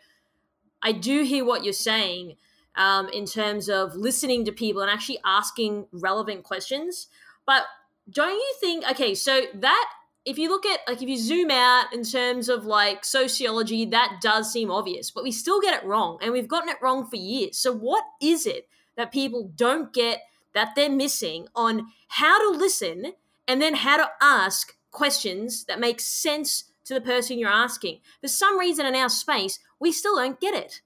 I 0.82 0.92
do 0.92 1.24
hear 1.24 1.44
what 1.44 1.64
you're 1.64 1.72
saying 1.72 2.36
um, 2.76 3.08
in 3.08 3.26
terms 3.26 3.68
of 3.68 3.96
listening 3.96 4.44
to 4.44 4.52
people 4.52 4.82
and 4.82 4.90
actually 4.90 5.18
asking 5.24 5.86
relevant 5.90 6.44
questions. 6.44 7.08
But 7.44 7.64
don't 8.08 8.34
you 8.34 8.54
think, 8.60 8.88
okay, 8.90 9.14
so 9.14 9.42
that 9.54 9.90
if 10.28 10.36
you 10.36 10.50
look 10.50 10.66
at 10.66 10.80
like 10.86 11.00
if 11.00 11.08
you 11.08 11.16
zoom 11.16 11.50
out 11.50 11.86
in 11.94 12.04
terms 12.04 12.50
of 12.50 12.66
like 12.66 13.02
sociology 13.02 13.86
that 13.86 14.18
does 14.20 14.52
seem 14.52 14.70
obvious 14.70 15.10
but 15.10 15.24
we 15.24 15.32
still 15.32 15.58
get 15.58 15.72
it 15.72 15.86
wrong 15.86 16.18
and 16.20 16.32
we've 16.32 16.46
gotten 16.46 16.68
it 16.68 16.76
wrong 16.82 17.06
for 17.06 17.16
years. 17.16 17.58
So 17.58 17.72
what 17.72 18.04
is 18.20 18.46
it 18.46 18.68
that 18.96 19.10
people 19.10 19.50
don't 19.56 19.92
get 19.92 20.20
that 20.52 20.74
they're 20.76 20.90
missing 20.90 21.48
on 21.54 21.86
how 22.08 22.38
to 22.38 22.58
listen 22.58 23.14
and 23.46 23.62
then 23.62 23.74
how 23.74 23.96
to 23.96 24.10
ask 24.20 24.76
questions 24.90 25.64
that 25.64 25.80
make 25.80 25.98
sense 25.98 26.64
to 26.84 26.92
the 26.92 27.00
person 27.00 27.38
you're 27.38 27.48
asking? 27.48 28.00
For 28.20 28.28
some 28.28 28.58
reason 28.58 28.84
in 28.84 28.94
our 28.94 29.08
space 29.08 29.58
we 29.80 29.92
still 29.92 30.16
don't 30.16 30.38
get 30.38 30.54
it. 30.54 30.82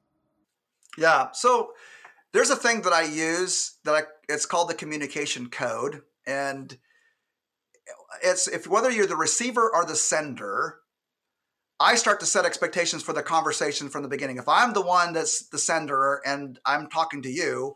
Yeah 0.96 1.32
so 1.32 1.72
there's 2.30 2.50
a 2.50 2.56
thing 2.56 2.82
that 2.82 2.92
i 2.92 3.02
use 3.02 3.74
that 3.84 3.94
I, 3.94 4.02
it's 4.28 4.46
called 4.46 4.70
the 4.70 4.74
communication 4.74 5.50
code 5.50 6.02
and 6.26 6.78
it's 8.22 8.48
if 8.48 8.66
whether 8.66 8.90
you're 8.90 9.06
the 9.06 9.16
receiver 9.16 9.70
or 9.74 9.84
the 9.84 9.96
sender, 9.96 10.78
I 11.80 11.96
start 11.96 12.20
to 12.20 12.26
set 12.26 12.44
expectations 12.44 13.02
for 13.02 13.12
the 13.12 13.22
conversation 13.22 13.88
from 13.88 14.02
the 14.02 14.08
beginning. 14.08 14.36
If 14.36 14.48
I'm 14.48 14.72
the 14.72 14.82
one 14.82 15.12
that's 15.12 15.48
the 15.48 15.58
sender 15.58 16.20
and 16.24 16.58
I'm 16.64 16.88
talking 16.88 17.22
to 17.22 17.30
you, 17.30 17.74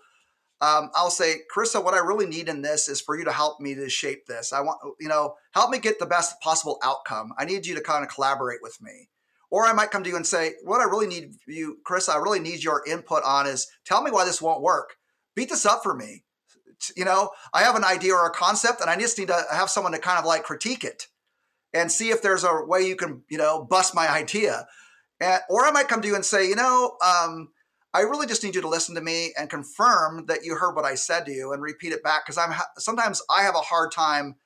um, 0.60 0.90
I'll 0.94 1.10
say, 1.10 1.38
Karissa, 1.54 1.84
what 1.84 1.94
I 1.94 1.98
really 1.98 2.26
need 2.26 2.48
in 2.48 2.62
this 2.62 2.88
is 2.88 3.00
for 3.00 3.18
you 3.18 3.24
to 3.24 3.32
help 3.32 3.60
me 3.60 3.74
to 3.74 3.88
shape 3.90 4.26
this. 4.26 4.52
I 4.52 4.60
want, 4.60 4.78
you 5.00 5.08
know, 5.08 5.34
help 5.52 5.70
me 5.70 5.78
get 5.78 5.98
the 5.98 6.06
best 6.06 6.40
possible 6.40 6.78
outcome. 6.82 7.32
I 7.38 7.44
need 7.44 7.66
you 7.66 7.74
to 7.74 7.82
kind 7.82 8.04
of 8.04 8.10
collaborate 8.10 8.62
with 8.62 8.80
me. 8.80 9.08
Or 9.50 9.64
I 9.64 9.72
might 9.72 9.90
come 9.90 10.02
to 10.02 10.10
you 10.10 10.16
and 10.16 10.26
say, 10.26 10.52
what 10.64 10.80
I 10.80 10.84
really 10.84 11.06
need 11.06 11.34
you, 11.46 11.78
Chris, 11.84 12.08
I 12.08 12.16
really 12.16 12.40
need 12.40 12.64
your 12.64 12.82
input 12.86 13.22
on 13.24 13.46
is 13.46 13.68
tell 13.84 14.02
me 14.02 14.10
why 14.10 14.24
this 14.24 14.42
won't 14.42 14.62
work. 14.62 14.96
Beat 15.34 15.50
this 15.50 15.66
up 15.66 15.82
for 15.82 15.94
me. 15.94 16.24
You 16.96 17.04
know, 17.04 17.30
I 17.52 17.62
have 17.62 17.76
an 17.76 17.84
idea 17.84 18.14
or 18.14 18.26
a 18.26 18.30
concept 18.30 18.80
and 18.80 18.90
I 18.90 18.96
just 18.96 19.18
need 19.18 19.28
to 19.28 19.44
have 19.50 19.70
someone 19.70 19.92
to 19.92 19.98
kind 19.98 20.18
of 20.18 20.24
like 20.24 20.44
critique 20.44 20.84
it 20.84 21.06
and 21.72 21.90
see 21.90 22.10
if 22.10 22.22
there's 22.22 22.44
a 22.44 22.64
way 22.66 22.82
you 22.82 22.96
can, 22.96 23.22
you 23.28 23.38
know, 23.38 23.64
bust 23.64 23.94
my 23.94 24.08
idea. 24.08 24.66
And, 25.20 25.40
or 25.48 25.64
I 25.64 25.70
might 25.70 25.88
come 25.88 26.02
to 26.02 26.08
you 26.08 26.14
and 26.14 26.24
say, 26.24 26.48
you 26.48 26.56
know, 26.56 26.96
um, 27.04 27.48
I 27.94 28.00
really 28.00 28.26
just 28.26 28.44
need 28.44 28.54
you 28.54 28.60
to 28.60 28.68
listen 28.68 28.94
to 28.94 29.00
me 29.00 29.32
and 29.38 29.48
confirm 29.48 30.26
that 30.26 30.44
you 30.44 30.54
heard 30.54 30.74
what 30.74 30.84
I 30.84 30.96
said 30.96 31.24
to 31.26 31.32
you 31.32 31.52
and 31.52 31.62
repeat 31.62 31.92
it 31.92 32.02
back 32.02 32.26
because 32.26 32.36
I'm 32.36 32.52
sometimes 32.76 33.22
I 33.30 33.42
have 33.42 33.54
a 33.54 33.60
hard 33.60 33.90
time. 33.90 34.36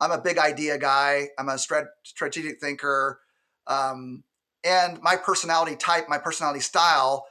I'm 0.00 0.10
a 0.10 0.20
big 0.20 0.38
idea 0.38 0.76
guy. 0.76 1.28
I'm 1.38 1.48
a 1.48 1.56
strategic 1.56 2.60
thinker. 2.60 3.20
Um, 3.68 4.24
and 4.64 5.00
my 5.00 5.16
personality 5.16 5.76
type, 5.76 6.08
my 6.08 6.18
personality 6.18 6.60
style, 6.60 7.26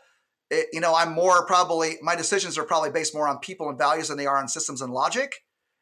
it, 0.49 0.67
you 0.71 0.79
know, 0.79 0.95
I'm 0.95 1.13
more 1.13 1.45
probably 1.45 1.97
my 2.01 2.15
decisions 2.15 2.57
are 2.57 2.63
probably 2.63 2.91
based 2.91 3.15
more 3.15 3.27
on 3.27 3.39
people 3.39 3.69
and 3.69 3.77
values 3.77 4.09
than 4.09 4.17
they 4.17 4.27
are 4.27 4.37
on 4.37 4.47
systems 4.47 4.81
and 4.81 4.93
logic. 4.93 5.33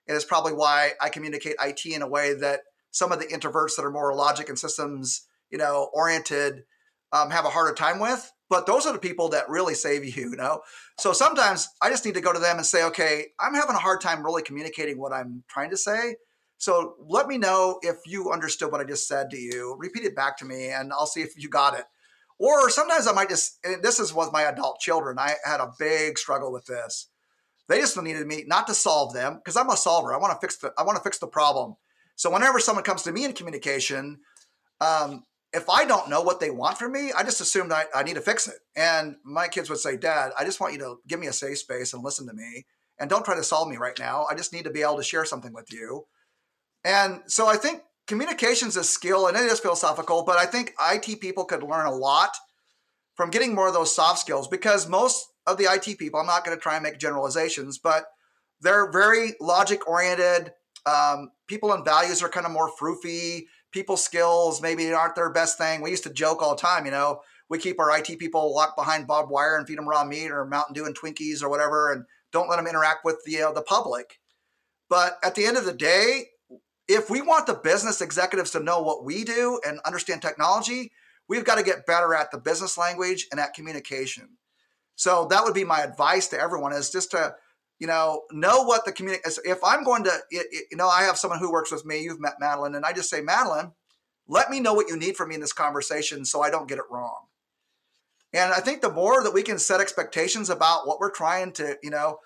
And 0.08 0.15
it's 0.15 0.26
probably 0.26 0.54
why 0.54 0.91
I 1.02 1.10
communicate 1.10 1.56
IT 1.62 1.86
in 1.86 2.02
a 2.02 2.08
way 2.08 2.34
that 2.36 2.62
some 2.91 3.12
of 3.12 3.19
the 3.19 3.26
introverts 3.26 3.76
that 3.76 3.86
are 3.86 3.91
more 3.91 4.13
logic 4.13 4.49
and 4.49 4.60
systems, 4.60 5.28
you 5.49 5.58
know, 5.58 5.89
oriented 5.93 6.63
um, 7.12 7.30
have 7.32 7.45
a 7.45 7.49
harder 7.49 7.73
time 7.73 7.99
with. 7.99 8.32
But 8.49 8.65
those 8.65 8.86
are 8.86 8.93
the 8.93 8.99
people 8.99 9.30
that 9.30 9.49
really 9.49 9.73
save 9.73 10.04
you, 10.17 10.32
you 10.32 10.36
know. 10.36 10.62
So 10.99 11.13
sometimes 11.13 11.67
I 11.82 11.89
just 11.89 12.06
need 12.06 12.15
to 12.15 12.21
go 12.21 12.34
to 12.34 12.39
them 12.39 12.58
and 12.58 12.65
say, 12.65 12.84
okay, 12.86 13.28
I'm 13.39 13.54
having 13.54 13.76
a 13.76 13.80
hard 13.80 14.02
time 14.02 14.23
really 14.23 14.43
communicating 14.43 14.99
what 14.99 15.13
I'm 15.13 15.43
trying 15.47 15.71
to 15.71 15.78
say. 15.78 16.15
So 16.58 16.95
let 17.10 17.28
me 17.28 17.38
know 17.38 17.80
if 17.82 17.97
you 18.06 18.32
understood 18.32 18.71
what 18.71 18.80
I 18.80 18.86
just 18.86 19.08
said 19.08 19.30
to 19.32 19.38
you. 19.38 19.76
Repeat 19.78 20.06
it 20.06 20.15
back 20.15 20.38
to 20.38 20.45
me, 20.45 20.69
and 20.69 20.93
I'll 20.93 21.06
see 21.06 21.21
if 21.21 21.34
you 21.36 21.49
got 21.49 21.78
it. 21.78 21.84
Or 22.43 22.69
sometimes 22.69 23.08
I 23.08 23.13
might 23.13 23.29
just, 23.29 23.58
this 23.82 24.01
is 24.01 24.13
with 24.13 24.34
my 24.34 24.41
adult 24.41 24.82
children. 24.82 25.17
I 25.17 25.36
had 25.45 25.62
a 25.62 25.71
big 25.79 26.17
struggle 26.17 26.51
with 26.51 26.65
this. 26.65 27.08
They 27.69 27.79
just 27.79 27.95
needed 27.95 28.27
me 28.27 28.43
not 28.45 28.67
to 28.67 28.73
solve 28.73 29.13
them 29.13 29.36
because 29.36 29.56
I'm 29.56 29.69
a 29.69 29.77
solver. 29.77 30.13
I 30.13 30.17
want 30.17 30.34
to 30.34 30.45
fix 30.45 30.58
the, 30.58 30.73
I 30.77 30.84
want 30.84 30.97
to 30.97 31.03
fix 31.03 31.19
the 31.19 31.27
problem. 31.27 31.75
So 32.17 32.29
whenever 32.29 32.60
someone 32.60 32.84
comes 32.84 33.03
to 33.03 33.13
me 33.13 33.23
in 33.23 33.32
communication, 33.32 34.19
um, 34.82 35.23
if 35.53 35.69
I 35.69 35.86
don't 35.86 36.10
know 36.10 36.21
what 36.21 36.41
they 36.41 36.49
want 36.49 36.77
from 36.77 36.91
me, 36.91 37.13
I 37.17 37.23
just 37.23 37.39
assume 37.39 37.71
I, 37.71 37.86
I 37.95 38.03
need 38.03 38.15
to 38.15 38.21
fix 38.21 38.49
it. 38.49 38.58
And 38.75 39.15
my 39.23 39.47
kids 39.47 39.69
would 39.69 39.79
say, 39.79 39.95
Dad, 39.95 40.32
I 40.38 40.43
just 40.43 40.60
want 40.60 40.73
you 40.73 40.79
to 40.79 40.97
give 41.08 41.21
me 41.21 41.27
a 41.27 41.34
safe 41.34 41.60
space 41.60 41.93
and 41.93 42.03
listen 42.03 42.27
to 42.27 42.34
me. 42.34 42.65
And 42.99 43.10
don't 43.10 43.23
try 43.23 43.36
to 43.36 43.43
solve 43.43 43.69
me 43.69 43.77
right 43.77 43.97
now. 43.97 44.25
I 44.29 44.36
just 44.36 44.51
need 44.51 44.65
to 44.65 44.69
be 44.69 44.82
able 44.82 44.97
to 44.97 45.03
share 45.03 45.23
something 45.23 45.53
with 45.53 45.71
you. 45.71 46.08
And 46.84 47.21
so 47.27 47.47
I 47.47 47.56
think 47.56 47.84
communications 48.13 48.78
is 48.78 48.78
a 48.78 48.84
skill 48.84 49.26
and 49.26 49.36
it 49.36 49.41
is 49.41 49.60
philosophical, 49.60 50.23
but 50.23 50.38
I 50.38 50.45
think 50.45 50.76
IT 50.80 51.19
people 51.19 51.45
could 51.45 51.63
learn 51.63 51.88
a 51.88 51.91
lot 51.91 52.30
from 53.15 53.32
getting 53.32 53.56
more 53.56 53.67
of 53.67 53.73
those 53.73 53.95
soft 53.95 54.19
skills 54.19 54.47
because 54.47 54.88
most 54.88 55.26
of 55.47 55.58
the 55.58 55.63
IT 55.63 55.97
people, 55.97 56.19
I'm 56.19 56.28
not 56.28 56.45
going 56.45 56.56
to 56.56 56.62
try 56.62 56.76
and 56.76 56.84
make 56.84 56.99
generalizations, 56.99 57.80
but 57.80 58.06
they're 58.62 58.91
very 58.91 59.32
logic 59.41 59.88
oriented. 59.88 60.52
Um, 60.86 61.32
people 61.47 61.73
and 61.73 61.84
values 61.84 62.21
are 62.21 62.30
kind 62.30 62.45
of 62.45 62.52
more 62.52 62.69
froofy. 62.80 63.45
People 63.71 63.97
skills 63.97 64.62
maybe 64.62 64.93
aren't 64.93 65.15
their 65.15 65.32
best 65.32 65.58
thing. 65.58 65.82
We 65.82 65.89
used 65.89 66.04
to 66.04 66.13
joke 66.13 66.43
all 66.43 66.54
the 66.54 66.62
time, 66.62 66.86
you 66.86 66.91
know, 66.91 67.21
we 67.49 67.58
keep 67.58 67.80
our 67.80 67.97
IT 67.97 68.19
people 68.19 68.54
locked 68.54 68.78
behind 68.78 69.08
barbed 69.08 69.32
wire 69.32 69.58
and 69.58 69.67
feed 69.67 69.80
them 69.80 69.89
raw 69.89 70.04
meat 70.04 70.30
or 70.30 70.45
Mountain 70.45 70.76
Dew 70.76 70.86
and 70.86 70.95
Twinkies 70.95 71.41
or 71.41 71.49
whatever, 71.49 71.91
and 71.91 72.06
don't 72.32 72.47
let 72.47 72.58
them 72.58 72.67
interact 72.67 73.04
with 73.04 73.23
the 73.26 73.41
uh, 73.41 73.52
the 73.52 73.63
public. 73.63 74.19
But 74.88 75.17
at 75.23 75.34
the 75.34 75.45
end 75.45 75.58
of 75.58 75.65
the 75.65 75.73
day, 75.73 76.28
if 76.93 77.10
we 77.10 77.21
want 77.21 77.47
the 77.47 77.56
business 77.56 78.01
executives 78.01 78.51
to 78.51 78.60
know 78.60 78.82
what 78.82 79.03
we 79.03 79.23
do 79.23 79.60
and 79.65 79.79
understand 79.86 80.21
technology, 80.21 80.91
we've 81.27 81.45
got 81.45 81.56
to 81.56 81.63
get 81.63 81.86
better 81.86 82.13
at 82.13 82.32
the 82.32 82.38
business 82.38 82.77
language 82.77 83.27
and 83.32 83.39
at 83.39 83.53
communication. 83.53 84.29
So 84.95 85.25
that 85.32 85.43
would 85.43 85.53
be 85.53 85.63
my 85.63 85.82
advice 85.82 86.27
to 86.29 86.39
everyone 86.39 86.71
is 86.73 86.91
just 86.91 87.12
to, 87.12 87.36
you 87.79 87.88
know, 87.88 88.23
know 88.32 88.63
what 88.63 88.86
the 88.86 88.91
community 88.91 89.23
if 89.43 89.58
I'm 89.63 89.84
going 89.84 90.03
to 90.03 90.17
you 90.32 90.77
know, 90.77 90.88
I 90.88 91.03
have 91.03 91.17
someone 91.17 91.39
who 91.39 91.51
works 91.51 91.71
with 91.71 91.86
me, 91.86 92.01
you've 92.03 92.21
met 92.21 92.39
Madeline, 92.39 92.75
and 92.75 92.86
I 92.86 92.93
just 92.93 93.10
say, 93.10 93.21
Madeline, 93.21 93.71
let 94.27 94.51
me 94.51 94.60
know 94.60 94.73
what 94.73 94.88
you 94.88 94.95
need 94.95 95.15
from 95.15 95.29
me 95.29 95.36
in 95.36 95.41
this 95.41 95.53
conversation 95.53 96.25
so 96.25 96.41
I 96.41 96.49
don't 96.49 96.69
get 96.69 96.77
it 96.77 96.86
wrong. 96.91 97.25
And 98.34 98.53
I 98.53 98.60
think 98.60 98.82
the 98.82 98.91
more 98.91 99.23
that 99.23 99.34
we 99.34 99.43
can 99.43 99.60
set 99.60 99.82
expectations 99.82 100.49
about 100.49 100.88
what 100.88 100.99
we're 100.99 101.12
trying 101.12 101.51
to, 101.53 101.77
you 101.84 101.89
know, 101.89 102.19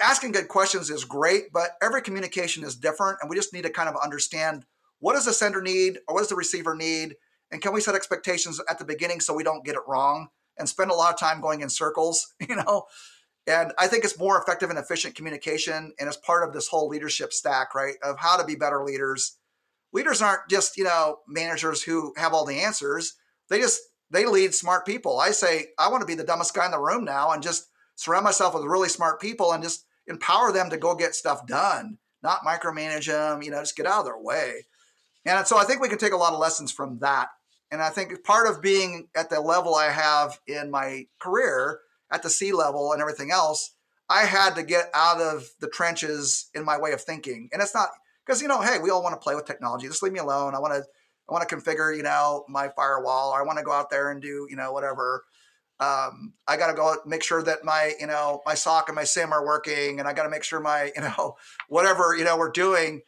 asking 0.00 0.32
good 0.32 0.48
questions 0.48 0.90
is 0.90 1.04
great, 1.04 1.52
but 1.52 1.70
every 1.80 2.02
communication 2.02 2.64
is 2.64 2.76
different, 2.76 3.18
and 3.20 3.30
we 3.30 3.36
just 3.36 3.52
need 3.52 3.62
to 3.62 3.70
kind 3.70 3.88
of 3.88 3.96
understand 4.02 4.64
what 4.98 5.14
does 5.14 5.24
the 5.24 5.32
sender 5.32 5.62
need 5.62 5.98
or 6.06 6.14
what 6.14 6.20
does 6.20 6.28
the 6.28 6.36
receiver 6.36 6.74
need, 6.74 7.16
and 7.50 7.60
can 7.60 7.72
we 7.72 7.80
set 7.80 7.94
expectations 7.94 8.60
at 8.68 8.78
the 8.78 8.84
beginning 8.84 9.20
so 9.20 9.34
we 9.34 9.44
don't 9.44 9.64
get 9.64 9.74
it 9.74 9.82
wrong 9.86 10.28
and 10.58 10.68
spend 10.68 10.90
a 10.90 10.94
lot 10.94 11.12
of 11.12 11.18
time 11.18 11.40
going 11.40 11.60
in 11.60 11.68
circles, 11.68 12.34
you 12.48 12.56
know? 12.56 12.84
And 13.46 13.72
I 13.78 13.88
think 13.88 14.04
it's 14.04 14.18
more 14.18 14.40
effective 14.40 14.70
and 14.70 14.78
efficient 14.78 15.16
communication, 15.16 15.92
and 15.98 16.08
it's 16.08 16.16
part 16.16 16.46
of 16.46 16.54
this 16.54 16.68
whole 16.68 16.88
leadership 16.88 17.32
stack, 17.32 17.74
right? 17.74 17.96
Of 18.02 18.18
how 18.18 18.36
to 18.36 18.44
be 18.44 18.54
better 18.54 18.84
leaders. 18.84 19.38
Leaders 19.92 20.22
aren't 20.22 20.48
just 20.48 20.76
you 20.76 20.84
know 20.84 21.18
managers 21.26 21.82
who 21.82 22.14
have 22.16 22.32
all 22.32 22.44
the 22.44 22.60
answers. 22.60 23.14
They 23.50 23.58
just 23.58 23.80
they 24.10 24.26
lead 24.26 24.54
smart 24.54 24.86
people. 24.86 25.18
I 25.18 25.30
say 25.32 25.66
I 25.78 25.88
want 25.88 26.02
to 26.02 26.06
be 26.06 26.14
the 26.14 26.24
dumbest 26.24 26.54
guy 26.54 26.66
in 26.66 26.70
the 26.70 26.78
room 26.78 27.04
now 27.04 27.32
and 27.32 27.42
just 27.42 27.66
surround 27.96 28.24
myself 28.24 28.54
with 28.54 28.64
really 28.64 28.88
smart 28.88 29.20
people 29.20 29.52
and 29.52 29.62
just 29.62 29.84
empower 30.06 30.52
them 30.52 30.70
to 30.70 30.76
go 30.76 30.94
get 30.94 31.14
stuff 31.14 31.46
done, 31.46 31.98
not 32.22 32.44
micromanage 32.46 33.06
them, 33.06 33.42
you 33.42 33.50
know, 33.50 33.60
just 33.60 33.76
get 33.76 33.86
out 33.86 34.00
of 34.00 34.04
their 34.06 34.18
way. 34.18 34.66
And 35.24 35.46
so 35.46 35.56
I 35.56 35.64
think 35.64 35.80
we 35.80 35.88
can 35.88 35.98
take 35.98 36.12
a 36.12 36.16
lot 36.16 36.32
of 36.32 36.40
lessons 36.40 36.72
from 36.72 36.98
that. 37.00 37.28
And 37.70 37.80
I 37.80 37.90
think 37.90 38.24
part 38.24 38.48
of 38.48 38.60
being 38.60 39.08
at 39.14 39.30
the 39.30 39.40
level 39.40 39.74
I 39.74 39.90
have 39.90 40.38
in 40.46 40.70
my 40.70 41.06
career, 41.20 41.80
at 42.10 42.22
the 42.22 42.30
C 42.30 42.52
level 42.52 42.92
and 42.92 43.00
everything 43.00 43.30
else, 43.30 43.74
I 44.08 44.24
had 44.24 44.54
to 44.56 44.62
get 44.62 44.90
out 44.94 45.20
of 45.20 45.48
the 45.60 45.68
trenches 45.68 46.50
in 46.54 46.64
my 46.64 46.78
way 46.78 46.92
of 46.92 47.00
thinking. 47.00 47.48
And 47.52 47.62
it's 47.62 47.74
not 47.74 47.88
because, 48.26 48.42
you 48.42 48.48
know, 48.48 48.60
hey, 48.60 48.78
we 48.82 48.90
all 48.90 49.02
want 49.02 49.14
to 49.14 49.24
play 49.24 49.34
with 49.34 49.46
technology. 49.46 49.86
Just 49.86 50.02
leave 50.02 50.12
me 50.12 50.18
alone. 50.18 50.54
I 50.54 50.58
want 50.58 50.74
to 50.74 50.84
I 51.28 51.32
want 51.32 51.48
to 51.48 51.56
configure, 51.56 51.96
you 51.96 52.02
know, 52.02 52.44
my 52.48 52.68
firewall, 52.68 53.30
or 53.30 53.40
I 53.40 53.46
want 53.46 53.58
to 53.58 53.64
go 53.64 53.72
out 53.72 53.90
there 53.90 54.10
and 54.10 54.20
do, 54.20 54.46
you 54.50 54.56
know, 54.56 54.72
whatever. 54.72 55.24
Um, 55.82 56.34
I 56.46 56.56
got 56.56 56.68
to 56.68 56.74
go 56.74 56.94
make 57.04 57.24
sure 57.24 57.42
that 57.42 57.64
my, 57.64 57.94
you 57.98 58.06
know, 58.06 58.40
my 58.46 58.54
SOC 58.54 58.88
and 58.88 58.94
my 58.94 59.02
SIEM 59.02 59.32
are 59.32 59.44
working, 59.44 59.98
and 59.98 60.06
I 60.06 60.12
got 60.12 60.22
to 60.22 60.30
make 60.30 60.44
sure 60.44 60.60
my, 60.60 60.92
you 60.96 61.02
know, 61.02 61.36
whatever, 61.68 62.16
you 62.16 62.24
know, 62.24 62.36
we're 62.36 62.52
doing. 62.52 63.02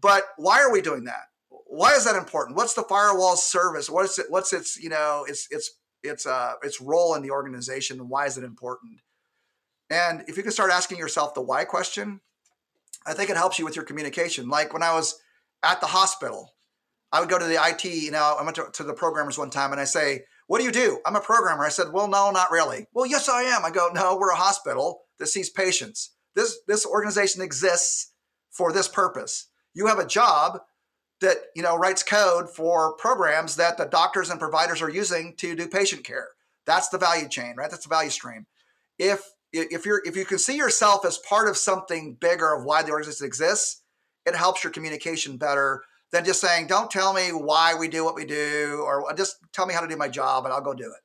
But 0.00 0.24
why 0.38 0.60
are 0.62 0.72
we 0.72 0.80
doing 0.80 1.04
that? 1.04 1.24
Why 1.66 1.92
is 1.92 2.04
that 2.06 2.16
important? 2.16 2.56
What's 2.56 2.74
the 2.74 2.82
firewall 2.84 3.36
service? 3.36 3.90
What's 3.90 4.18
it? 4.18 4.26
What's 4.30 4.52
its, 4.52 4.82
you 4.82 4.88
know, 4.88 5.26
its 5.28 5.46
its 5.50 5.70
its 6.02 6.26
uh 6.26 6.54
its 6.62 6.80
role 6.80 7.14
in 7.14 7.22
the 7.22 7.30
organization, 7.30 8.00
and 8.00 8.08
why 8.08 8.26
is 8.26 8.38
it 8.38 8.44
important? 8.44 9.00
And 9.90 10.24
if 10.26 10.36
you 10.36 10.42
can 10.42 10.52
start 10.52 10.72
asking 10.72 10.98
yourself 10.98 11.34
the 11.34 11.42
why 11.42 11.64
question, 11.64 12.20
I 13.06 13.12
think 13.12 13.28
it 13.28 13.36
helps 13.36 13.58
you 13.58 13.64
with 13.64 13.76
your 13.76 13.84
communication. 13.84 14.48
Like 14.48 14.72
when 14.72 14.82
I 14.82 14.94
was 14.94 15.20
at 15.62 15.80
the 15.80 15.86
hospital, 15.86 16.54
I 17.12 17.20
would 17.20 17.28
go 17.28 17.38
to 17.38 17.44
the 17.44 17.58
IT. 17.62 17.84
You 17.84 18.12
know, 18.12 18.36
I 18.38 18.42
went 18.42 18.56
to, 18.56 18.68
to 18.72 18.84
the 18.84 18.94
programmers 18.94 19.38
one 19.38 19.50
time, 19.50 19.72
and 19.72 19.80
I 19.80 19.84
say, 19.84 20.24
what 20.50 20.58
do 20.58 20.64
you 20.64 20.72
do? 20.72 20.98
I'm 21.06 21.14
a 21.14 21.20
programmer. 21.20 21.64
I 21.64 21.68
said, 21.68 21.92
Well, 21.92 22.08
no, 22.08 22.32
not 22.32 22.50
really. 22.50 22.88
Well, 22.92 23.06
yes, 23.06 23.28
I 23.28 23.42
am. 23.42 23.64
I 23.64 23.70
go, 23.70 23.88
No, 23.94 24.16
we're 24.16 24.32
a 24.32 24.36
hospital 24.36 25.02
that 25.20 25.28
sees 25.28 25.48
patients. 25.48 26.10
This, 26.34 26.58
this 26.66 26.84
organization 26.84 27.40
exists 27.40 28.10
for 28.50 28.72
this 28.72 28.88
purpose. 28.88 29.46
You 29.74 29.86
have 29.86 30.00
a 30.00 30.06
job 30.06 30.58
that 31.20 31.36
you 31.54 31.62
know 31.62 31.78
writes 31.78 32.02
code 32.02 32.50
for 32.50 32.96
programs 32.96 33.54
that 33.56 33.78
the 33.78 33.84
doctors 33.84 34.28
and 34.28 34.40
providers 34.40 34.82
are 34.82 34.90
using 34.90 35.36
to 35.36 35.54
do 35.54 35.68
patient 35.68 36.02
care. 36.02 36.26
That's 36.66 36.88
the 36.88 36.98
value 36.98 37.28
chain, 37.28 37.54
right? 37.56 37.70
That's 37.70 37.86
the 37.86 37.94
value 37.94 38.10
stream. 38.10 38.46
If 38.98 39.22
if 39.52 39.86
you're 39.86 40.02
if 40.04 40.16
you 40.16 40.24
can 40.24 40.38
see 40.38 40.56
yourself 40.56 41.04
as 41.04 41.16
part 41.18 41.48
of 41.48 41.56
something 41.56 42.16
bigger 42.20 42.52
of 42.52 42.64
why 42.64 42.82
the 42.82 42.90
organization 42.90 43.24
exists, 43.24 43.82
it 44.26 44.34
helps 44.34 44.64
your 44.64 44.72
communication 44.72 45.36
better 45.36 45.84
than 46.12 46.24
just 46.24 46.40
saying, 46.40 46.66
don't 46.66 46.90
tell 46.90 47.12
me 47.12 47.28
why 47.28 47.74
we 47.74 47.88
do 47.88 48.04
what 48.04 48.14
we 48.14 48.24
do, 48.24 48.82
or 48.84 49.04
just 49.16 49.36
tell 49.52 49.66
me 49.66 49.74
how 49.74 49.80
to 49.80 49.88
do 49.88 49.96
my 49.96 50.08
job 50.08 50.44
and 50.44 50.52
I'll 50.52 50.60
go 50.60 50.74
do 50.74 50.86
it. 50.86 51.00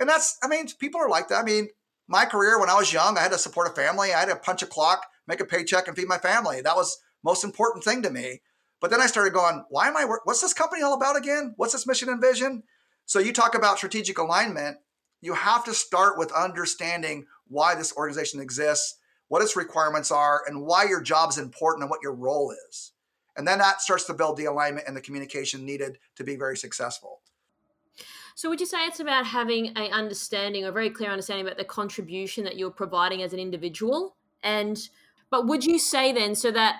And 0.00 0.08
that's, 0.08 0.38
I 0.42 0.48
mean, 0.48 0.66
people 0.78 1.00
are 1.00 1.08
like 1.08 1.28
that. 1.28 1.42
I 1.42 1.44
mean, 1.44 1.68
my 2.06 2.24
career 2.24 2.58
when 2.58 2.70
I 2.70 2.74
was 2.74 2.92
young, 2.92 3.18
I 3.18 3.22
had 3.22 3.32
to 3.32 3.38
support 3.38 3.70
a 3.70 3.74
family. 3.74 4.14
I 4.14 4.20
had 4.20 4.28
to 4.28 4.36
punch 4.36 4.62
a 4.62 4.66
clock, 4.66 5.04
make 5.26 5.40
a 5.40 5.44
paycheck, 5.44 5.88
and 5.88 5.96
feed 5.96 6.08
my 6.08 6.18
family. 6.18 6.62
That 6.62 6.76
was 6.76 6.98
most 7.22 7.44
important 7.44 7.84
thing 7.84 8.02
to 8.02 8.10
me. 8.10 8.40
But 8.80 8.90
then 8.90 9.00
I 9.00 9.06
started 9.06 9.32
going, 9.32 9.64
why 9.68 9.88
am 9.88 9.96
I, 9.96 10.06
what's 10.24 10.40
this 10.40 10.54
company 10.54 10.82
all 10.82 10.94
about 10.94 11.16
again? 11.16 11.52
What's 11.56 11.72
this 11.72 11.86
mission 11.86 12.08
and 12.08 12.20
vision? 12.20 12.62
So 13.06 13.18
you 13.18 13.32
talk 13.32 13.54
about 13.54 13.78
strategic 13.78 14.18
alignment. 14.18 14.78
You 15.20 15.34
have 15.34 15.64
to 15.64 15.74
start 15.74 16.16
with 16.16 16.32
understanding 16.32 17.26
why 17.48 17.74
this 17.74 17.94
organization 17.96 18.40
exists, 18.40 18.96
what 19.26 19.42
its 19.42 19.56
requirements 19.56 20.12
are, 20.12 20.42
and 20.46 20.62
why 20.62 20.84
your 20.84 21.02
job 21.02 21.30
is 21.30 21.38
important 21.38 21.82
and 21.82 21.90
what 21.90 22.02
your 22.02 22.14
role 22.14 22.54
is. 22.68 22.92
And 23.38 23.46
then 23.46 23.58
that 23.60 23.80
starts 23.80 24.04
to 24.06 24.14
build 24.14 24.36
the 24.36 24.46
alignment 24.46 24.86
and 24.88 24.96
the 24.96 25.00
communication 25.00 25.64
needed 25.64 25.98
to 26.16 26.24
be 26.24 26.36
very 26.36 26.56
successful. 26.56 27.20
So 28.34 28.48
would 28.48 28.60
you 28.60 28.66
say 28.66 28.84
it's 28.86 29.00
about 29.00 29.26
having 29.26 29.76
a 29.76 29.90
understanding, 29.90 30.64
a 30.64 30.72
very 30.72 30.90
clear 30.90 31.10
understanding 31.10 31.46
about 31.46 31.56
the 31.56 31.64
contribution 31.64 32.44
that 32.44 32.56
you're 32.56 32.70
providing 32.70 33.22
as 33.22 33.32
an 33.32 33.38
individual? 33.38 34.16
And 34.42 34.76
but 35.30 35.46
would 35.46 35.64
you 35.64 35.78
say 35.78 36.12
then 36.12 36.34
so 36.34 36.50
that 36.50 36.76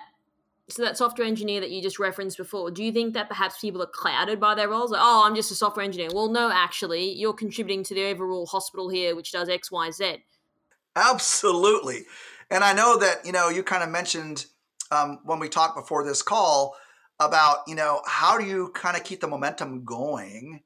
so 0.69 0.83
that 0.83 0.97
software 0.97 1.27
engineer 1.27 1.61
that 1.61 1.71
you 1.71 1.81
just 1.81 1.97
referenced 1.97 2.37
before, 2.37 2.71
do 2.71 2.83
you 2.83 2.91
think 2.91 3.13
that 3.13 3.27
perhaps 3.27 3.59
people 3.59 3.81
are 3.81 3.87
clouded 3.87 4.39
by 4.39 4.53
their 4.53 4.69
roles? 4.69 4.91
Like, 4.91 5.01
oh, 5.03 5.23
I'm 5.25 5.35
just 5.35 5.51
a 5.51 5.55
software 5.55 5.83
engineer. 5.83 6.09
Well, 6.13 6.29
no, 6.29 6.51
actually, 6.51 7.11
you're 7.13 7.33
contributing 7.33 7.83
to 7.85 7.95
the 7.95 8.05
overall 8.05 8.45
hospital 8.45 8.87
here, 8.89 9.15
which 9.15 9.31
does 9.31 9.49
X, 9.49 9.71
Y, 9.71 9.91
Z. 9.91 10.23
Absolutely. 10.95 12.05
And 12.51 12.63
I 12.63 12.73
know 12.73 12.97
that, 12.97 13.25
you 13.25 13.31
know, 13.31 13.49
you 13.49 13.63
kind 13.63 13.83
of 13.83 13.89
mentioned 13.89 14.45
um, 14.91 15.19
when 15.23 15.39
we 15.39 15.49
talked 15.49 15.75
before 15.75 16.03
this 16.03 16.21
call 16.21 16.75
about, 17.19 17.59
you 17.67 17.75
know, 17.75 18.01
how 18.05 18.37
do 18.37 18.45
you 18.45 18.71
kind 18.73 18.95
of 18.95 19.03
keep 19.03 19.21
the 19.21 19.27
momentum 19.27 19.83
going 19.83 20.61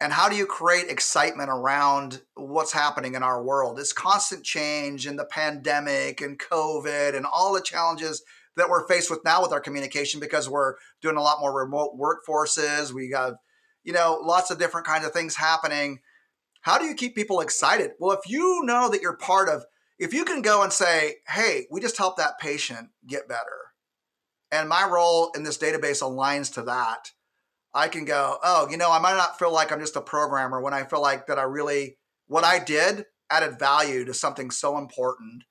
and 0.00 0.12
how 0.12 0.28
do 0.28 0.36
you 0.36 0.44
create 0.44 0.88
excitement 0.88 1.50
around 1.50 2.20
what's 2.34 2.72
happening 2.72 3.14
in 3.14 3.22
our 3.22 3.42
world? 3.42 3.78
It's 3.78 3.92
constant 3.92 4.44
change 4.44 5.06
and 5.06 5.18
the 5.18 5.24
pandemic 5.24 6.20
and 6.20 6.38
COVID 6.38 7.16
and 7.16 7.24
all 7.24 7.54
the 7.54 7.62
challenges 7.62 8.22
that 8.56 8.68
we're 8.68 8.86
faced 8.86 9.10
with 9.10 9.24
now 9.24 9.40
with 9.40 9.52
our 9.52 9.60
communication 9.60 10.20
because 10.20 10.48
we're 10.48 10.74
doing 11.00 11.16
a 11.16 11.22
lot 11.22 11.40
more 11.40 11.56
remote 11.56 11.98
workforces. 11.98 12.92
We 12.92 13.08
got, 13.08 13.34
you 13.82 13.92
know, 13.92 14.20
lots 14.22 14.50
of 14.50 14.58
different 14.58 14.86
kinds 14.86 15.06
of 15.06 15.12
things 15.12 15.36
happening. 15.36 16.00
How 16.60 16.78
do 16.78 16.86
you 16.86 16.94
keep 16.94 17.14
people 17.14 17.40
excited? 17.40 17.92
Well, 17.98 18.12
if 18.12 18.28
you 18.28 18.62
know 18.64 18.90
that 18.90 19.00
you're 19.00 19.16
part 19.16 19.48
of, 19.48 19.64
if 19.98 20.12
you 20.12 20.24
can 20.24 20.42
go 20.42 20.62
and 20.62 20.72
say, 20.72 21.16
hey, 21.28 21.66
we 21.70 21.80
just 21.80 21.98
helped 21.98 22.18
that 22.18 22.38
patient 22.38 22.90
get 23.06 23.28
better, 23.28 23.72
and 24.50 24.68
my 24.68 24.88
role 24.88 25.30
in 25.34 25.42
this 25.42 25.58
database 25.58 26.02
aligns 26.02 26.52
to 26.54 26.62
that, 26.62 27.10
I 27.72 27.88
can 27.88 28.04
go, 28.04 28.38
oh, 28.42 28.68
you 28.70 28.76
know, 28.76 28.90
I 28.90 29.00
might 29.00 29.16
not 29.16 29.38
feel 29.38 29.52
like 29.52 29.72
I'm 29.72 29.80
just 29.80 29.96
a 29.96 30.00
programmer 30.00 30.60
when 30.60 30.74
I 30.74 30.84
feel 30.84 31.02
like 31.02 31.26
that 31.26 31.38
I 31.38 31.42
really, 31.42 31.98
what 32.26 32.44
I 32.44 32.62
did 32.62 33.06
added 33.30 33.58
value 33.58 34.04
to 34.04 34.14
something 34.14 34.50
so 34.50 34.78
important 34.78 35.42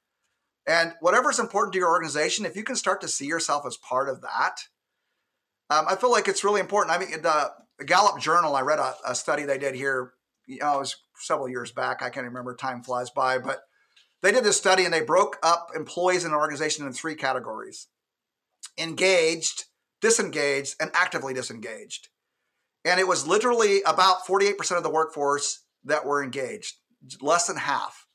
and 0.65 0.93
whatever's 1.01 1.39
important 1.39 1.73
to 1.73 1.79
your 1.79 1.89
organization, 1.89 2.45
if 2.45 2.55
you 2.55 2.63
can 2.63 2.75
start 2.75 3.01
to 3.01 3.07
see 3.07 3.25
yourself 3.25 3.65
as 3.65 3.77
part 3.77 4.07
of 4.07 4.21
that, 4.21 4.55
um, 5.69 5.85
I 5.87 5.95
feel 5.95 6.11
like 6.11 6.27
it's 6.27 6.43
really 6.43 6.61
important. 6.61 6.95
I 6.95 6.99
mean, 6.99 7.21
the, 7.21 7.51
Gallup 7.85 8.21
Journal, 8.21 8.55
I 8.55 8.61
read 8.61 8.79
a, 8.79 8.95
a, 9.05 9.15
study 9.15 9.43
they 9.43 9.57
did 9.57 9.75
here, 9.75 10.13
you 10.45 10.59
know, 10.59 10.75
it 10.75 10.79
was 10.79 10.95
several 11.17 11.49
years 11.49 11.71
back. 11.71 12.01
I 12.01 12.09
can't 12.09 12.25
remember, 12.25 12.55
time 12.55 12.83
flies 12.83 13.09
by, 13.09 13.39
but 13.39 13.61
they 14.23 14.31
did 14.31 14.45
this 14.45 14.57
study 14.57 14.85
and 14.85 14.93
they 14.93 15.01
broke 15.01 15.37
up 15.43 15.71
employees 15.75 16.23
in 16.23 16.31
an 16.31 16.37
organization 16.37 16.87
in 16.87 16.93
three 16.93 17.13
categories 17.13 17.87
engaged, 18.79 19.65
disengaged, 20.01 20.75
and 20.79 20.89
actively 20.95 21.33
disengaged. 21.33 22.07
And 22.85 22.99
it 22.99 23.07
was 23.07 23.27
literally 23.27 23.81
about 23.83 24.25
48% 24.25 24.77
of 24.77 24.83
the 24.83 24.89
workforce 24.89 25.63
that 25.83 26.05
were 26.05 26.23
engaged, 26.23 26.77
less 27.21 27.47
than 27.47 27.57
half. 27.57 28.07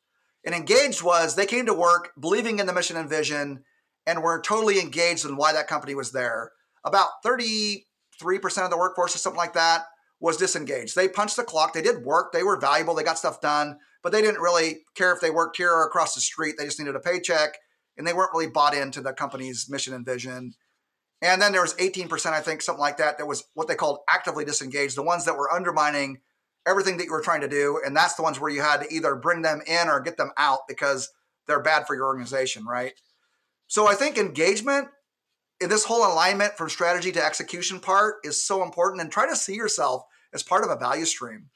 And 0.45 0.55
engaged 0.55 1.03
was 1.03 1.37
they 1.37 1.47
came 1.47 1.67
to 1.67 1.75
work 1.75 2.11
believing 2.19 2.59
in 2.59 2.67
the 2.67 2.73
mission 2.73 2.97
and 2.97 3.09
vision 3.09 3.65
and 4.07 4.23
were 4.23 4.41
totally 4.41 4.81
engaged 4.81 5.27
in 5.27 5.37
why 5.37 5.53
that 5.53 5.69
company 5.69 5.95
was 5.95 6.13
there. 6.13 6.53
About 6.85 7.09
33% 7.25 7.83
of 8.65 8.71
the 8.71 8.79
workforce 8.79 9.15
or 9.15 9.19
something 9.19 9.39
like 9.39 9.53
that 9.53 9.85
was 10.21 10.37
disengaged. 10.37 10.97
They 10.97 11.09
punched 11.09 11.37
the 11.37 11.45
clock. 11.45 11.73
They 11.73 11.83
did 11.83 12.05
work. 12.05 12.33
They 12.33 12.43
were 12.43 12.59
valuable. 12.59 12.95
They 12.95 13.05
got 13.05 13.19
stuff 13.19 13.41
done, 13.41 13.79
but 14.03 14.13
they 14.13 14.23
didn't 14.23 14.41
really 14.41 14.81
care 14.95 15.13
if 15.13 15.21
they 15.21 15.31
worked 15.31 15.57
here 15.57 15.73
or 15.73 15.87
across 15.87 16.15
the 16.15 16.21
street. 16.21 16.57
They 16.59 16.65
just 16.65 16.79
needed 16.79 16.97
a 16.97 17.01
paycheck 17.01 17.59
and 17.97 18.07
they 18.07 18.13
weren't 18.13 18.33
really 18.33 18.49
bought 18.49 18.75
into 18.75 19.01
the 19.01 19.13
company's 19.13 19.67
mission 19.69 19.95
and 19.95 20.05
vision. 20.05 20.55
And 21.21 21.43
then 21.43 21.53
there 21.53 21.63
was 21.63 21.75
18%, 21.75 22.33
I 22.33 22.41
think, 22.41 22.63
something 22.63 22.81
like 22.81 22.99
that, 22.99 23.19
that 23.19 23.27
was 23.27 23.45
what 23.55 23.67
they 23.67 23.75
called 23.75 23.99
actively 24.09 24.45
disengaged, 24.45 24.97
the 24.97 25.03
ones 25.03 25.25
that 25.25 25.37
were 25.37 25.53
undermining 25.53 26.21
everything 26.67 26.97
that 26.99 27.07
you 27.07 27.13
were 27.13 27.23
trying 27.23 27.41
to 27.41 27.49
do. 27.49 27.81
And 27.85 27.97
that's 27.97 28.15
the 28.15 28.23
ones 28.23 28.39
where 28.39 28.51
you 28.51 28.63
had 28.63 28.83
to 28.83 28.95
either 28.95 29.17
bring 29.17 29.43
them 29.43 29.61
in 29.67 29.89
or 29.89 30.01
get 30.01 30.17
them 30.17 30.31
out 30.37 30.61
because 30.69 31.11
they're 31.47 31.63
bad 31.63 31.87
for 31.87 31.97
your 31.97 32.07
organization, 32.07 32.65
right? 32.65 32.93
So 33.67 33.89
I 33.89 33.95
think 33.95 34.17
engagement 34.17 34.89
this 35.61 35.85
whole 35.85 36.07
alignment 36.07 36.57
from 36.57 36.69
strategy 36.69 37.11
to 37.13 37.25
execution 37.25 37.81
part 37.81 38.17
is 38.25 38.43
so 38.43 38.63
important 38.63 39.03
and 39.03 39.11
try 39.11 39.29
to 39.29 39.37
see 39.37 39.55
yourself 39.55 40.03
as 40.33 40.43
part 40.43 40.65
of 40.65 40.71
a 40.71 40.77
value 40.77 41.05
stream. 41.05 41.47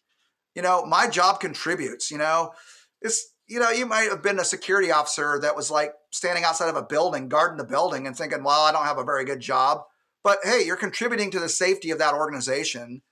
You 0.54 0.62
know, 0.62 0.84
my 0.84 1.08
job 1.08 1.40
contributes, 1.40 2.10
you 2.10 2.18
know, 2.18 2.52
it's, 3.00 3.32
you 3.46 3.58
know, 3.58 3.70
you 3.70 3.86
might 3.86 4.10
have 4.10 4.22
been 4.22 4.38
a 4.38 4.44
security 4.44 4.90
officer 4.90 5.38
that 5.40 5.56
was 5.56 5.70
like 5.70 5.92
standing 6.10 6.44
outside 6.44 6.68
of 6.68 6.76
a 6.76 6.82
building, 6.82 7.28
guarding 7.28 7.58
the 7.58 7.64
building 7.64 8.06
and 8.06 8.16
thinking, 8.16 8.44
well, 8.44 8.62
I 8.62 8.72
don't 8.72 8.84
have 8.84 8.98
a 8.98 9.04
very 9.04 9.24
good 9.24 9.40
job. 9.40 9.82
But 10.22 10.38
hey, 10.42 10.62
you're 10.64 10.76
contributing 10.76 11.30
to 11.32 11.40
the 11.40 11.48
safety 11.48 11.90
of 11.90 11.98
that 11.98 12.14
organization 12.14 13.02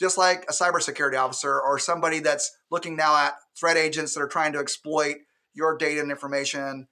just 0.00 0.18
like 0.18 0.44
a 0.48 0.52
cybersecurity 0.52 1.18
officer 1.18 1.60
or 1.60 1.78
somebody 1.78 2.18
that's 2.18 2.56
looking 2.70 2.96
now 2.96 3.16
at 3.16 3.34
threat 3.58 3.76
agents 3.76 4.14
that 4.14 4.20
are 4.20 4.28
trying 4.28 4.52
to 4.52 4.58
exploit 4.58 5.16
your 5.54 5.76
data 5.76 6.00
and 6.00 6.10
information 6.10 6.88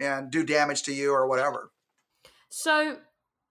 and 0.00 0.30
do 0.30 0.44
damage 0.44 0.82
to 0.84 0.92
you 0.92 1.12
or 1.12 1.26
whatever. 1.26 1.70
So, 2.48 2.98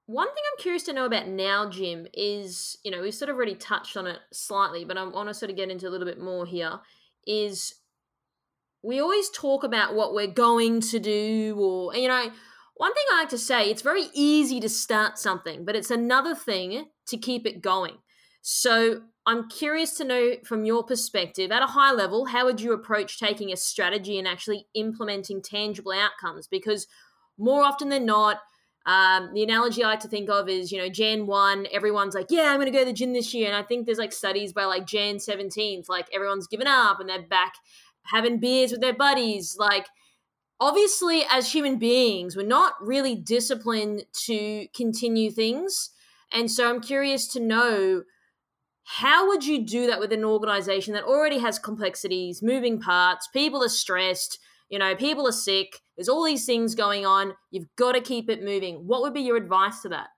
one 0.05 0.27
thing 0.27 0.43
I'm 0.51 0.61
curious 0.61 0.83
to 0.83 0.93
know 0.93 1.05
about 1.05 1.27
now, 1.27 1.69
Jim, 1.69 2.07
is 2.13 2.77
you 2.83 2.91
know, 2.91 3.01
we've 3.01 3.13
sort 3.13 3.29
of 3.29 3.35
already 3.35 3.55
touched 3.55 3.97
on 3.97 4.07
it 4.07 4.19
slightly, 4.31 4.85
but 4.85 4.97
I 4.97 5.03
want 5.03 5.29
to 5.29 5.33
sort 5.33 5.51
of 5.51 5.57
get 5.57 5.69
into 5.69 5.87
a 5.87 5.91
little 5.91 6.07
bit 6.07 6.19
more 6.19 6.45
here. 6.45 6.79
Is 7.25 7.75
we 8.83 8.99
always 8.99 9.29
talk 9.31 9.63
about 9.63 9.95
what 9.95 10.13
we're 10.13 10.27
going 10.27 10.81
to 10.81 10.99
do, 10.99 11.55
or, 11.59 11.95
you 11.95 12.07
know, 12.07 12.31
one 12.75 12.93
thing 12.93 13.03
I 13.11 13.19
like 13.19 13.29
to 13.29 13.37
say, 13.37 13.69
it's 13.69 13.81
very 13.81 14.05
easy 14.13 14.59
to 14.59 14.69
start 14.69 15.17
something, 15.17 15.65
but 15.65 15.75
it's 15.75 15.91
another 15.91 16.35
thing 16.35 16.85
to 17.07 17.17
keep 17.17 17.45
it 17.45 17.61
going. 17.61 17.97
So 18.41 19.01
I'm 19.25 19.49
curious 19.49 19.97
to 19.97 20.05
know 20.05 20.35
from 20.45 20.63
your 20.63 20.83
perspective, 20.83 21.51
at 21.51 21.63
a 21.63 21.67
high 21.67 21.91
level, 21.91 22.27
how 22.27 22.45
would 22.45 22.61
you 22.61 22.71
approach 22.71 23.19
taking 23.19 23.51
a 23.51 23.57
strategy 23.57 24.17
and 24.17 24.27
actually 24.27 24.67
implementing 24.73 25.41
tangible 25.41 25.91
outcomes? 25.91 26.47
Because 26.47 26.87
more 27.37 27.63
often 27.63 27.89
than 27.89 28.05
not, 28.05 28.39
um, 28.87 29.33
the 29.33 29.43
analogy 29.43 29.83
I 29.83 29.89
like 29.89 29.99
to 29.99 30.07
think 30.07 30.29
of 30.29 30.47
is, 30.47 30.71
you 30.71 30.77
know, 30.77 30.87
Jan 30.87 31.27
1, 31.27 31.67
everyone's 31.73 32.15
like, 32.15 32.27
yeah, 32.29 32.43
I'm 32.43 32.55
going 32.55 32.67
to 32.67 32.71
go 32.71 32.79
to 32.79 32.85
the 32.85 32.93
gym 32.93 33.11
this 33.11 33.33
year. 33.33 33.47
And 33.47 33.55
I 33.55 33.61
think 33.61 33.85
there's 33.85 33.97
like 33.97 34.13
studies 34.13 34.53
by 34.53 34.63
like 34.63 34.87
Jan 34.87 35.17
17th, 35.17 35.89
like 35.89 36.07
everyone's 36.13 36.47
given 36.47 36.67
up 36.67 37.01
and 37.01 37.09
they're 37.09 37.21
back 37.21 37.55
having 38.03 38.39
beers 38.39 38.71
with 38.71 38.79
their 38.79 38.93
buddies. 38.93 39.57
Like, 39.59 39.87
obviously, 40.61 41.23
as 41.29 41.51
human 41.51 41.77
beings, 41.77 42.37
we're 42.37 42.47
not 42.47 42.75
really 42.79 43.13
disciplined 43.13 44.05
to 44.25 44.67
continue 44.73 45.31
things. 45.31 45.89
And 46.31 46.49
so 46.49 46.69
I'm 46.69 46.79
curious 46.79 47.27
to 47.33 47.41
know 47.41 48.03
how 48.85 49.27
would 49.27 49.45
you 49.45 49.65
do 49.65 49.87
that 49.87 49.99
with 49.99 50.13
an 50.13 50.23
organization 50.23 50.93
that 50.93 51.03
already 51.03 51.39
has 51.39 51.59
complexities, 51.59 52.41
moving 52.41 52.79
parts, 52.79 53.27
people 53.27 53.61
are 53.61 53.69
stressed, 53.69 54.39
you 54.69 54.79
know, 54.79 54.95
people 54.95 55.27
are 55.27 55.33
sick, 55.33 55.81
there's 55.97 56.09
all 56.09 56.23
these 56.23 56.45
things 56.45 56.75
going 56.75 57.05
on. 57.05 57.33
You've 57.51 57.67
got 57.75 57.93
to 57.93 58.01
keep 58.01 58.29
it 58.29 58.43
moving. 58.43 58.87
What 58.87 59.01
would 59.01 59.13
be 59.13 59.21
your 59.21 59.37
advice 59.37 59.81
to 59.81 59.89
that? 59.89 60.09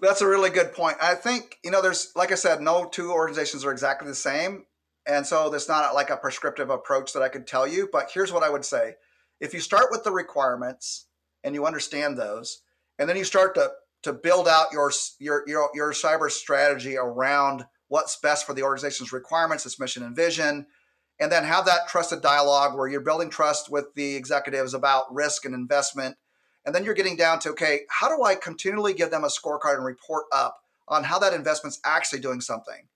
That's 0.00 0.20
a 0.20 0.28
really 0.28 0.50
good 0.50 0.72
point. 0.72 0.96
I 1.00 1.14
think, 1.14 1.58
you 1.64 1.70
know, 1.70 1.82
there's, 1.82 2.12
like 2.14 2.30
I 2.30 2.36
said, 2.36 2.60
no 2.60 2.84
two 2.84 3.12
organizations 3.12 3.64
are 3.64 3.72
exactly 3.72 4.06
the 4.06 4.14
same. 4.14 4.64
And 5.06 5.26
so 5.26 5.50
there's 5.50 5.68
not 5.68 5.94
like 5.94 6.10
a 6.10 6.16
prescriptive 6.16 6.70
approach 6.70 7.12
that 7.12 7.22
I 7.22 7.28
could 7.28 7.46
tell 7.46 7.66
you. 7.66 7.88
But 7.90 8.10
here's 8.12 8.32
what 8.32 8.42
I 8.42 8.50
would 8.50 8.64
say 8.64 8.94
if 9.40 9.54
you 9.54 9.60
start 9.60 9.86
with 9.90 10.04
the 10.04 10.10
requirements 10.12 11.06
and 11.44 11.54
you 11.54 11.66
understand 11.66 12.18
those, 12.18 12.62
and 12.98 13.08
then 13.08 13.16
you 13.16 13.24
start 13.24 13.54
to 13.54 13.70
to 14.02 14.12
build 14.12 14.48
out 14.48 14.72
your 14.72 14.92
your 15.18 15.44
your, 15.46 15.70
your 15.74 15.92
cyber 15.92 16.30
strategy 16.30 16.96
around 16.96 17.64
what's 17.88 18.18
best 18.18 18.46
for 18.46 18.54
the 18.54 18.62
organization's 18.62 19.12
requirements, 19.12 19.64
its 19.64 19.78
mission 19.78 20.02
and 20.02 20.16
vision, 20.16 20.66
and 21.18 21.32
then 21.32 21.44
have 21.44 21.64
that 21.66 21.88
trusted 21.88 22.22
dialogue 22.22 22.76
where 22.76 22.88
you're 22.88 23.00
building 23.00 23.30
trust 23.30 23.70
with 23.70 23.94
the 23.94 24.16
executives 24.16 24.74
about 24.74 25.12
risk 25.14 25.44
and 25.44 25.54
investment. 25.54 26.16
And 26.64 26.74
then 26.74 26.84
you're 26.84 26.94
getting 26.94 27.16
down 27.16 27.38
to 27.40 27.50
okay, 27.50 27.80
how 27.88 28.14
do 28.14 28.22
I 28.24 28.34
continually 28.34 28.92
give 28.92 29.10
them 29.10 29.24
a 29.24 29.28
scorecard 29.28 29.76
and 29.76 29.84
report 29.84 30.24
up 30.32 30.58
on 30.88 31.04
how 31.04 31.18
that 31.20 31.32
investment's 31.32 31.80
actually 31.84 32.20
doing 32.20 32.40
something? 32.40 32.88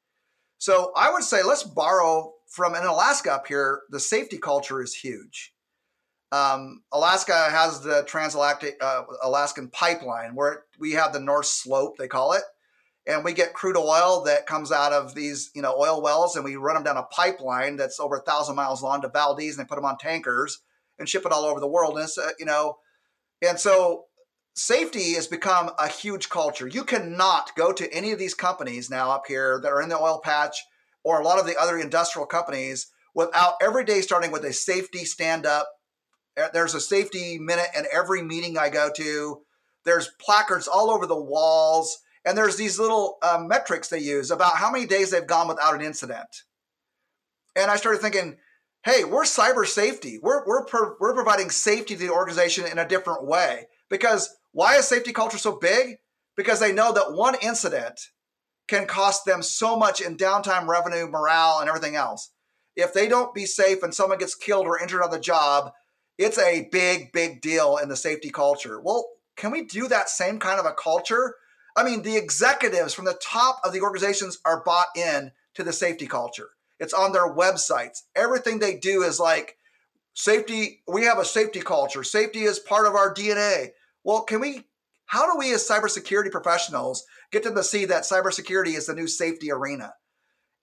So 0.59 0.93
I 0.95 1.11
would 1.11 1.23
say 1.23 1.43
let's 1.43 1.63
borrow 1.63 2.35
from 2.47 2.75
in 2.75 2.83
Alaska 2.83 3.33
up 3.33 3.47
here, 3.47 3.83
the 3.91 4.01
safety 4.01 4.37
culture 4.37 4.83
is 4.83 4.95
huge. 4.95 5.55
Um, 6.33 6.83
Alaska 6.93 7.49
has 7.51 7.81
the 7.81 8.05
transatlantic 8.07 8.77
uh, 8.81 9.03
Alaskan 9.23 9.69
pipeline 9.69 10.35
where 10.35 10.65
we 10.79 10.93
have 10.93 11.13
the 11.13 11.21
North 11.21 11.47
Slope, 11.47 11.97
they 11.97 12.09
call 12.09 12.33
it, 12.35 12.43
and 13.11 13.25
we 13.25 13.33
get 13.33 13.53
crude 13.53 13.77
oil 13.77 14.23
that 14.25 14.47
comes 14.47 14.73
out 14.73 14.93
of 14.93 15.15
these, 15.15 15.51
you 15.55 15.63
know, 15.63 15.75
oil 15.79 16.01
wells, 16.03 16.37
and 16.37 16.45
we 16.45 16.57
run 16.57 16.75
them 16.75 16.85
down 16.85 16.97
a 16.97 17.03
pipeline 17.03 17.77
that's 17.77 18.01
over 18.01 18.17
a 18.17 18.23
thousand 18.23 18.57
miles 18.57 18.83
long 18.83 19.03
to 19.03 19.09
Valdez, 19.09 19.57
and 19.57 19.65
they 19.65 19.69
put 19.69 19.77
them 19.77 19.85
on 19.85 19.99
tankers 19.99 20.61
and 20.99 21.09
ship 21.09 21.27
it 21.27 21.33
all 21.33 21.45
over 21.45 21.61
the 21.61 21.69
world. 21.69 21.99
And 21.99 22.09
uh, 22.19 22.31
you 22.39 22.47
know, 22.47 22.77
and 23.47 23.59
so 23.59 24.05
safety 24.55 25.15
has 25.15 25.27
become 25.27 25.71
a 25.79 25.89
huge 25.89 26.29
culture. 26.29 26.67
You 26.67 26.85
cannot 26.85 27.55
go 27.57 27.73
to 27.73 27.93
any 27.93 28.13
of 28.13 28.19
these 28.19 28.35
companies 28.35 28.91
now 28.91 29.11
up 29.11 29.25
here 29.27 29.61
that 29.63 29.73
are 29.73 29.83
in 29.83 29.89
the 29.89 29.99
oil 29.99 30.21
patch 30.23 30.57
or 31.03 31.21
a 31.21 31.25
lot 31.25 31.39
of 31.39 31.47
the 31.47 31.57
other 31.59 31.79
industrial 31.79 32.27
companies 32.27 32.89
without 33.15 33.55
every 33.63 33.85
day 33.85 34.01
starting 34.01 34.31
with 34.31 34.45
a 34.45 34.53
safety 34.53 35.05
stand 35.05 35.47
up 35.47 35.69
there's 36.53 36.75
a 36.75 36.81
safety 36.81 37.39
minute 37.39 37.69
in 37.77 37.85
every 37.93 38.23
meeting 38.23 38.59
I 38.59 38.71
go 38.71 38.91
to. 38.97 39.43
There's 39.85 40.11
placards 40.21 40.69
all 40.69 40.91
over 40.91 41.07
the 41.07 41.21
walls, 41.21 41.99
and 42.25 42.37
there's 42.37 42.57
these 42.57 42.79
little 42.79 43.19
uh, 43.23 43.39
metrics 43.41 43.89
they 43.89 43.99
use 43.99 44.31
about 44.31 44.57
how 44.57 44.71
many 44.71 44.87
days 44.87 45.11
they've 45.11 45.27
gone 45.27 45.49
without 45.49 45.75
an 45.75 45.81
incident. 45.81 46.45
And 47.57 47.71
I 47.71 47.77
started 47.77 48.01
thinking, 48.01 48.37
hey, 48.85 49.05
we're 49.05 49.25
cyber 49.25 49.67
safety. 49.67 50.19
We're 50.23 50.47
we're 50.47 50.65
we're 51.01 51.15
providing 51.15 51.51
safety 51.51 51.95
to 51.95 52.01
the 52.01 52.11
organization 52.11 52.67
in 52.67 52.79
a 52.79 52.89
different 52.89 53.27
way 53.27 53.67
because 53.89 54.37
Why 54.53 54.77
is 54.77 54.89
safety 54.89 55.13
culture 55.13 55.39
so 55.39 55.53
big? 55.53 55.97
Because 56.37 56.61
they 56.61 56.73
know 56.73 56.93
that 56.93 57.13
one 57.13 57.37
incident 57.43 58.01
can 58.69 58.87
cost 58.87 59.25
them 59.25 59.43
so 59.43 59.77
much 59.77 60.01
in 60.01 60.17
downtime 60.17 60.67
revenue, 60.67 61.07
morale, 61.07 61.59
and 61.61 61.69
everything 61.69 61.97
else. 61.97 62.31
If 62.77 62.93
they 62.93 63.09
don't 63.09 63.35
be 63.35 63.47
safe 63.47 63.83
and 63.83 63.95
someone 63.95 64.19
gets 64.19 64.35
killed 64.35 64.67
or 64.67 64.81
injured 64.81 65.03
on 65.03 65.11
the 65.11 65.19
job, 65.19 65.73
it's 66.19 66.39
a 66.39 66.69
big, 66.71 67.13
big 67.13 67.41
deal 67.41 67.77
in 67.77 67.89
the 67.89 67.97
safety 67.97 68.31
culture. 68.31 68.81
Well, 68.81 69.07
can 69.37 69.51
we 69.51 69.65
do 69.65 69.89
that 69.89 70.09
same 70.09 70.39
kind 70.39 70.61
of 70.61 70.67
a 70.67 70.73
culture? 70.73 71.35
I 71.77 71.85
mean, 71.85 72.03
the 72.03 72.17
executives 72.17 72.95
from 72.95 73.05
the 73.05 73.19
top 73.23 73.61
of 73.65 73.73
the 73.73 73.81
organizations 73.81 74.39
are 74.45 74.63
bought 74.65 74.89
in 74.97 75.33
to 75.55 75.63
the 75.63 75.73
safety 75.73 76.07
culture. 76.07 76.49
It's 76.79 76.95
on 76.95 77.13
their 77.13 77.33
websites. 77.33 78.03
Everything 78.17 78.59
they 78.59 78.77
do 78.77 79.03
is 79.03 79.21
like 79.21 79.57
safety. 80.15 80.83
We 80.89 81.05
have 81.05 81.19
a 81.19 81.25
safety 81.25 81.61
culture. 81.61 82.03
Safety 82.03 82.41
is 82.41 82.59
part 82.59 82.87
of 82.87 82.95
our 82.95 83.15
DNA. 83.15 83.69
Well, 84.03 84.23
can 84.23 84.41
we, 84.41 84.67
how 85.07 85.31
do 85.31 85.39
we 85.39 85.53
as 85.53 85.69
cybersecurity 85.69 86.31
professionals 86.31 87.05
get 87.31 87.43
them 87.43 87.55
to 87.55 87.63
see 87.63 87.85
that 87.87 88.05
cybersecurity 88.05 88.77
is 88.77 88.87
the 88.87 88.95
new 88.95 89.07
safety 89.07 89.53
arena? 89.53 89.93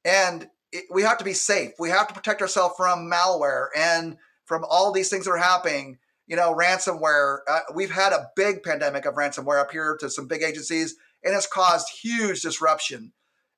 And 0.04 0.50
it, 0.72 0.86
we 0.92 1.04
have 1.04 1.18
to 1.20 1.26
be 1.26 1.34
safe. 1.34 1.72
We 1.80 1.90
have 1.90 2.08
to 2.08 2.14
protect 2.14 2.42
ourselves 2.42 2.76
from 2.78 3.10
malware 3.10 3.68
and 3.76 4.18
from 4.46 4.66
all 4.70 4.92
these 4.92 5.10
things 5.10 5.26
that 5.26 5.32
are 5.32 5.38
happening. 5.38 6.00
You 6.28 6.36
know, 6.36 6.54
ransomware. 6.54 7.40
Uh, 7.48 7.60
we've 7.74 7.92
had 7.92 8.14
a 8.14 8.30
big 8.36 8.64
pandemic 8.64 9.06
of 9.06 9.16
ransomware 9.16 9.62
up 9.62 9.72
here 9.72 9.98
to 10.00 10.10
some 10.10 10.28
big 10.28 10.44
agencies, 10.44 10.96
and 11.24 11.36
it's 11.36 11.48
caused 11.48 11.90
huge 11.90 12.42
disruption. 12.42 13.14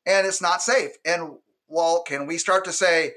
And 0.05 0.26
it's 0.26 0.41
not 0.41 0.61
safe. 0.61 0.91
And 1.05 1.38
well, 1.67 2.03
can 2.03 2.26
we 2.26 2.38
start 2.38 2.65
to 2.65 2.72
say, 2.72 3.13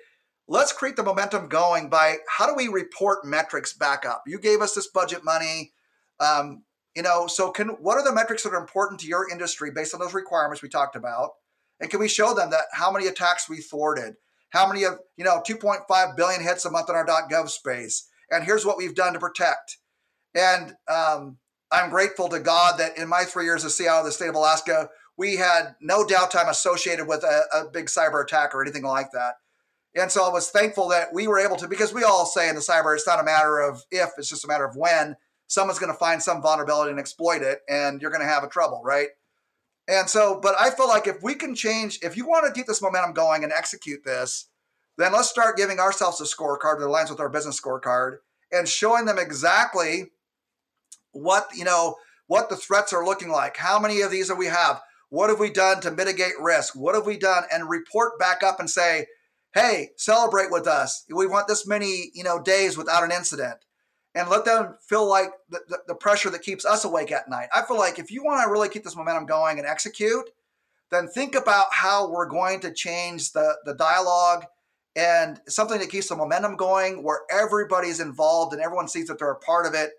let's 0.49 0.73
create 0.73 0.97
the 0.97 1.03
momentum 1.03 1.49
going 1.49 1.89
by 1.89 2.17
how 2.29 2.47
do 2.47 2.55
we 2.55 2.69
report 2.69 3.25
metrics 3.25 3.73
back 3.73 4.05
up? 4.05 4.25
You 4.27 4.39
gave 4.39 4.61
us 4.61 4.75
this 4.75 4.89
budget 4.89 5.25
money. 5.25 5.73
Um, 6.21 6.65
you 6.95 7.03
know, 7.03 7.27
so 7.27 7.51
can 7.51 7.69
what 7.69 7.97
are 7.97 8.05
the 8.05 8.13
metrics 8.13 8.43
that 8.43 8.53
are 8.53 8.61
important 8.61 9.01
to 9.01 9.07
your 9.07 9.31
industry 9.31 9.71
based 9.71 9.95
on 9.95 10.01
those 10.01 10.15
requirements 10.15 10.63
we 10.63 10.69
talked 10.69 10.97
about? 10.97 11.31
And 11.81 11.91
can 11.91 12.01
we 12.01 12.09
show 12.09 12.35
them 12.35 12.51
that 12.51 12.67
how 12.73 12.93
many 12.93 13.07
attacks 13.07 13.49
we 13.49 13.61
thwarted, 13.61 14.15
how 14.51 14.69
many 14.69 14.85
of, 14.85 14.99
you 15.17 15.25
know, 15.25 15.43
2.5 15.47 16.17
billion 16.17 16.43
hits 16.43 16.65
a 16.65 16.71
month 16.71 16.91
in 16.91 16.95
our 16.95 17.07
.gov 17.07 17.49
space, 17.49 18.09
and 18.33 18.45
here's 18.45 18.67
what 18.67 18.77
we've 18.77 18.95
done 18.95 19.13
to 19.13 19.21
protect. 19.21 19.79
And 20.35 20.75
um, 20.89 21.39
I'm 21.71 21.91
grateful 21.91 22.29
to 22.31 22.41
God 22.41 22.79
that 22.79 22.99
in 22.99 23.09
my 23.09 23.25
three 23.25 23.45
years 23.45 23.65
as 23.65 23.77
CIO 23.77 24.01
of 24.01 24.05
the 24.07 24.13
state 24.13 24.29
of 24.29 24.35
Alaska, 24.35 24.89
we 25.17 25.37
had 25.37 25.75
no 25.81 26.05
downtime 26.05 26.49
associated 26.49 27.07
with 27.07 27.23
a, 27.23 27.43
a 27.55 27.71
big 27.71 27.87
cyber 27.87 28.23
attack 28.25 28.55
or 28.55 28.63
anything 28.63 28.83
like 28.83 29.11
that. 29.13 29.35
And 29.95 30.11
so 30.11 30.25
I 30.25 30.31
was 30.31 30.51
thankful 30.51 30.89
that 30.89 31.13
we 31.13 31.29
were 31.29 31.39
able 31.39 31.57
to, 31.57 31.69
because 31.69 31.93
we 31.93 32.03
all 32.03 32.25
say 32.25 32.49
in 32.49 32.55
the 32.55 32.63
cyber, 32.63 32.95
it's 32.95 33.07
not 33.07 33.21
a 33.21 33.25
matter 33.25 33.61
of 33.61 33.83
if, 33.91 34.11
it's 34.17 34.31
just 34.31 34.45
a 34.45 34.49
matter 34.49 34.65
of 34.65 34.75
when 34.75 35.17
someone's 35.49 35.79
going 35.79 35.93
to 35.93 35.99
find 35.99 36.23
some 36.23 36.41
vulnerability 36.41 36.91
and 36.91 36.99
exploit 36.99 37.43
it, 37.43 37.61
and 37.69 38.01
you're 38.01 38.11
going 38.11 38.23
to 38.23 38.27
have 38.27 38.43
a 38.43 38.49
trouble, 38.49 38.81
right? 38.83 39.09
And 39.87 40.09
so, 40.09 40.41
but 40.41 40.55
I 40.59 40.71
feel 40.71 40.89
like 40.89 41.07
if 41.07 41.23
we 41.23 41.35
can 41.35 41.55
change, 41.55 41.99
if 42.03 42.17
you 42.17 42.27
want 42.27 42.47
to 42.47 42.53
keep 42.53 42.67
this 42.67 42.81
momentum 42.81 43.13
going 43.13 43.45
and 43.45 43.53
execute 43.53 44.03
this, 44.05 44.49
then 44.99 45.13
let's 45.13 45.31
start 45.31 45.57
giving 45.57 45.79
ourselves 45.79 46.21
a 46.21 46.25
scorecard 46.25 46.79
that 46.79 46.87
aligns 46.87 47.11
with 47.11 47.21
our 47.21 47.29
business 47.29 47.61
scorecard 47.61 48.19
and 48.51 48.69
showing 48.69 49.07
them 49.07 49.19
exactly 49.19 50.11
what, 51.13 51.49
you 51.55 51.65
know, 51.65 51.97
what 52.27 52.49
the 52.49 52.57
threats 52.57 52.93
are 52.93 53.05
looking 53.05 53.31
like. 53.31 53.57
How 53.57 53.79
many 53.79 54.01
of 54.01 54.11
these 54.11 54.29
do 54.29 54.35
we 54.35 54.47
have? 54.47 54.81
What 55.09 55.31
have 55.31 55.39
we 55.39 55.51
done 55.51 55.81
to 55.83 55.91
mitigate 55.91 56.33
risk? 56.41 56.75
What 56.75 56.95
have 56.95 57.07
we 57.07 57.19
done? 57.19 57.45
And 57.53 57.69
report 57.69 58.19
back 58.19 58.43
up 58.43 58.61
and 58.61 58.71
say, 58.71 59.07
hey, 59.55 59.91
celebrate 59.97 60.51
with 60.51 60.67
us. 60.67 61.05
We 61.15 61.27
want 61.27 61.49
this 61.49 61.67
many, 61.67 62.11
you 62.15 62.25
know, 62.25 62.41
days 62.41 62.79
without 62.79 63.05
an 63.05 63.13
incident. 63.13 63.59
And 64.15 64.29
let 64.29 64.45
them 64.45 64.77
feel 64.87 65.09
like 65.09 65.33
the, 65.49 65.61
the, 65.69 65.79
the 65.89 65.95
pressure 65.95 66.31
that 66.31 66.43
keeps 66.43 66.65
us 66.65 66.85
awake 66.85 67.13
at 67.13 67.31
night. 67.31 67.49
I 67.55 67.63
feel 67.63 67.79
like 67.79 67.99
if 67.99 68.11
you 68.11 68.23
want 68.23 68.43
to 68.45 68.51
really 68.51 68.69
keep 68.69 68.85
this 68.85 68.97
momentum 68.97 69.27
going 69.27 69.59
and 69.59 69.67
execute, 69.67 70.31
then 70.91 71.09
think 71.09 71.35
about 71.35 71.67
how 71.71 72.11
we're 72.11 72.29
going 72.29 72.61
to 72.61 72.73
change 72.73 73.33
the, 73.33 73.57
the 73.65 73.75
dialogue 73.75 74.45
and 74.95 75.41
something 75.49 75.79
that 75.79 75.91
keeps 75.91 76.09
the 76.09 76.17
momentum 76.17 76.57
going 76.57 77.03
where 77.03 77.21
everybody's 77.31 78.01
involved 78.01 78.53
and 78.53 78.63
everyone 78.63 78.89
sees 78.89 79.07
that 79.07 79.19
they're 79.19 79.31
a 79.31 79.39
part 79.39 79.67
of 79.67 79.75
it. 79.75 79.91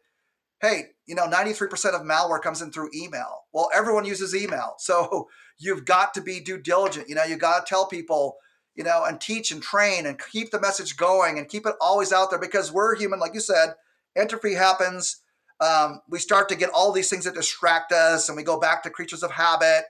Hey, 0.61 0.83
you 1.07 1.15
know, 1.15 1.27
93% 1.27 1.93
of 1.93 2.01
malware 2.01 2.41
comes 2.41 2.61
in 2.61 2.71
through 2.71 2.89
email. 2.95 3.45
Well, 3.53 3.69
everyone 3.73 4.05
uses 4.05 4.35
email. 4.35 4.75
So 4.79 5.27
you've 5.57 5.85
got 5.85 6.13
to 6.13 6.21
be 6.21 6.39
due 6.39 6.59
diligent. 6.61 7.09
You 7.09 7.15
know, 7.15 7.23
you 7.23 7.37
got 7.37 7.65
to 7.65 7.69
tell 7.69 7.87
people, 7.87 8.37
you 8.75 8.83
know, 8.83 9.03
and 9.03 9.19
teach 9.19 9.51
and 9.51 9.61
train 9.61 10.05
and 10.05 10.19
keep 10.31 10.51
the 10.51 10.61
message 10.61 10.95
going 10.95 11.37
and 11.37 11.49
keep 11.49 11.65
it 11.65 11.75
always 11.81 12.11
out 12.13 12.29
there 12.29 12.39
because 12.39 12.71
we're 12.71 12.95
human, 12.95 13.19
like 13.19 13.33
you 13.33 13.39
said. 13.39 13.75
Entropy 14.15 14.53
happens. 14.53 15.17
Um, 15.59 16.01
we 16.09 16.19
start 16.19 16.49
to 16.49 16.55
get 16.55 16.69
all 16.71 16.91
these 16.91 17.09
things 17.09 17.25
that 17.25 17.35
distract 17.35 17.91
us 17.91 18.29
and 18.29 18.35
we 18.35 18.43
go 18.43 18.59
back 18.59 18.83
to 18.83 18.89
creatures 18.89 19.23
of 19.23 19.31
habit. 19.31 19.85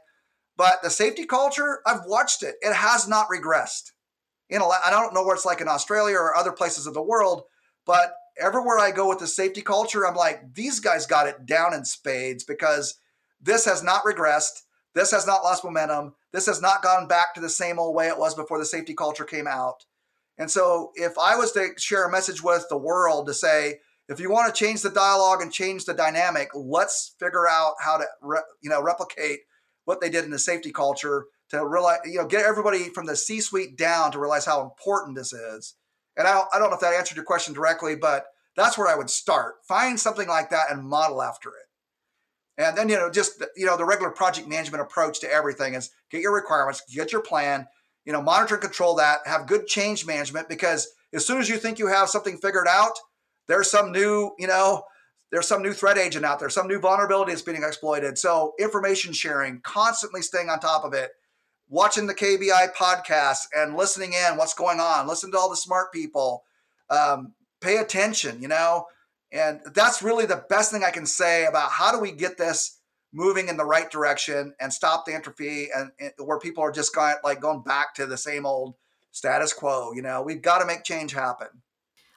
But 0.56 0.84
the 0.84 0.89
safety 0.89 1.26
culture, 1.26 1.80
I've 1.86 2.06
watched 2.06 2.43
it. 2.43 2.56
It 2.62 2.74
has 2.74 3.08
not 3.08 3.28
regressed. 3.28 3.91
In 4.49 4.61
a, 4.61 4.65
I 4.65 4.89
don't 4.89 5.13
know 5.13 5.23
where 5.23 5.35
it's 5.35 5.45
like 5.45 5.61
in 5.61 5.67
Australia 5.67 6.17
or 6.17 6.35
other 6.35 6.51
places 6.51 6.85
of 6.85 6.93
the 6.93 7.01
world, 7.01 7.43
but 7.85 8.13
everywhere 8.37 8.79
I 8.79 8.91
go 8.91 9.07
with 9.07 9.19
the 9.19 9.27
safety 9.27 9.61
culture, 9.61 10.05
I'm 10.05 10.15
like, 10.15 10.53
these 10.53 10.79
guys 10.79 11.05
got 11.05 11.27
it 11.27 11.45
down 11.45 11.73
in 11.73 11.85
spades 11.85 12.43
because 12.43 12.99
this 13.41 13.65
has 13.65 13.83
not 13.83 14.03
regressed. 14.03 14.63
This 14.95 15.11
has 15.11 15.25
not 15.25 15.43
lost 15.43 15.63
momentum. 15.63 16.13
This 16.31 16.45
has 16.45 16.61
not 16.61 16.83
gone 16.83 17.07
back 17.07 17.33
to 17.33 17.41
the 17.41 17.49
same 17.49 17.79
old 17.79 17.95
way 17.95 18.07
it 18.07 18.17
was 18.17 18.35
before 18.35 18.59
the 18.59 18.65
safety 18.65 18.93
culture 18.93 19.25
came 19.25 19.47
out. 19.47 19.85
And 20.37 20.49
so, 20.49 20.91
if 20.95 21.17
I 21.17 21.35
was 21.35 21.51
to 21.51 21.69
share 21.77 22.07
a 22.07 22.11
message 22.11 22.41
with 22.41 22.65
the 22.69 22.77
world 22.77 23.27
to 23.27 23.33
say, 23.33 23.79
if 24.09 24.19
you 24.19 24.31
want 24.31 24.53
to 24.53 24.65
change 24.65 24.81
the 24.81 24.89
dialogue 24.89 25.41
and 25.41 25.51
change 25.51 25.85
the 25.85 25.93
dynamic, 25.93 26.49
let's 26.55 27.15
figure 27.19 27.47
out 27.47 27.75
how 27.79 27.97
to, 27.97 28.05
re- 28.21 28.41
you 28.61 28.69
know, 28.69 28.81
replicate 28.81 29.41
what 29.85 30.01
they 30.01 30.09
did 30.09 30.25
in 30.25 30.31
the 30.31 30.39
safety 30.39 30.71
culture 30.71 31.25
to 31.54 31.66
realize, 31.66 31.99
you 32.06 32.18
know, 32.18 32.28
get 32.28 32.45
everybody 32.45 32.89
from 32.89 33.06
the 33.06 33.16
C-suite 33.16 33.78
down 33.78 34.12
to 34.12 34.20
realize 34.20 34.45
how 34.45 34.62
important 34.62 35.16
this 35.16 35.34
is. 35.34 35.76
And 36.18 36.28
I, 36.28 36.41
I 36.54 36.60
don't 36.60 36.70
know 36.70 36.76
if 36.76 36.82
that 36.82 36.93
answered 36.93 37.16
your 37.16 37.26
question 37.26 37.54
directly, 37.54 37.95
but 37.95 38.26
that's 38.56 38.78
where 38.78 38.88
I 38.88 38.95
would 38.95 39.10
start. 39.10 39.56
Find 39.68 39.99
something 39.99 40.28
like 40.28 40.49
that 40.49 40.72
and 40.72 40.84
model 40.84 41.22
after 41.22 41.49
it. 41.49 42.62
And 42.64 42.78
then, 42.78 42.89
you 42.89 42.97
know, 42.97 43.10
just, 43.10 43.43
you 43.56 43.66
know, 43.66 43.78
the 43.78 43.86
regular 43.86 44.12
project 44.12 44.47
management 44.47 44.82
approach 44.82 45.20
to 45.22 45.32
everything 45.32 45.74
is 45.74 45.89
get 46.12 46.22
your 46.22 46.34
requirements, 46.34 46.84
get 46.93 47.12
your 47.12 47.22
plan, 47.22 47.68
you 48.06 48.14
know, 48.14 48.22
monitor 48.22 48.56
and 48.56 48.64
control 48.64 48.95
that, 48.95 49.20
have 49.26 49.47
good 49.47 49.66
change 49.66 50.06
management 50.06 50.49
because 50.49 50.88
as 51.14 51.26
soon 51.26 51.39
as 51.39 51.49
you 51.49 51.58
think 51.58 51.80
you 51.80 51.88
have 51.88 52.10
something 52.10 52.38
figured 52.38 52.68
out, 52.68 52.93
there's 53.47 53.72
some 53.72 53.91
new, 53.91 54.32
you 54.38 54.47
know, 54.47 54.84
there's 55.32 55.47
some 55.47 55.64
new 55.64 55.74
threat 55.74 55.97
agent 55.97 56.26
out 56.26 56.39
there, 56.39 56.49
some 56.49 56.68
new 56.68 56.80
vulnerability 56.80 57.32
that's 57.32 57.41
being 57.41 57.64
exploited. 57.64 58.20
So 58.20 58.54
information 58.60 59.14
sharing, 59.14 59.62
constantly 59.62 60.22
staying 60.22 60.49
on 60.49 60.60
top 60.60 60.86
of 60.86 60.93
it, 60.93 61.10
watching 61.74 62.05
the 62.05 62.13
KBKast 62.13 62.76
podcast 62.76 63.47
and 63.57 63.76
listening 63.76 64.13
in 64.13 64.38
what's 64.38 64.53
going 64.53 64.80
on, 64.80 65.07
listen 65.07 65.32
to 65.32 65.38
all 65.39 65.49
the 65.49 65.57
smart 65.57 65.91
people, 65.91 66.43
um, 66.91 67.34
pay 67.61 67.78
attention, 67.78 68.39
you 68.43 68.47
know, 68.47 68.86
and 69.32 69.59
that's 69.74 70.03
really 70.03 70.28
the 70.28 70.45
best 70.49 70.71
thing 70.71 70.84
I 70.84 70.91
can 70.91 71.07
say 71.07 71.45
about 71.45 71.71
how 71.71 71.91
do 71.91 71.99
we 71.99 72.11
get 72.11 72.38
this 72.38 72.80
moving 73.11 73.47
in 73.47 73.57
the 73.57 73.65
right 73.65 73.89
direction 73.89 74.53
and 74.59 74.71
stop 74.71 75.07
the 75.07 75.15
entropy 75.15 75.69
and, 75.76 75.89
and 75.99 76.11
where 76.19 76.38
people 76.38 76.63
are 76.63 76.71
just 76.71 76.93
going 76.93 77.15
like 77.24 77.41
going 77.41 77.63
back 77.63 77.95
to 77.95 78.05
the 78.05 78.17
same 78.17 78.45
old 78.45 78.76
status 79.09 79.51
quo. 79.51 79.93
You 79.93 80.03
know, 80.03 80.21
we've 80.21 80.43
got 80.43 80.59
to 80.59 80.67
make 80.67 80.84
change 80.84 81.11
happen. 81.13 81.47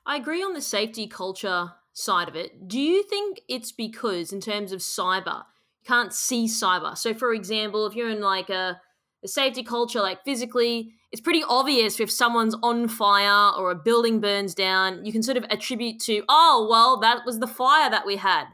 I 0.05 0.17
agree 0.17 0.43
on 0.43 0.53
the 0.53 0.61
safety 0.61 1.07
culture 1.07 1.73
side 1.95 2.29
of 2.29 2.37
it. 2.37 2.69
Do 2.69 2.79
you 2.79 3.03
think 3.05 3.41
it's 3.49 3.73
because, 3.73 4.35
in 4.35 4.43
terms 4.43 4.73
of 4.73 4.81
cyber, 4.81 5.45
you 5.81 5.87
can't 5.87 6.13
see 6.13 6.45
cyber? 6.45 6.97
So, 6.97 7.15
for 7.15 7.33
example, 7.33 7.87
if 7.87 7.95
you're 7.95 8.11
in 8.11 8.21
like 8.21 8.51
a, 8.51 8.83
a 9.27 9.29
safety 9.29 9.63
culture, 9.63 10.01
like 10.01 10.25
physically, 10.25 10.95
it's 11.13 11.21
pretty 11.21 11.43
obvious 11.49 12.01
if 12.01 12.11
someone's 12.11 12.57
on 12.63 12.89
fire 12.89 13.53
or 13.59 13.71
a 13.71 13.75
building 13.75 14.21
burns 14.21 14.55
down, 14.55 15.05
you 15.05 15.13
can 15.13 15.23
sort 15.23 15.37
of 15.37 15.45
attribute 15.51 16.01
to, 16.03 16.23
oh, 16.29 16.67
well, 16.71 16.99
that 17.01 17.27
was 17.27 17.41
the 17.41 17.47
fire 17.47 17.91
that 17.91 18.07
we 18.07 18.17
had. 18.17 18.45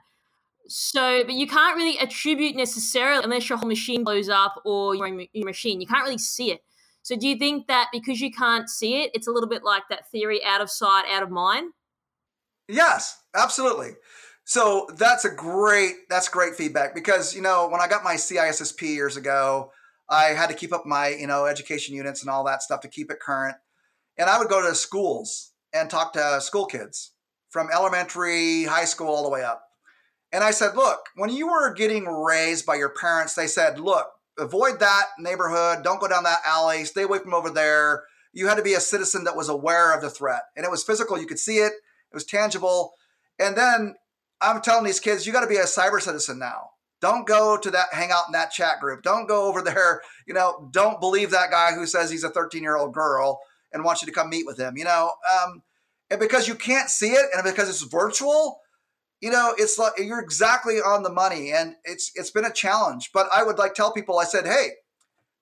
So, 0.69 1.25
but 1.25 1.35
you 1.35 1.47
can't 1.47 1.77
really 1.77 1.99
attribute 1.99 2.57
necessarily 2.57 3.23
unless 3.23 3.49
your 3.49 3.59
whole 3.59 3.69
machine 3.69 4.03
blows 4.03 4.29
up 4.29 4.55
or 4.65 4.95
your, 4.95 5.07
your 5.33 5.45
machine. 5.45 5.81
You 5.81 5.87
can't 5.87 6.05
really 6.05 6.19
see 6.19 6.51
it. 6.51 6.61
So, 7.03 7.17
do 7.17 7.29
you 7.29 7.37
think 7.37 7.67
that 7.67 7.89
because 7.93 8.21
you 8.21 8.31
can't 8.31 8.69
see 8.69 9.03
it, 9.03 9.11
it's 9.13 9.27
a 9.27 9.31
little 9.31 9.49
bit 9.49 9.65
like 9.65 9.83
that 9.91 10.11
theory 10.11 10.43
out 10.45 10.61
of 10.61 10.71
sight, 10.71 11.05
out 11.13 11.23
of 11.23 11.31
mind? 11.31 11.73
Yes, 12.69 13.19
absolutely. 13.35 13.91
So 14.45 14.89
that's 14.97 15.25
a 15.25 15.31
great 15.31 16.09
that's 16.09 16.29
great 16.29 16.57
feedback 16.57 16.95
because 16.95 17.35
you 17.35 17.43
know 17.43 17.69
when 17.69 17.81
I 17.81 17.87
got 17.87 18.03
my 18.03 18.15
CISSP 18.15 18.83
years 18.83 19.17
ago, 19.17 19.71
I 20.13 20.35
had 20.35 20.51
to 20.51 20.55
keep 20.55 20.73
up 20.73 20.85
my 20.85 21.09
you 21.09 21.27
know 21.27 21.47
education 21.47 21.95
units 21.95 22.21
and 22.21 22.31
all 22.31 22.45
that 22.45 22.63
stuff 22.63 22.83
to 22.83 22.89
keep 22.89 23.11
it 23.11 23.19
current, 23.19 23.57
and 24.19 24.29
I 24.29 24.39
would 24.39 24.49
go 24.49 24.61
to 24.61 24.75
schools 24.75 25.53
and 25.73 25.89
talk 25.89 26.13
to 26.13 26.41
school 26.41 26.67
kids 26.67 27.13
from 27.49 27.71
elementary, 27.73 28.65
high 28.65 28.85
school, 28.85 29.09
all 29.09 29.23
the 29.23 29.31
way 29.31 29.43
up. 29.43 29.65
And 30.33 30.43
I 30.43 30.51
said, 30.51 30.77
look, 30.77 31.01
when 31.17 31.31
you 31.31 31.47
were 31.47 31.75
getting 31.75 32.07
raised 32.07 32.65
by 32.65 32.77
your 32.77 32.89
parents, 32.89 33.35
they 33.35 33.47
said, 33.47 33.79
look, 33.79 34.07
avoid 34.39 34.81
that 34.81 35.05
neighborhood, 35.19 35.85
don't 35.85 36.01
go 36.01 36.09
down 36.09 36.25
that 36.25 36.41
alley, 36.47 36.85
stay 36.85 37.03
away 37.03 37.19
from 37.19 37.35
over 37.35 37.51
there. 37.51 38.05
You 38.33 38.49
had 38.49 38.55
to 38.57 38.63
be 38.63 38.73
a 38.73 38.81
citizen 38.81 39.25
that 39.25 39.37
was 39.37 39.51
aware 39.51 39.95
of 39.95 40.01
the 40.01 40.09
threat, 40.09 40.43
and 40.57 40.65
it 40.65 40.71
was 40.71 40.83
physical. 40.85 41.19
You 41.19 41.27
could 41.27 41.39
see 41.39 41.57
it. 41.57 41.73
It 41.73 42.15
was 42.15 42.25
tangible. 42.25 42.95
And 43.39 43.57
then 43.57 43.95
I'm 44.41 44.63
telling 44.63 44.85
these 44.85 45.01
kids, 45.01 45.27
you 45.27 45.33
got 45.33 45.41
to 45.41 45.47
be 45.47 45.57
a 45.57 45.65
cyber 45.65 46.01
citizen 46.01 46.39
now. 46.39 46.71
Don't 47.03 47.27
go 47.27 47.59
to 47.59 47.71
that, 47.73 47.89
hang 47.93 48.13
out 48.13 48.29
in 48.29 48.33
that 48.33 48.53
chat 48.53 48.81
group. 48.81 49.03
Don't 49.03 49.27
go 49.27 49.49
over 49.49 49.61
there. 49.61 50.01
You 50.27 50.35
know, 50.35 50.69
don't 50.71 51.01
believe 51.01 51.33
that 51.33 51.51
guy 51.51 51.73
who 51.73 51.85
says 51.85 52.11
he's 52.11 52.25
a 52.25 52.31
13 52.31 52.63
year 52.63 52.77
old 52.77 52.95
girl 52.95 53.41
and 53.73 53.85
wants 53.85 54.01
you 54.01 54.07
to 54.07 54.13
come 54.13 54.31
meet 54.31 54.47
with 54.47 54.59
him. 54.59 54.77
You 54.79 54.85
know, 54.85 55.13
um, 55.43 55.63
and 56.11 56.21
because 56.21 56.47
you 56.47 56.55
can't 56.55 56.89
see 56.89 57.11
it, 57.11 57.27
and 57.35 57.43
because 57.43 57.69
it's 57.69 57.83
virtual, 57.83 58.61
you 59.21 59.31
know, 59.31 59.53
it's 59.59 59.79
like 59.79 59.95
you're 59.99 60.21
exactly 60.21 60.77
on 60.77 61.03
the 61.03 61.11
money, 61.11 61.53
and 61.53 61.75
it's 61.85 62.13
it's 62.15 62.31
been 62.31 62.45
a 62.45 62.53
challenge. 62.53 63.11
But 63.13 63.29
I 63.35 63.43
would 63.43 63.59
like 63.59 63.75
tell 63.75 63.93
people, 63.93 64.19
I 64.19 64.25
said, 64.25 64.47
hey, 64.47 64.69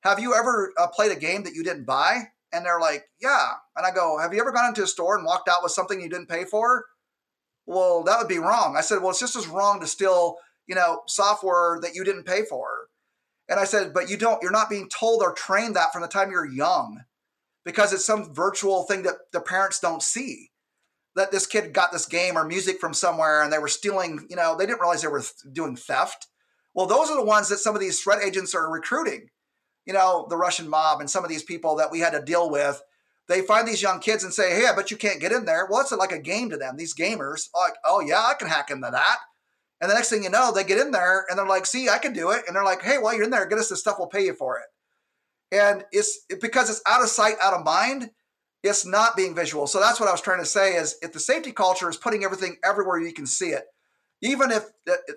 have 0.00 0.18
you 0.18 0.34
ever 0.34 0.72
uh, 0.78 0.86
played 0.86 1.12
a 1.12 1.20
game 1.20 1.42
that 1.44 1.54
you 1.54 1.62
didn't 1.62 1.84
buy? 1.84 2.22
And 2.52 2.64
they're 2.64 2.80
like, 2.80 3.04
yeah. 3.20 3.48
And 3.76 3.86
I 3.86 3.90
go, 3.90 4.18
have 4.18 4.32
you 4.32 4.40
ever 4.40 4.50
gone 4.50 4.68
into 4.68 4.82
a 4.82 4.86
store 4.86 5.16
and 5.16 5.26
walked 5.26 5.48
out 5.48 5.62
with 5.62 5.72
something 5.72 6.00
you 6.00 6.08
didn't 6.08 6.28
pay 6.28 6.44
for? 6.44 6.86
Well, 7.66 8.02
that 8.04 8.18
would 8.18 8.28
be 8.28 8.38
wrong. 8.38 8.76
I 8.76 8.80
said, 8.80 9.00
well, 9.00 9.11
it's 9.11 9.20
just 9.20 9.36
as 9.36 9.46
wrong 9.46 9.78
to 9.80 9.86
steal, 9.86 10.36
you 10.70 10.74
know, 10.74 11.02
software 11.06 11.78
that 11.82 11.94
you 11.94 12.02
didn't 12.04 12.24
pay 12.24 12.44
for. 12.44 12.86
And 13.50 13.60
I 13.60 13.64
said, 13.64 13.92
but 13.92 14.08
you 14.08 14.16
don't, 14.16 14.40
you're 14.42 14.50
not 14.50 14.70
being 14.70 14.88
told 14.88 15.22
or 15.22 15.34
trained 15.34 15.76
that 15.76 15.92
from 15.92 16.00
the 16.00 16.08
time 16.08 16.30
you're 16.30 16.50
young 16.50 17.02
because 17.64 17.92
it's 17.92 18.06
some 18.06 18.32
virtual 18.32 18.84
thing 18.84 19.02
that 19.02 19.16
the 19.32 19.40
parents 19.40 19.80
don't 19.80 20.02
see. 20.02 20.50
That 21.16 21.32
this 21.32 21.46
kid 21.46 21.74
got 21.74 21.92
this 21.92 22.06
game 22.06 22.38
or 22.38 22.46
music 22.46 22.78
from 22.78 22.94
somewhere 22.94 23.42
and 23.42 23.52
they 23.52 23.58
were 23.58 23.68
stealing, 23.68 24.26
you 24.30 24.36
know, 24.36 24.56
they 24.56 24.64
didn't 24.64 24.80
realize 24.80 25.02
they 25.02 25.08
were 25.08 25.24
doing 25.52 25.74
theft. 25.76 26.28
Well, 26.72 26.86
those 26.86 27.10
are 27.10 27.16
the 27.16 27.26
ones 27.26 27.48
that 27.48 27.58
some 27.58 27.74
of 27.74 27.80
these 27.80 28.00
threat 28.00 28.22
agents 28.24 28.54
are 28.54 28.70
recruiting 28.70 29.28
you 29.86 29.92
know, 29.92 30.26
the 30.28 30.36
Russian 30.36 30.68
mob 30.68 31.00
and 31.00 31.10
some 31.10 31.24
of 31.24 31.30
these 31.30 31.42
people 31.42 31.76
that 31.76 31.90
we 31.90 32.00
had 32.00 32.10
to 32.10 32.22
deal 32.22 32.50
with, 32.50 32.82
they 33.28 33.42
find 33.42 33.66
these 33.66 33.82
young 33.82 34.00
kids 34.00 34.24
and 34.24 34.32
say, 34.32 34.54
Hey, 34.54 34.66
I 34.66 34.74
bet 34.74 34.90
you 34.90 34.96
can't 34.96 35.20
get 35.20 35.32
in 35.32 35.44
there. 35.44 35.66
Well, 35.68 35.80
it's 35.80 35.92
like 35.92 36.12
a 36.12 36.18
game 36.18 36.50
to 36.50 36.56
them. 36.56 36.76
These 36.76 36.94
gamers, 36.94 37.48
like, 37.54 37.74
oh 37.84 38.00
yeah, 38.00 38.20
I 38.20 38.34
can 38.34 38.48
hack 38.48 38.70
into 38.70 38.88
that. 38.90 39.16
And 39.80 39.90
the 39.90 39.94
next 39.94 40.10
thing 40.10 40.22
you 40.22 40.30
know, 40.30 40.52
they 40.52 40.64
get 40.64 40.78
in 40.78 40.90
there 40.90 41.24
and 41.28 41.38
they're 41.38 41.46
like, 41.46 41.66
see, 41.66 41.88
I 41.88 41.98
can 41.98 42.12
do 42.12 42.30
it. 42.30 42.42
And 42.46 42.54
they're 42.54 42.64
like, 42.64 42.82
hey, 42.82 42.98
while 42.98 43.14
you're 43.14 43.24
in 43.24 43.30
there, 43.30 43.46
get 43.46 43.58
us 43.58 43.70
this 43.70 43.80
stuff, 43.80 43.96
we'll 43.98 44.08
pay 44.08 44.24
you 44.24 44.34
for 44.34 44.58
it. 44.58 44.66
And 45.52 45.84
it's 45.90 46.24
it, 46.28 46.40
because 46.40 46.68
it's 46.68 46.82
out 46.86 47.02
of 47.02 47.08
sight, 47.08 47.36
out 47.42 47.54
of 47.54 47.64
mind, 47.64 48.10
it's 48.62 48.84
not 48.84 49.16
being 49.16 49.34
visual. 49.34 49.66
So 49.66 49.80
that's 49.80 49.98
what 49.98 50.08
I 50.08 50.12
was 50.12 50.20
trying 50.20 50.40
to 50.40 50.46
say 50.46 50.74
is 50.74 50.96
if 51.02 51.12
the 51.12 51.20
safety 51.20 51.50
culture 51.50 51.88
is 51.88 51.96
putting 51.96 52.24
everything 52.24 52.56
everywhere 52.64 52.98
you 53.00 53.12
can 53.12 53.26
see 53.26 53.48
it, 53.48 53.64
even 54.22 54.50
if, 54.50 54.64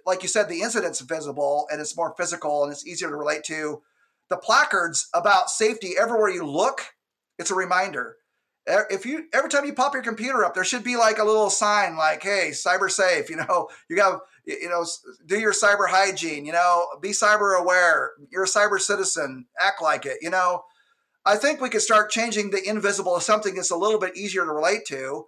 like 0.06 0.24
you 0.24 0.30
said, 0.30 0.48
the 0.48 0.62
incident's 0.62 1.02
visible 1.02 1.68
and 1.70 1.82
it's 1.82 1.98
more 1.98 2.16
physical 2.18 2.64
and 2.64 2.72
it's 2.72 2.88
easier 2.88 3.10
to 3.10 3.16
relate 3.16 3.44
to, 3.44 3.82
the 4.30 4.38
placards 4.38 5.10
about 5.14 5.50
safety 5.50 5.96
everywhere 6.00 6.30
you 6.30 6.46
look, 6.46 6.82
it's 7.38 7.52
a 7.52 7.56
reminder. 7.56 8.16
If 8.66 9.06
you 9.06 9.26
every 9.34 9.50
time 9.50 9.66
you 9.66 9.74
pop 9.74 9.94
your 9.94 10.04
computer 10.04 10.46
up, 10.46 10.54
there 10.54 10.64
should 10.64 10.86
be 10.86 10.96
like 10.96 11.18
a 11.18 11.24
little 11.26 11.50
sign 11.50 11.98
like, 11.98 12.24
"Hey, 12.24 12.52
cyber 12.54 12.90
safe." 12.90 13.30
You 13.30 13.36
know, 13.36 13.68
you 13.90 13.98
got 13.98 14.22
you 14.46 14.70
know, 14.70 14.86
do 15.26 15.40
your 15.40 15.54
cyber 15.54 15.88
hygiene. 15.88 16.46
You 16.46 16.54
know, 16.54 16.86
be 17.02 17.10
cyber 17.10 17.60
aware. 17.60 18.12
You're 18.32 18.44
a 18.44 18.48
cyber 18.48 18.80
citizen. 18.80 19.46
Act 19.60 19.82
like 19.82 20.06
it. 20.06 20.18
You 20.22 20.30
know, 20.30 20.64
I 21.26 21.36
think 21.38 21.62
we 21.62 21.70
could 21.70 21.82
start 21.82 22.12
changing 22.12 22.52
the 22.52 22.68
invisible 22.68 23.16
to 23.16 23.22
something 23.22 23.56
that's 23.56 23.72
a 23.72 23.78
little 23.78 24.00
bit 24.00 24.18
easier 24.18 24.46
to 24.46 24.52
relate 24.52 24.86
to. 24.88 25.26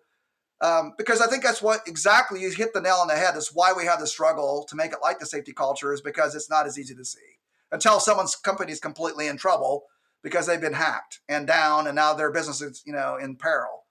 Um, 0.61 0.93
because 0.97 1.21
I 1.21 1.27
think 1.27 1.43
that's 1.43 1.61
what 1.61 1.81
exactly 1.85 2.41
you 2.41 2.49
hit 2.49 2.73
the 2.73 2.79
nail 2.79 2.99
on 3.01 3.07
the 3.07 3.15
head. 3.15 3.35
That's 3.35 3.53
why 3.53 3.73
we 3.75 3.85
have 3.85 3.99
the 3.99 4.07
struggle 4.07 4.65
to 4.69 4.75
make 4.75 4.93
it 4.93 4.99
like 5.01 5.19
the 5.19 5.25
safety 5.25 5.51
culture 5.51 5.91
is 5.93 6.01
because 6.01 6.33
it's 6.33 6.49
not 6.49 6.65
as 6.65 6.79
easy 6.79 6.95
to 6.95 7.03
see 7.03 7.19
until 7.71 7.99
someone's 7.99 8.35
company 8.35 8.71
is 8.71 8.79
completely 8.79 9.27
in 9.27 9.37
trouble 9.37 9.83
because 10.23 10.47
they've 10.47 10.61
been 10.61 10.73
hacked 10.73 11.19
and 11.29 11.45
down 11.45 11.87
and 11.87 11.95
now 11.95 12.13
their 12.13 12.31
business 12.31 12.61
is 12.61 12.81
you 12.85 12.93
know 12.93 13.17
in 13.17 13.35
peril 13.35 13.85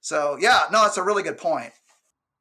so 0.00 0.36
yeah 0.40 0.62
no 0.72 0.82
that's 0.82 0.96
a 0.96 1.02
really 1.02 1.22
good 1.22 1.38
point 1.38 1.72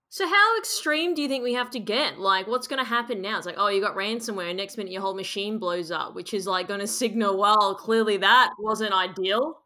so 0.09 0.27
how 0.27 0.57
extreme 0.57 1.13
do 1.13 1.21
you 1.21 1.27
think 1.27 1.43
we 1.43 1.53
have 1.53 1.69
to 1.69 1.79
get 1.79 2.19
like 2.19 2.47
what's 2.47 2.67
going 2.67 2.81
to 2.81 2.87
happen 2.87 3.21
now 3.21 3.37
it's 3.37 3.45
like 3.45 3.55
oh 3.57 3.67
you 3.67 3.81
got 3.81 3.95
ransomware 3.95 4.55
next 4.55 4.77
minute 4.77 4.91
your 4.91 5.01
whole 5.01 5.15
machine 5.15 5.59
blows 5.59 5.91
up 5.91 6.15
which 6.15 6.33
is 6.33 6.47
like 6.47 6.67
going 6.67 6.79
to 6.79 6.87
signal 6.87 7.37
well 7.37 7.75
clearly 7.75 8.17
that 8.17 8.51
wasn't 8.59 8.91
ideal 8.93 9.59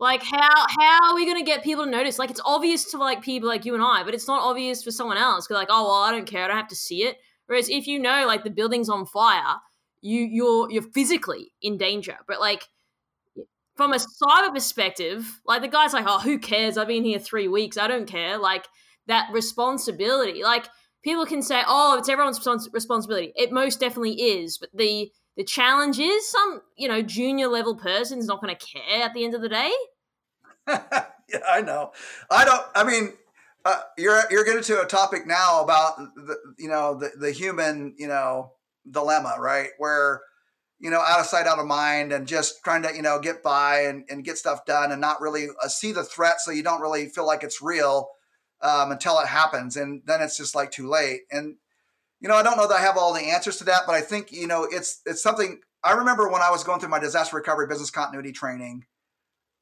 like 0.00 0.22
how 0.22 0.66
how 0.80 1.10
are 1.10 1.14
we 1.14 1.24
going 1.24 1.38
to 1.38 1.44
get 1.44 1.62
people 1.62 1.84
to 1.84 1.90
notice 1.90 2.18
like 2.18 2.30
it's 2.30 2.40
obvious 2.44 2.90
to 2.90 2.98
like 2.98 3.22
people 3.22 3.48
like 3.48 3.64
you 3.64 3.74
and 3.74 3.82
i 3.82 4.02
but 4.02 4.14
it's 4.14 4.28
not 4.28 4.42
obvious 4.42 4.82
for 4.82 4.90
someone 4.90 5.16
else 5.16 5.46
because 5.46 5.60
like 5.60 5.68
oh 5.70 5.84
well 5.84 6.02
i 6.02 6.10
don't 6.10 6.26
care 6.26 6.44
i 6.44 6.48
don't 6.48 6.56
have 6.56 6.68
to 6.68 6.76
see 6.76 7.04
it 7.04 7.16
whereas 7.46 7.68
if 7.68 7.86
you 7.86 7.98
know 7.98 8.26
like 8.26 8.44
the 8.44 8.50
building's 8.50 8.88
on 8.88 9.06
fire 9.06 9.56
you 10.00 10.20
you're 10.20 10.70
you're 10.70 10.82
physically 10.82 11.52
in 11.62 11.76
danger. 11.76 12.16
But 12.26 12.40
like 12.40 12.64
from 13.76 13.92
a 13.92 13.96
cyber 13.96 14.52
perspective, 14.52 15.40
like 15.46 15.62
the 15.62 15.68
guy's 15.68 15.92
like, 15.92 16.06
oh, 16.06 16.20
who 16.20 16.38
cares? 16.38 16.76
I've 16.76 16.88
been 16.88 17.04
here 17.04 17.18
three 17.18 17.48
weeks. 17.48 17.76
I 17.76 17.88
don't 17.88 18.06
care. 18.06 18.38
Like 18.38 18.66
that 19.08 19.28
responsibility. 19.32 20.42
Like 20.42 20.68
people 21.02 21.26
can 21.26 21.42
say, 21.42 21.62
oh, 21.66 21.98
it's 21.98 22.08
everyone's 22.08 22.68
responsibility. 22.72 23.32
It 23.36 23.52
most 23.52 23.80
definitely 23.80 24.14
is. 24.14 24.58
But 24.58 24.70
the 24.74 25.10
the 25.36 25.44
challenge 25.44 25.98
is 25.98 26.30
some 26.30 26.62
you 26.76 26.88
know 26.88 27.02
junior 27.02 27.48
level 27.48 27.76
person's 27.76 28.26
not 28.26 28.40
going 28.40 28.54
to 28.54 28.66
care 28.66 29.02
at 29.02 29.14
the 29.14 29.24
end 29.24 29.34
of 29.34 29.42
the 29.42 29.48
day. 29.48 29.72
yeah, 30.68 31.40
I 31.48 31.62
know. 31.62 31.92
I 32.30 32.44
don't. 32.44 32.64
I 32.74 32.84
mean, 32.84 33.14
uh, 33.64 33.80
you're 33.96 34.22
you're 34.30 34.44
getting 34.44 34.62
to 34.62 34.82
a 34.82 34.86
topic 34.86 35.26
now 35.26 35.62
about 35.62 35.96
the 35.96 36.36
you 36.58 36.68
know 36.68 36.94
the 36.94 37.10
the 37.18 37.32
human 37.32 37.94
you 37.98 38.06
know 38.06 38.52
dilemma, 38.90 39.36
right? 39.38 39.70
Where, 39.78 40.22
you 40.78 40.90
know, 40.90 41.00
out 41.00 41.20
of 41.20 41.26
sight, 41.26 41.46
out 41.46 41.58
of 41.58 41.66
mind, 41.66 42.12
and 42.12 42.26
just 42.26 42.62
trying 42.64 42.82
to, 42.82 42.94
you 42.94 43.02
know, 43.02 43.18
get 43.20 43.42
by 43.42 43.80
and, 43.80 44.04
and 44.08 44.24
get 44.24 44.38
stuff 44.38 44.64
done 44.64 44.92
and 44.92 45.00
not 45.00 45.20
really 45.20 45.48
uh, 45.62 45.68
see 45.68 45.92
the 45.92 46.04
threat 46.04 46.40
so 46.40 46.50
you 46.50 46.62
don't 46.62 46.80
really 46.80 47.08
feel 47.08 47.26
like 47.26 47.42
it's 47.42 47.62
real 47.62 48.08
um, 48.60 48.92
until 48.92 49.18
it 49.20 49.26
happens. 49.26 49.76
And 49.76 50.02
then 50.06 50.20
it's 50.20 50.36
just 50.36 50.54
like 50.54 50.70
too 50.70 50.88
late. 50.88 51.22
And, 51.30 51.56
you 52.20 52.28
know, 52.28 52.34
I 52.34 52.42
don't 52.42 52.56
know 52.56 52.68
that 52.68 52.78
I 52.78 52.82
have 52.82 52.96
all 52.96 53.14
the 53.14 53.20
answers 53.20 53.58
to 53.58 53.64
that, 53.64 53.82
but 53.86 53.94
I 53.94 54.00
think, 54.00 54.32
you 54.32 54.46
know, 54.46 54.64
it's, 54.70 55.00
it's 55.06 55.22
something 55.22 55.60
I 55.84 55.92
remember 55.92 56.28
when 56.28 56.42
I 56.42 56.50
was 56.50 56.64
going 56.64 56.80
through 56.80 56.88
my 56.88 56.98
disaster 56.98 57.36
recovery 57.36 57.66
business 57.66 57.90
continuity 57.90 58.32
training. 58.32 58.84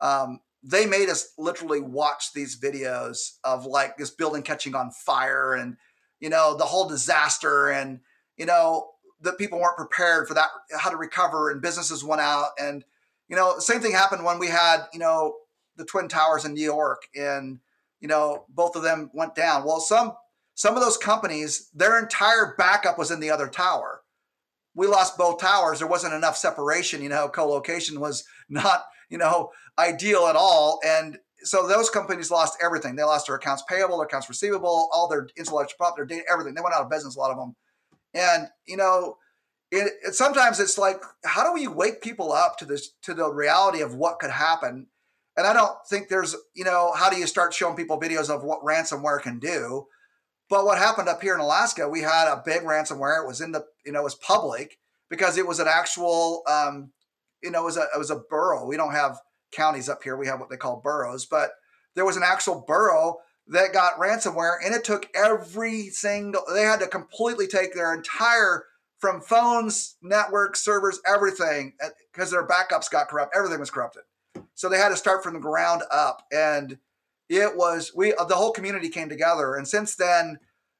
Um, 0.01 0.40
they 0.62 0.86
made 0.86 1.09
us 1.09 1.32
literally 1.38 1.80
watch 1.80 2.32
these 2.32 2.59
videos 2.59 3.36
of 3.44 3.66
like 3.66 3.97
this 3.97 4.11
building 4.11 4.42
catching 4.42 4.74
on 4.74 4.90
fire 4.90 5.55
and 5.55 5.76
you 6.18 6.28
know 6.28 6.57
the 6.57 6.64
whole 6.64 6.88
disaster 6.88 7.68
and 7.68 8.01
you 8.36 8.47
know 8.47 8.88
that 9.20 9.38
people 9.38 9.59
weren't 9.59 9.76
prepared 9.76 10.28
for 10.28 10.34
that, 10.34 10.49
how 10.78 10.90
to 10.90 10.97
recover, 10.97 11.51
and 11.51 11.62
businesses 11.62 12.05
went 12.05 12.20
out. 12.20 12.51
And 12.59 12.84
you 13.28 13.36
know, 13.36 13.59
same 13.59 13.80
thing 13.80 13.92
happened 13.92 14.24
when 14.24 14.38
we 14.38 14.49
had 14.49 14.84
you 14.92 14.99
know 14.99 15.36
the 15.76 15.84
twin 15.84 16.09
towers 16.09 16.44
in 16.44 16.55
New 16.55 16.64
York, 16.64 17.03
and 17.14 17.61
you 18.01 18.09
know 18.09 18.44
both 18.49 18.76
of 18.76 18.82
them 18.82 19.11
went 19.14 19.34
down. 19.34 19.64
Well, 19.64 19.80
some 19.80 20.12
some 20.55 20.74
of 20.74 20.82
those 20.82 20.97
companies, 20.97 21.68
their 21.74 21.99
entire 21.99 22.55
backup 22.57 22.99
was 22.99 23.11
in 23.11 23.20
the 23.20 23.30
other 23.30 23.49
tower. 23.49 24.03
We 24.74 24.86
lost 24.86 25.18
both 25.18 25.40
towers. 25.40 25.78
There 25.78 25.88
wasn't 25.88 26.14
enough 26.14 26.36
separation. 26.36 27.03
You 27.03 27.09
know, 27.09 27.28
co-location 27.28 28.01
was 28.01 28.24
not 28.49 28.84
you 29.11 29.18
know 29.18 29.51
ideal 29.78 30.26
at 30.26 30.36
all, 30.36 30.80
and 30.84 31.18
so 31.42 31.66
those 31.66 31.90
companies 31.90 32.30
lost 32.30 32.59
everything. 32.62 32.97
They 32.97 33.03
lost 33.03 33.26
their 33.26 33.36
accounts 33.36 33.62
payable, 33.68 33.99
their 33.99 34.07
accounts 34.07 34.28
receivable, 34.28 34.88
all 34.92 35.09
their 35.09 35.28
intellectual 35.36 35.76
property, 35.76 36.07
their 36.09 36.18
data, 36.18 36.30
everything. 36.32 36.55
They 36.55 36.62
went 36.62 36.74
out 36.74 36.82
of 36.82 36.90
business. 36.90 37.16
A 37.16 37.18
lot 37.18 37.30
of 37.30 37.36
them 37.36 37.55
and 38.16 38.49
you 38.66 38.76
know, 38.76 39.18
it, 39.70 39.92
it, 40.05 40.14
sometimes 40.14 40.59
it's 40.59 40.78
like, 40.78 41.01
how 41.24 41.44
do 41.44 41.53
we 41.53 41.68
wake 41.68 42.01
people 42.01 42.32
up 42.32 42.57
to 42.59 42.64
this 42.64 42.92
to 43.03 43.14
the 43.14 43.30
reality 43.30 43.82
of 43.82 43.94
what 43.94 44.18
could 44.18 44.30
happen? 44.30 44.86
And 45.37 45.47
I 45.47 45.53
don't 45.53 45.76
think 45.89 46.09
there's, 46.09 46.34
you 46.55 46.64
know, 46.64 46.93
how 46.95 47.11
do 47.11 47.16
you 47.16 47.26
start 47.26 47.53
showing 47.53 47.76
people 47.76 48.01
videos 48.01 48.30
of 48.30 48.43
what 48.43 48.62
ransomware 48.62 49.20
can 49.20 49.39
do? 49.39 49.87
But 50.49 50.64
what 50.64 50.78
happened 50.78 51.09
up 51.09 51.20
here 51.20 51.34
in 51.34 51.41
Alaska, 51.41 51.89
we 51.89 52.01
had 52.01 52.28
a 52.32 52.43
big 52.45 52.62
ransomware. 52.62 53.22
It 53.22 53.26
was 53.26 53.41
in 53.41 53.53
the, 53.53 53.64
you 53.84 53.93
know, 53.93 54.01
it 54.01 54.05
was 54.05 54.14
public 54.14 54.78
because 55.11 55.37
it 55.37 55.47
was 55.47 55.61
an 55.61 55.68
actual, 55.68 56.43
um, 56.49 56.93
you 57.43 57.51
know, 57.51 57.62
it 57.62 57.66
was 57.66 57.76
a 57.76 57.82
it 57.95 57.99
was 57.99 58.11
a 58.11 58.22
borough. 58.30 58.66
We 58.66 58.76
don't 58.76 58.93
have 58.93 59.18
counties 59.53 59.89
up 59.89 60.03
here. 60.03 60.16
We 60.16 60.26
have 60.26 60.41
what 60.41 60.49
they 60.49 60.57
call 60.57 60.80
boroughs, 60.82 61.26
but 61.26 61.51
there 61.95 62.05
was 62.05 62.16
an 62.16 62.22
actual 62.24 62.64
borough 62.66 63.16
that 63.49 63.72
got 63.72 63.99
ransomware 63.99 64.57
and 64.64 64.74
it 64.74 64.84
took 64.84 65.09
every 65.14 65.89
single 65.89 66.43
they 66.53 66.62
had 66.62 66.80
to 66.80 66.87
completely 66.87 67.47
take 67.47 67.74
their 67.74 67.95
entire 67.95 68.64
from 68.99 69.20
phones 69.20 69.97
networks 70.03 70.64
servers 70.64 71.01
everything 71.07 71.74
because 72.12 72.30
their 72.30 72.47
backups 72.47 72.91
got 72.91 73.09
corrupt 73.09 73.34
everything 73.37 73.61
was 73.61 73.70
corrupted 73.70 74.03
so 74.57 74.69
they 74.69 74.79
had 74.79 74.89
to 74.89 74.97
start 74.97 75.23
from 75.23 75.35
the 75.35 75.41
ground 75.41 75.83
up 75.93 76.27
and 76.33 76.79
it 77.29 77.57
was 77.57 77.93
we 77.95 78.13
the 78.29 78.35
whole 78.35 78.53
community 78.53 78.89
came 78.89 79.09
together 79.09 79.55
and 79.55 79.69
since 79.69 79.95
then 79.95 80.39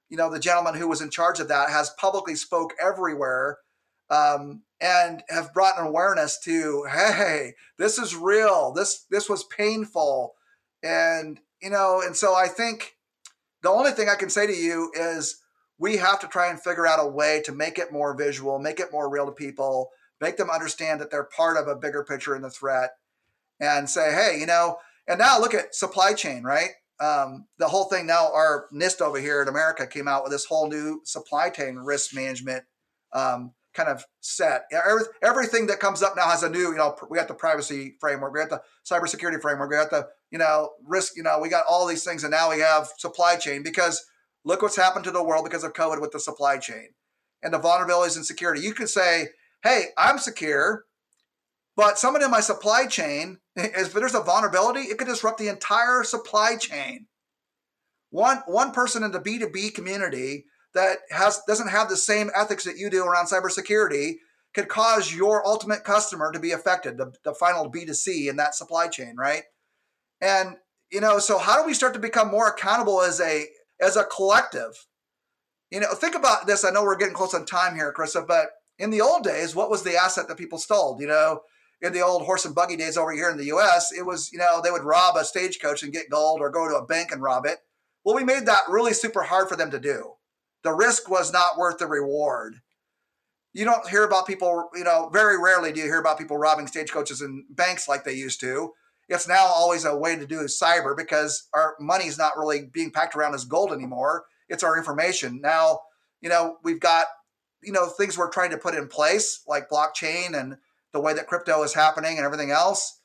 you 0.09 0.17
know 0.17 0.29
the 0.29 0.41
gentleman 0.41 0.75
who 0.75 0.89
was 0.89 1.01
in 1.01 1.11
charge 1.11 1.39
of 1.39 1.49
that 1.49 1.71
has 1.71 1.91
publicly 1.91 2.35
spoke 2.35 2.73
everywhere 2.83 3.59
um, 4.11 4.63
and 4.81 5.23
have 5.29 5.55
brought 5.55 5.79
an 5.79 5.87
awareness 5.87 6.39
to 6.41 6.85
hey 6.91 7.53
this 7.79 7.99
is 7.99 8.15
real. 8.15 8.73
This 8.73 9.05
this 9.11 9.29
was 9.29 9.45
painful. 9.45 10.35
And 10.83 11.41
you 11.61 11.71
know, 11.71 12.03
and 12.05 12.17
so 12.17 12.35
I 12.35 12.49
think 12.49 12.97
the 13.63 13.71
only 13.71 13.93
thing 13.93 14.09
I 14.09 14.15
can 14.15 14.31
say 14.31 14.47
to 14.47 14.55
you 14.55 14.93
is 14.95 15.41
we 15.79 15.97
have 15.97 16.21
to 16.21 16.29
try 16.29 16.49
and 16.49 16.61
figure 16.61 16.87
out 16.87 17.05
a 17.05 17.07
way 17.07 17.43
to 17.45 17.53
make 17.53 17.79
it 17.79 17.93
more 17.93 18.17
visual, 18.17 18.59
make 18.59 18.81
it 18.81 18.93
more 18.93 19.11
real 19.11 19.27
to 19.27 19.33
people, 19.33 19.91
make 20.21 20.37
them 20.37 20.51
understand 20.51 21.01
that 21.01 21.11
they're 21.11 21.25
part 21.25 21.57
of 21.57 21.69
a 21.69 21.77
bigger 21.77 22.05
picture 22.05 22.35
in 22.35 22.43
the 22.43 22.51
threat, 22.51 22.93
and 23.61 23.89
say, 23.89 24.13
hey, 24.13 24.39
you 24.39 24.47
know, 24.47 24.79
and 25.09 25.19
now 25.19 25.39
look 25.39 25.55
at 25.55 25.75
supply 25.75 26.13
chain, 26.13 26.43
right? 26.43 26.71
um, 27.01 27.47
the 27.59 27.69
whole 27.69 27.85
thing 27.85 28.07
now, 28.07 28.33
our 28.33 28.67
NIST 28.73 29.01
over 29.01 29.21
here 29.21 29.43
in 29.43 29.49
America 29.49 29.87
came 29.87 30.09
out 30.09 30.23
with 30.23 30.33
this 30.33 30.47
whole 30.47 30.69
new 30.69 31.01
supply 31.05 31.51
chain 31.51 31.77
risk 31.77 32.15
management 32.15 32.65
um, 33.13 33.53
kind 33.75 33.89
of 33.89 34.05
set. 34.21 34.63
Every, 34.73 35.03
everything 35.23 35.67
that 35.67 35.79
comes 35.79 36.03
up 36.03 36.15
now 36.17 36.29
has 36.29 36.43
a 36.43 36.49
new, 36.49 36.71
you 36.71 36.77
know, 36.77 36.97
we 37.11 37.19
got 37.19 37.29
the 37.29 37.35
privacy 37.35 37.97
framework, 38.01 38.33
we 38.33 38.41
got 38.41 38.49
the 38.49 38.63
cybersecurity 38.91 39.41
framework, 39.43 39.71
we 39.71 39.77
got 39.77 39.91
the, 39.91 40.09
you 40.31 40.39
know, 40.39 40.71
risk, 40.87 41.17
you 41.17 41.23
know, 41.23 41.39
we 41.39 41.51
got 41.51 41.67
all 41.69 41.87
these 41.87 42.05
things, 42.05 42.25
and 42.25 42.31
now 42.31 42.51
we 42.51 42.61
have 42.61 42.89
supply 42.97 43.37
chain 43.37 43.63
because 43.63 44.03
look 44.45 44.63
what's 44.63 44.77
happened 44.77 45.05
to 45.05 45.11
the 45.11 45.23
world 45.23 45.45
because 45.45 45.65
of 45.65 45.75
COVID 45.75 46.01
with 46.01 46.13
the 46.13 46.21
supply 46.21 46.57
chain 46.57 46.89
and 47.43 47.53
the 47.53 47.61
vulnerabilities 47.61 48.17
and 48.17 48.25
security. 48.25 48.63
You 48.63 48.73
could 48.73 48.89
say, 48.89 49.29
hey, 49.63 49.89
I'm 49.99 50.19
secure, 50.19 50.86
but 51.77 51.99
someone 51.99 52.23
in 52.23 52.31
my 52.31 52.41
supply 52.41 52.87
chain, 52.87 53.39
if 53.57 53.93
there's 53.93 54.15
a 54.15 54.21
vulnerability, 54.21 54.81
it 54.81 54.99
could 54.99 55.09
disrupt 55.09 55.39
the 55.39 55.49
entire 55.49 56.03
supply 56.03 56.57
chain. 56.57 57.07
One 58.11 58.39
one 58.47 58.73
person 58.73 59.03
in 59.03 59.13
the 59.13 59.21
B2B 59.21 59.75
community 59.75 60.47
that 60.75 60.99
has 61.11 61.41
doesn't 61.47 61.69
have 61.69 61.89
the 61.89 61.97
same 61.97 62.31
ethics 62.35 62.65
that 62.65 62.79
you 62.79 62.89
do 62.89 63.05
around 63.05 63.27
cybersecurity 63.27 64.15
could 64.55 64.69
cause 64.69 65.13
your 65.13 65.47
ultimate 65.47 65.85
customer 65.85 66.33
to 66.33 66.41
be 66.41 66.53
affected, 66.53 66.97
the, 66.97 67.13
the 67.25 67.35
final 67.35 67.71
B2C 67.71 68.31
in 68.31 68.37
that 68.37 68.55
supply 68.55 68.89
chain, 68.89 69.15
right? 69.19 69.43
And 70.21 70.57
you 70.91 71.01
know, 71.01 71.19
so 71.19 71.37
how 71.39 71.61
do 71.61 71.67
we 71.67 71.75
start 71.75 71.95
to 71.95 72.01
become 72.01 72.31
more 72.31 72.49
accountable 72.49 73.03
as 73.03 73.21
a 73.21 73.47
as 73.81 73.97
a 73.97 74.05
collective? 74.05 74.87
You 75.71 75.81
know, 75.81 75.93
think 75.95 76.15
about 76.15 76.47
this. 76.47 76.65
I 76.65 76.71
know 76.71 76.85
we're 76.85 76.97
getting 76.97 77.15
close 77.15 77.35
on 77.35 77.45
time 77.45 77.75
here, 77.75 77.93
Karissa, 77.93 78.27
but 78.27 78.47
in 78.79 78.91
the 78.91 79.01
old 79.01 79.25
days, 79.25 79.55
what 79.55 79.69
was 79.69 79.83
the 79.83 79.97
asset 79.97 80.29
that 80.29 80.39
people 80.39 80.59
stole? 80.59 80.97
You 81.01 81.09
know, 81.09 81.41
in 81.83 81.93
the 81.93 82.01
old 82.01 82.23
horse 82.23 82.45
and 82.45 82.55
buggy 82.55 82.77
days 82.77 82.97
over 82.97 83.13
here 83.13 83.31
in 83.31 83.37
the 83.37 83.53
US, 83.55 83.93
it 83.93 84.05
was, 84.05 84.33
you 84.33 84.39
know, 84.39 84.61
they 84.63 84.71
would 84.71 84.85
rob 84.85 85.17
a 85.17 85.25
stagecoach 85.25 85.83
and 85.83 85.93
get 85.93 86.11
gold 86.11 86.41
or 86.41 86.51
go 86.51 86.69
to 86.69 86.77
a 86.77 86.87
bank 86.87 87.13
and 87.13 87.23
rob 87.23 87.45
it. 87.47 87.59
Well, 88.05 88.17
we 88.17 88.25
made 88.25 88.47
that 88.47 88.69
really 88.69 88.93
super 88.93 89.25
hard 89.25 89.49
for 89.49 89.57
them 89.57 89.71
to 89.71 89.81
do. 89.81 90.13
The 90.63 90.73
risk 90.73 91.09
was 91.11 91.33
not 91.33 91.59
worth 91.59 91.79
the 91.79 91.87
reward. 91.87 92.57
You 93.53 93.65
don't 93.65 93.89
hear 93.89 94.05
about 94.05 94.27
people, 94.27 94.69
you 94.75 94.85
know, 94.85 95.11
very 95.13 95.41
rarely 95.41 95.73
do 95.73 95.81
you 95.81 95.87
hear 95.87 96.01
about 96.01 96.19
people 96.19 96.37
robbing 96.37 96.67
stagecoaches 96.67 97.21
and 97.21 97.45
banks 97.51 97.89
like 97.89 98.05
they 98.05 98.13
used 98.13 98.41
to. 98.41 98.73
It's 99.09 99.29
now 99.29 99.45
always 99.47 99.85
a 99.85 99.97
way 99.97 100.17
to 100.17 100.27
do 100.27 100.41
cyber 100.41 100.97
because 100.97 101.49
our 101.55 101.77
money 101.79 102.07
is 102.07 102.19
not 102.19 102.37
really 102.37 102.69
being 102.73 102.91
packed 102.91 103.15
around 103.15 103.35
as 103.35 103.45
gold 103.45 103.73
anymore. 103.73 104.25
It's 104.49 104.65
our 104.65 104.77
information. 104.77 105.41
Now, 105.41 105.81
you 106.21 106.29
know, 106.29 106.57
we've 106.65 106.81
got, 106.81 107.07
you 107.63 107.73
know, 107.73 107.87
things 107.87 108.19
we're 108.19 108.31
trying 108.31 108.51
to 108.51 108.59
put 108.59 108.75
in 108.75 108.89
place 108.89 109.43
like 109.47 109.71
blockchain 109.71 110.39
and 110.39 110.57
the 110.97 111.03
way 111.03 111.13
that 111.13 111.27
crypto 111.27 111.63
is 111.63 111.75
happening 111.75 112.17
and 112.17 112.25
everything 112.25 112.51
else. 112.51 113.01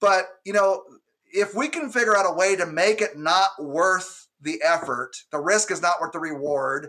But, 0.00 0.24
you 0.44 0.54
know, 0.54 0.82
if 1.26 1.54
we 1.54 1.68
can 1.68 1.90
figure 1.90 2.16
out 2.16 2.30
a 2.30 2.34
way 2.34 2.56
to 2.56 2.64
make 2.64 3.02
it 3.02 3.18
not 3.18 3.50
worth 3.58 4.28
the 4.40 4.62
effort, 4.64 5.12
the 5.30 5.38
risk 5.38 5.70
is 5.70 5.82
not 5.82 6.00
worth 6.00 6.12
the 6.12 6.20
reward. 6.20 6.88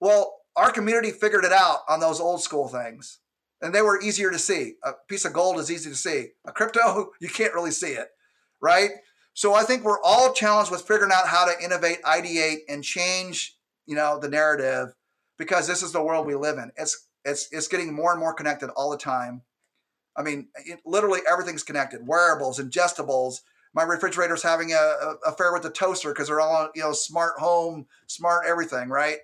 Well, 0.00 0.34
our 0.54 0.70
community 0.70 1.10
figured 1.10 1.44
it 1.44 1.52
out 1.52 1.80
on 1.88 2.00
those 2.00 2.20
old 2.20 2.42
school 2.42 2.68
things. 2.68 3.20
And 3.62 3.74
they 3.74 3.80
were 3.80 4.02
easier 4.02 4.30
to 4.30 4.38
see. 4.38 4.74
A 4.82 4.92
piece 5.08 5.24
of 5.24 5.32
gold 5.32 5.58
is 5.58 5.70
easy 5.70 5.88
to 5.88 5.96
see. 5.96 6.28
A 6.46 6.52
crypto, 6.52 7.12
you 7.20 7.28
can't 7.28 7.54
really 7.54 7.70
see 7.70 7.92
it, 7.92 8.08
right? 8.60 8.90
So 9.32 9.54
I 9.54 9.62
think 9.62 9.82
we're 9.82 10.02
all 10.02 10.34
challenged 10.34 10.70
with 10.70 10.82
figuring 10.86 11.12
out 11.12 11.28
how 11.28 11.46
to 11.46 11.64
innovate, 11.64 12.02
ideate, 12.02 12.58
and 12.68 12.84
change, 12.84 13.56
you 13.86 13.96
know, 13.96 14.18
the 14.18 14.28
narrative 14.28 14.94
because 15.38 15.66
this 15.66 15.82
is 15.82 15.92
the 15.92 16.02
world 16.02 16.26
we 16.26 16.34
live 16.34 16.58
in. 16.58 16.70
It's 16.76 17.08
it's 17.24 17.48
it's 17.50 17.68
getting 17.68 17.92
more 17.92 18.12
and 18.12 18.20
more 18.20 18.34
connected 18.34 18.70
all 18.70 18.90
the 18.90 18.98
time. 18.98 19.42
I 20.16 20.22
mean, 20.22 20.48
it, 20.64 20.80
literally 20.84 21.20
everything's 21.30 21.62
connected. 21.62 22.06
Wearables, 22.06 22.58
ingestibles. 22.58 23.40
My 23.72 23.82
refrigerator's 23.82 24.42
having 24.42 24.72
a, 24.72 24.76
a 24.76 25.16
affair 25.26 25.52
with 25.52 25.62
the 25.62 25.70
toaster 25.70 26.10
because 26.10 26.28
they're 26.28 26.40
all 26.40 26.70
you 26.74 26.82
know 26.82 26.92
smart 26.92 27.38
home, 27.38 27.86
smart 28.06 28.46
everything, 28.46 28.88
right? 28.88 29.18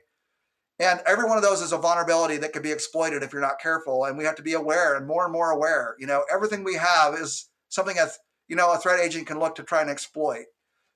And 0.80 1.00
every 1.06 1.26
one 1.26 1.36
of 1.36 1.42
those 1.42 1.60
is 1.60 1.72
a 1.72 1.78
vulnerability 1.78 2.38
that 2.38 2.54
could 2.54 2.62
be 2.62 2.72
exploited 2.72 3.22
if 3.22 3.32
you're 3.32 3.42
not 3.42 3.60
careful. 3.60 4.06
And 4.06 4.16
we 4.16 4.24
have 4.24 4.36
to 4.36 4.42
be 4.42 4.54
aware 4.54 4.96
and 4.96 5.06
more 5.06 5.24
and 5.24 5.32
more 5.32 5.50
aware. 5.50 5.94
You 5.98 6.06
know, 6.06 6.24
everything 6.32 6.64
we 6.64 6.76
have 6.76 7.14
is 7.14 7.50
something 7.68 7.96
that 7.96 8.10
you 8.48 8.56
know 8.56 8.72
a 8.72 8.78
threat 8.78 8.98
agent 8.98 9.26
can 9.26 9.38
look 9.38 9.54
to 9.56 9.62
try 9.62 9.82
and 9.82 9.90
exploit. 9.90 10.46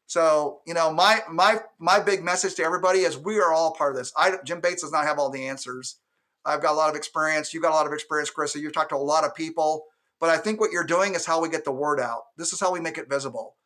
So, 0.07 0.61
you 0.66 0.74
know, 0.74 0.92
my 0.92 1.20
my 1.30 1.61
my 1.78 2.01
big 2.01 2.22
message 2.22 2.55
to 2.57 2.64
everybody 2.64 3.01
is 3.01 3.16
we 3.16 3.38
are 3.38 3.53
all 3.53 3.72
part 3.72 3.92
of 3.92 3.99
this. 3.99 4.12
I 4.16 4.36
Jim 4.45 4.61
Bates 4.61 4.82
does 4.82 4.92
not 4.92 5.05
have 5.05 5.18
all 5.18 5.30
the 5.30 5.47
answers. 5.47 5.97
I've 6.45 6.62
got 6.62 6.72
a 6.72 6.76
lot 6.76 6.90
of 6.90 6.97
experience. 6.97 7.55
You've 7.55 7.62
got 7.62 7.72
a 7.72 7.74
lot 7.74 7.86
of 7.86 7.92
experience, 7.92 8.30
Chris. 8.30 8.55
You've 8.55 8.72
talked 8.72 8.90
to 8.90 8.97
a 8.97 8.99
lot 8.99 9.24
of 9.24 9.34
people. 9.34 9.86
But 10.20 10.30
I 10.30 10.36
think 10.36 10.61
what 10.61 10.72
you're 10.72 10.84
doing 10.84 11.14
is 11.14 11.26
how 11.26 11.40
we 11.40 11.49
get 11.49 11.64
the 11.64 11.72
word 11.72 12.01
out. 12.01 12.22
This 12.36 12.53
is 12.53 12.61
how 12.61 12.72
we 12.72 12.80
make 12.80 12.99
it 12.99 13.09
visible. 13.09 13.57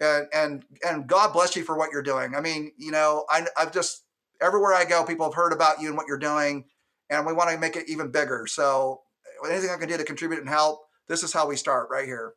And 0.00 0.26
and 0.32 0.64
and 0.84 1.06
God 1.06 1.32
bless 1.32 1.54
you 1.54 1.64
for 1.64 1.76
what 1.76 1.90
you're 1.92 2.02
doing. 2.02 2.34
I 2.34 2.40
mean, 2.40 2.72
you 2.76 2.90
know, 2.90 3.24
I, 3.28 3.46
I've 3.56 3.72
just 3.72 4.04
everywhere 4.40 4.74
I 4.74 4.84
go, 4.84 5.04
people 5.04 5.26
have 5.26 5.34
heard 5.34 5.52
about 5.52 5.80
you 5.80 5.88
and 5.88 5.96
what 5.96 6.06
you're 6.08 6.18
doing, 6.18 6.64
and 7.08 7.24
we 7.26 7.32
want 7.32 7.50
to 7.50 7.58
make 7.58 7.76
it 7.76 7.88
even 7.88 8.10
bigger. 8.10 8.46
So 8.48 9.02
anything 9.48 9.70
I 9.70 9.76
can 9.76 9.88
do 9.88 9.96
to 9.96 10.04
contribute 10.04 10.40
and 10.40 10.48
help, 10.48 10.80
this 11.08 11.22
is 11.22 11.32
how 11.32 11.46
we 11.46 11.56
start 11.56 11.88
right 11.90 12.06
here. 12.06 12.34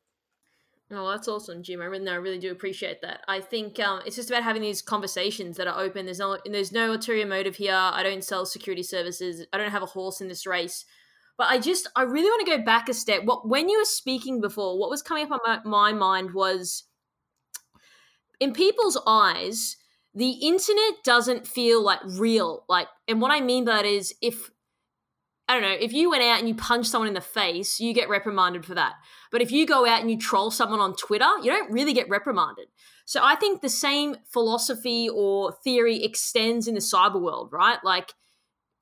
Oh, 0.91 1.09
that's 1.09 1.27
awesome, 1.27 1.63
Jim. 1.63 1.81
I 1.81 1.85
really, 1.85 2.07
I 2.07 2.15
really 2.15 2.37
do 2.37 2.51
appreciate 2.51 3.01
that. 3.01 3.21
I 3.27 3.41
think 3.41 3.79
um, 3.79 4.01
it's 4.05 4.15
just 4.15 4.29
about 4.29 4.43
having 4.43 4.61
these 4.61 4.83
conversations 4.83 5.57
that 5.57 5.67
are 5.67 5.79
open. 5.79 6.05
There's 6.05 6.19
no, 6.19 6.37
there's 6.45 6.71
no 6.71 6.91
ulterior 6.91 7.25
motive 7.25 7.55
here. 7.55 7.73
I 7.73 8.03
don't 8.03 8.23
sell 8.23 8.45
security 8.45 8.83
services. 8.83 9.47
I 9.51 9.57
don't 9.57 9.71
have 9.71 9.81
a 9.81 9.87
horse 9.87 10.21
in 10.21 10.27
this 10.27 10.45
race. 10.45 10.85
But 11.37 11.47
I 11.47 11.57
just, 11.57 11.89
I 11.95 12.03
really 12.03 12.29
want 12.29 12.45
to 12.45 12.57
go 12.57 12.63
back 12.63 12.87
a 12.87 12.93
step. 12.93 13.23
What 13.25 13.47
when 13.49 13.67
you 13.67 13.79
were 13.79 13.85
speaking 13.85 14.41
before, 14.41 14.79
what 14.79 14.91
was 14.91 15.01
coming 15.01 15.25
up 15.25 15.31
on 15.31 15.39
my, 15.43 15.91
my 15.91 15.91
mind 15.91 16.33
was, 16.35 16.83
in 18.39 18.53
people's 18.53 19.01
eyes, 19.07 19.77
the 20.13 20.31
internet 20.31 21.03
doesn't 21.03 21.47
feel 21.47 21.83
like 21.83 21.99
real. 22.05 22.63
Like, 22.69 22.87
and 23.07 23.21
what 23.21 23.31
I 23.31 23.41
mean 23.41 23.65
by 23.65 23.77
that 23.77 23.85
is, 23.85 24.13
if 24.21 24.51
I 25.47 25.53
don't 25.53 25.61
know, 25.61 25.77
if 25.79 25.93
you 25.93 26.09
went 26.09 26.23
out 26.23 26.39
and 26.39 26.47
you 26.47 26.55
punched 26.55 26.89
someone 26.89 27.07
in 27.07 27.13
the 27.13 27.21
face, 27.21 27.79
you 27.79 27.93
get 27.93 28.09
reprimanded 28.09 28.65
for 28.65 28.73
that. 28.73 28.93
But 29.31 29.43
if 29.43 29.51
you 29.51 29.67
go 29.67 29.85
out 29.85 30.01
and 30.01 30.09
you 30.09 30.17
troll 30.17 30.49
someone 30.49 30.79
on 30.79 30.95
Twitter, 30.95 31.29
you 31.43 31.51
don't 31.51 31.71
really 31.71 31.93
get 31.93 32.09
reprimanded. 32.09 32.67
So 33.05 33.21
I 33.23 33.35
think 33.35 33.61
the 33.61 33.69
same 33.69 34.15
philosophy 34.27 35.07
or 35.07 35.51
theory 35.63 36.03
extends 36.03 36.67
in 36.67 36.73
the 36.73 36.79
cyber 36.79 37.21
world, 37.21 37.49
right? 37.51 37.77
Like 37.83 38.11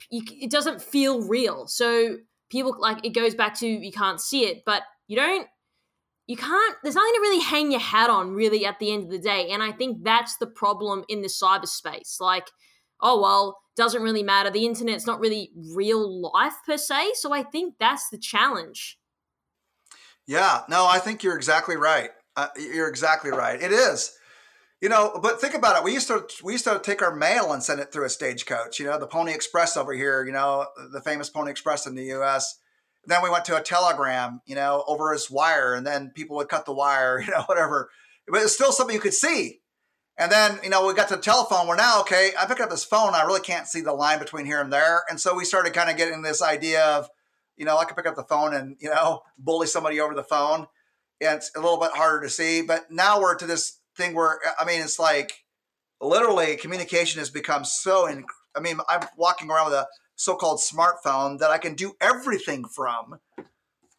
you, 0.09 0.23
it 0.29 0.49
doesn't 0.49 0.81
feel 0.81 1.27
real. 1.27 1.67
So 1.67 2.17
people 2.49 2.75
like 2.79 3.05
it 3.05 3.13
goes 3.13 3.35
back 3.35 3.59
to 3.59 3.67
you 3.67 3.91
can't 3.91 4.21
see 4.21 4.45
it, 4.45 4.63
but 4.65 4.83
you 5.07 5.17
don't 5.17 5.47
you 6.27 6.37
can't 6.37 6.77
there's 6.83 6.95
nothing 6.95 7.13
to 7.13 7.19
really 7.19 7.43
hang 7.43 7.71
your 7.71 7.81
hat 7.81 8.09
on 8.09 8.33
really 8.33 8.65
at 8.65 8.79
the 8.79 8.93
end 8.93 9.03
of 9.03 9.09
the 9.09 9.19
day. 9.19 9.49
And 9.49 9.61
I 9.61 9.73
think 9.73 10.03
that's 10.03 10.37
the 10.37 10.47
problem 10.47 11.03
in 11.09 11.21
the 11.21 11.27
cyberspace. 11.27 12.21
Like, 12.21 12.47
oh 13.01 13.21
well, 13.21 13.59
doesn't 13.75 14.01
really 14.01 14.23
matter. 14.23 14.49
The 14.49 14.65
internet's 14.65 15.07
not 15.07 15.19
really 15.19 15.51
real 15.55 16.21
life 16.21 16.55
per 16.65 16.77
se. 16.77 17.13
So 17.15 17.33
I 17.33 17.43
think 17.43 17.75
that's 17.79 18.09
the 18.09 18.17
challenge. 18.17 18.97
Yeah, 20.27 20.61
no, 20.69 20.85
I 20.87 20.99
think 20.99 21.23
you're 21.23 21.35
exactly 21.35 21.75
right. 21.75 22.11
Uh, 22.35 22.47
you're 22.57 22.87
exactly 22.87 23.31
right. 23.31 23.61
It 23.61 23.71
is. 23.71 24.13
You 24.81 24.89
know, 24.89 25.17
but 25.21 25.39
think 25.39 25.53
about 25.53 25.77
it. 25.77 25.83
We 25.83 25.93
used 25.93 26.07
to 26.07 26.27
we 26.43 26.53
used 26.53 26.65
to 26.65 26.79
take 26.83 27.01
our 27.01 27.15
mail 27.15 27.53
and 27.53 27.63
send 27.63 27.79
it 27.79 27.91
through 27.91 28.05
a 28.05 28.09
stagecoach. 28.09 28.79
You 28.79 28.85
know, 28.85 28.99
the 28.99 29.07
Pony 29.07 29.33
Express 29.33 29.77
over 29.77 29.93
here. 29.93 30.25
You 30.25 30.33
know, 30.33 30.67
the 30.91 31.01
famous 31.01 31.29
Pony 31.29 31.51
Express 31.51 31.87
in 31.87 31.95
the 31.95 32.03
U.S. 32.05 32.59
Then 33.05 33.21
we 33.23 33.29
went 33.29 33.45
to 33.45 33.57
a 33.57 33.61
telegram. 33.61 34.41
You 34.45 34.55
know, 34.55 34.83
over 34.87 35.13
his 35.13 35.31
wire, 35.31 35.73
and 35.73 35.87
then 35.87 36.11
people 36.13 36.35
would 36.35 36.49
cut 36.49 36.65
the 36.65 36.73
wire. 36.73 37.21
You 37.25 37.31
know, 37.31 37.43
whatever. 37.43 37.89
But 38.27 38.41
it's 38.41 38.53
still 38.53 38.71
something 38.71 38.93
you 38.93 39.01
could 39.01 39.13
see. 39.13 39.61
And 40.17 40.31
then, 40.31 40.59
you 40.63 40.69
know, 40.69 40.85
we 40.85 40.93
got 40.93 41.07
to 41.07 41.15
the 41.15 41.21
telephone. 41.21 41.67
We're 41.67 41.75
now, 41.75 42.01
okay, 42.01 42.31
I 42.39 42.45
pick 42.45 42.59
up 42.59 42.69
this 42.69 42.83
phone. 42.83 43.15
I 43.15 43.23
really 43.23 43.41
can't 43.41 43.67
see 43.67 43.81
the 43.81 43.93
line 43.93 44.19
between 44.19 44.45
here 44.45 44.61
and 44.61 44.71
there. 44.71 45.01
And 45.09 45.19
so 45.19 45.35
we 45.35 45.43
started 45.43 45.73
kind 45.73 45.89
of 45.89 45.97
getting 45.97 46.21
this 46.21 46.41
idea 46.41 46.83
of, 46.85 47.09
you 47.57 47.65
know, 47.65 47.77
I 47.77 47.85
could 47.85 47.97
pick 47.97 48.05
up 48.05 48.15
the 48.15 48.23
phone 48.23 48.53
and, 48.53 48.77
you 48.79 48.89
know, 48.89 49.21
bully 49.37 49.67
somebody 49.67 49.99
over 49.99 50.13
the 50.13 50.23
phone. 50.23 50.67
And 51.19 51.37
it's 51.37 51.51
a 51.55 51.59
little 51.59 51.79
bit 51.79 51.91
harder 51.91 52.21
to 52.21 52.29
see. 52.29 52.61
But 52.61 52.91
now 52.91 53.19
we're 53.19 53.35
to 53.35 53.45
this 53.45 53.79
thing 53.97 54.13
where, 54.13 54.39
I 54.59 54.65
mean, 54.65 54.81
it's 54.81 54.99
like 54.99 55.33
literally 55.99 56.57
communication 56.57 57.19
has 57.19 57.29
become 57.29 57.65
so, 57.65 58.05
in, 58.05 58.25
I 58.55 58.59
mean, 58.59 58.77
I'm 58.87 59.07
walking 59.17 59.49
around 59.49 59.65
with 59.65 59.75
a 59.75 59.87
so 60.15 60.35
called 60.35 60.59
smartphone 60.59 61.39
that 61.39 61.49
I 61.49 61.57
can 61.57 61.73
do 61.73 61.93
everything 61.99 62.65
from. 62.65 63.19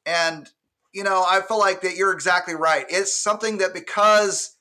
And, 0.06 0.48
you 0.92 1.02
know, 1.02 1.24
I 1.26 1.40
feel 1.40 1.58
like 1.58 1.80
that 1.82 1.96
you're 1.96 2.12
exactly 2.12 2.54
right. 2.54 2.86
It's 2.88 3.16
something 3.16 3.58
that 3.58 3.74
because, 3.74 4.53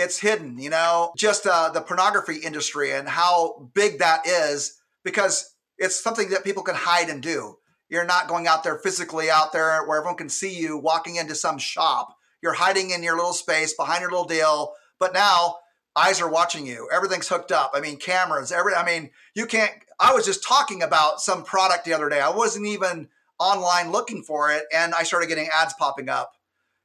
it's 0.00 0.18
hidden, 0.18 0.58
you 0.58 0.70
know, 0.70 1.12
just 1.16 1.46
uh, 1.46 1.70
the 1.70 1.80
pornography 1.80 2.36
industry 2.36 2.92
and 2.92 3.08
how 3.08 3.70
big 3.74 3.98
that 3.98 4.26
is 4.26 4.80
because 5.04 5.54
it's 5.78 6.02
something 6.02 6.30
that 6.30 6.44
people 6.44 6.62
can 6.62 6.74
hide 6.74 7.08
and 7.08 7.22
do. 7.22 7.56
You're 7.88 8.06
not 8.06 8.28
going 8.28 8.46
out 8.46 8.62
there 8.62 8.78
physically 8.78 9.30
out 9.30 9.52
there 9.52 9.84
where 9.86 9.98
everyone 9.98 10.16
can 10.16 10.28
see 10.28 10.56
you 10.56 10.78
walking 10.78 11.16
into 11.16 11.34
some 11.34 11.58
shop. 11.58 12.16
You're 12.42 12.54
hiding 12.54 12.90
in 12.90 13.02
your 13.02 13.16
little 13.16 13.32
space 13.32 13.74
behind 13.74 14.00
your 14.00 14.10
little 14.10 14.26
deal. 14.26 14.74
But 14.98 15.12
now 15.12 15.56
eyes 15.96 16.20
are 16.20 16.30
watching 16.30 16.66
you. 16.66 16.88
Everything's 16.92 17.28
hooked 17.28 17.52
up. 17.52 17.72
I 17.74 17.80
mean, 17.80 17.96
cameras, 17.96 18.52
every, 18.52 18.74
I 18.74 18.84
mean, 18.86 19.10
you 19.34 19.46
can't, 19.46 19.72
I 19.98 20.14
was 20.14 20.24
just 20.24 20.42
talking 20.42 20.82
about 20.82 21.20
some 21.20 21.42
product 21.42 21.84
the 21.84 21.92
other 21.92 22.08
day. 22.08 22.20
I 22.20 22.30
wasn't 22.30 22.66
even 22.66 23.08
online 23.38 23.90
looking 23.90 24.22
for 24.22 24.52
it. 24.52 24.64
And 24.72 24.94
I 24.94 25.02
started 25.02 25.28
getting 25.28 25.48
ads 25.52 25.74
popping 25.78 26.08
up 26.08 26.32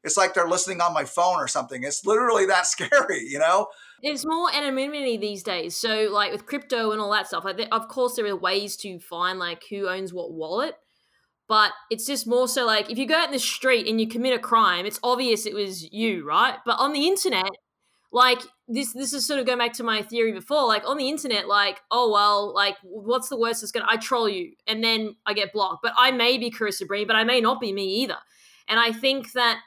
it's 0.05 0.17
like 0.17 0.33
they're 0.33 0.47
listening 0.47 0.81
on 0.81 0.93
my 0.93 1.03
phone 1.03 1.37
or 1.37 1.47
something. 1.47 1.83
It's 1.83 2.05
literally 2.05 2.45
that 2.45 2.65
scary, 2.67 3.23
you 3.27 3.39
know? 3.39 3.67
It's 4.01 4.25
more 4.25 4.53
anonymity 4.53 5.17
these 5.17 5.43
days. 5.43 5.75
So, 5.75 6.09
like 6.11 6.31
with 6.31 6.45
crypto 6.45 6.91
and 6.91 7.01
all 7.01 7.11
that 7.11 7.27
stuff, 7.27 7.43
like, 7.43 7.67
of 7.71 7.87
course, 7.87 8.15
there 8.15 8.25
are 8.27 8.35
ways 8.35 8.75
to 8.77 8.99
find 8.99 9.39
like 9.39 9.63
who 9.69 9.87
owns 9.87 10.13
what 10.13 10.31
wallet, 10.31 10.75
but 11.47 11.71
it's 11.89 12.05
just 12.05 12.27
more 12.27 12.47
so 12.47 12.65
like 12.65 12.89
if 12.89 12.97
you 12.97 13.07
go 13.07 13.15
out 13.15 13.27
in 13.27 13.33
the 13.33 13.39
street 13.39 13.87
and 13.87 13.99
you 13.99 14.07
commit 14.07 14.33
a 14.33 14.39
crime, 14.39 14.85
it's 14.85 14.99
obvious 15.03 15.45
it 15.45 15.55
was 15.55 15.91
you, 15.91 16.25
right? 16.25 16.55
But 16.65 16.79
on 16.79 16.93
the 16.93 17.07
internet, 17.07 17.49
like 18.15 18.39
this 18.69 18.93
this 18.93 19.11
is 19.11 19.27
sort 19.27 19.39
of 19.39 19.45
going 19.45 19.59
back 19.59 19.73
to 19.73 19.83
my 19.83 20.01
theory 20.01 20.31
before 20.31 20.65
like 20.65 20.87
on 20.87 20.97
the 20.97 21.09
internet 21.09 21.49
like 21.49 21.81
oh 21.91 22.09
well 22.09 22.53
like 22.55 22.77
what's 22.81 23.27
the 23.27 23.37
worst 23.37 23.61
that's 23.61 23.73
gonna 23.73 23.85
i 23.89 23.97
troll 23.97 24.29
you 24.29 24.53
and 24.67 24.81
then 24.81 25.13
i 25.25 25.33
get 25.33 25.51
blocked 25.51 25.83
but 25.83 25.91
i 25.97 26.11
may 26.11 26.37
be 26.37 26.49
Karissa 26.49 26.87
Breen, 26.87 27.07
but 27.07 27.17
i 27.17 27.25
may 27.25 27.41
not 27.41 27.59
be 27.59 27.73
me 27.73 28.03
either 28.03 28.15
and 28.69 28.79
i 28.79 28.93
think 28.93 29.33
that 29.33 29.59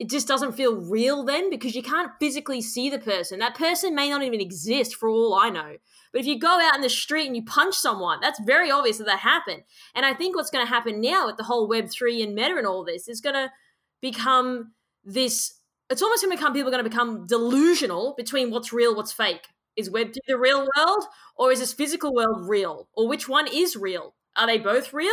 it 0.00 0.08
just 0.08 0.26
doesn't 0.26 0.52
feel 0.52 0.76
real 0.76 1.22
then 1.22 1.50
because 1.50 1.74
you 1.74 1.82
can't 1.82 2.10
physically 2.18 2.62
see 2.62 2.88
the 2.88 2.98
person. 2.98 3.38
That 3.38 3.54
person 3.54 3.94
may 3.94 4.08
not 4.08 4.22
even 4.22 4.40
exist 4.40 4.96
for 4.96 5.10
all 5.10 5.34
I 5.34 5.50
know. 5.50 5.76
But 6.10 6.22
if 6.22 6.26
you 6.26 6.38
go 6.38 6.58
out 6.58 6.74
in 6.74 6.80
the 6.80 6.88
street 6.88 7.26
and 7.26 7.36
you 7.36 7.44
punch 7.44 7.74
someone, 7.74 8.18
that's 8.18 8.40
very 8.40 8.70
obvious 8.70 8.96
that 8.96 9.04
that 9.04 9.18
happened. 9.18 9.62
And 9.94 10.06
I 10.06 10.14
think 10.14 10.34
what's 10.34 10.50
going 10.50 10.64
to 10.64 10.72
happen 10.72 11.02
now 11.02 11.26
with 11.26 11.36
the 11.36 11.44
whole 11.44 11.68
Web3 11.68 12.24
and 12.24 12.34
meta 12.34 12.56
and 12.56 12.66
all 12.66 12.82
this 12.82 13.08
is 13.08 13.20
going 13.20 13.34
to 13.34 13.52
become 14.00 14.72
this. 15.04 15.58
It's 15.90 16.00
almost 16.00 16.24
going 16.24 16.34
to 16.34 16.38
become 16.38 16.54
people 16.54 16.68
are 16.68 16.72
going 16.72 16.82
to 16.84 16.88
become 16.88 17.26
delusional 17.26 18.14
between 18.16 18.50
what's 18.50 18.72
real, 18.72 18.96
what's 18.96 19.12
fake. 19.12 19.48
Is 19.76 19.90
Web3 19.90 20.14
the 20.26 20.38
real 20.38 20.66
world 20.78 21.04
or 21.36 21.52
is 21.52 21.60
this 21.60 21.74
physical 21.74 22.14
world 22.14 22.48
real? 22.48 22.88
Or 22.94 23.06
which 23.06 23.28
one 23.28 23.46
is 23.52 23.76
real? 23.76 24.14
Are 24.34 24.46
they 24.46 24.56
both 24.56 24.94
real? 24.94 25.12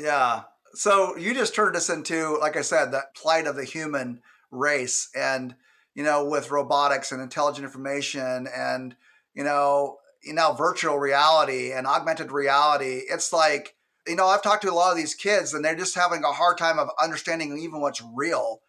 Yeah, 0.00 0.42
so 0.74 1.16
you 1.16 1.34
just 1.34 1.54
turned 1.54 1.76
us 1.76 1.90
into, 1.90 2.38
like 2.40 2.56
I 2.56 2.62
said, 2.62 2.92
that 2.92 3.14
plight 3.14 3.46
of 3.46 3.56
the 3.56 3.64
human 3.64 4.22
race. 4.50 5.08
And, 5.14 5.54
you 5.94 6.02
know, 6.02 6.24
with 6.24 6.50
robotics 6.50 7.12
and 7.12 7.20
intelligent 7.20 7.64
information 7.64 8.48
and, 8.54 8.96
you 9.34 9.44
know, 9.44 9.98
you 10.22 10.32
know, 10.32 10.52
virtual 10.52 10.98
reality 10.98 11.72
and 11.72 11.86
augmented 11.86 12.30
reality, 12.30 13.02
it's 13.08 13.32
like, 13.32 13.74
you 14.06 14.16
know, 14.16 14.26
I've 14.26 14.42
talked 14.42 14.62
to 14.62 14.70
a 14.70 14.74
lot 14.74 14.92
of 14.92 14.96
these 14.96 15.14
kids 15.14 15.52
and 15.52 15.64
they're 15.64 15.74
just 15.74 15.94
having 15.94 16.24
a 16.24 16.32
hard 16.32 16.58
time 16.58 16.78
of 16.78 16.90
understanding 17.00 17.58
even 17.58 17.80
what's 17.80 18.02
real. 18.14 18.60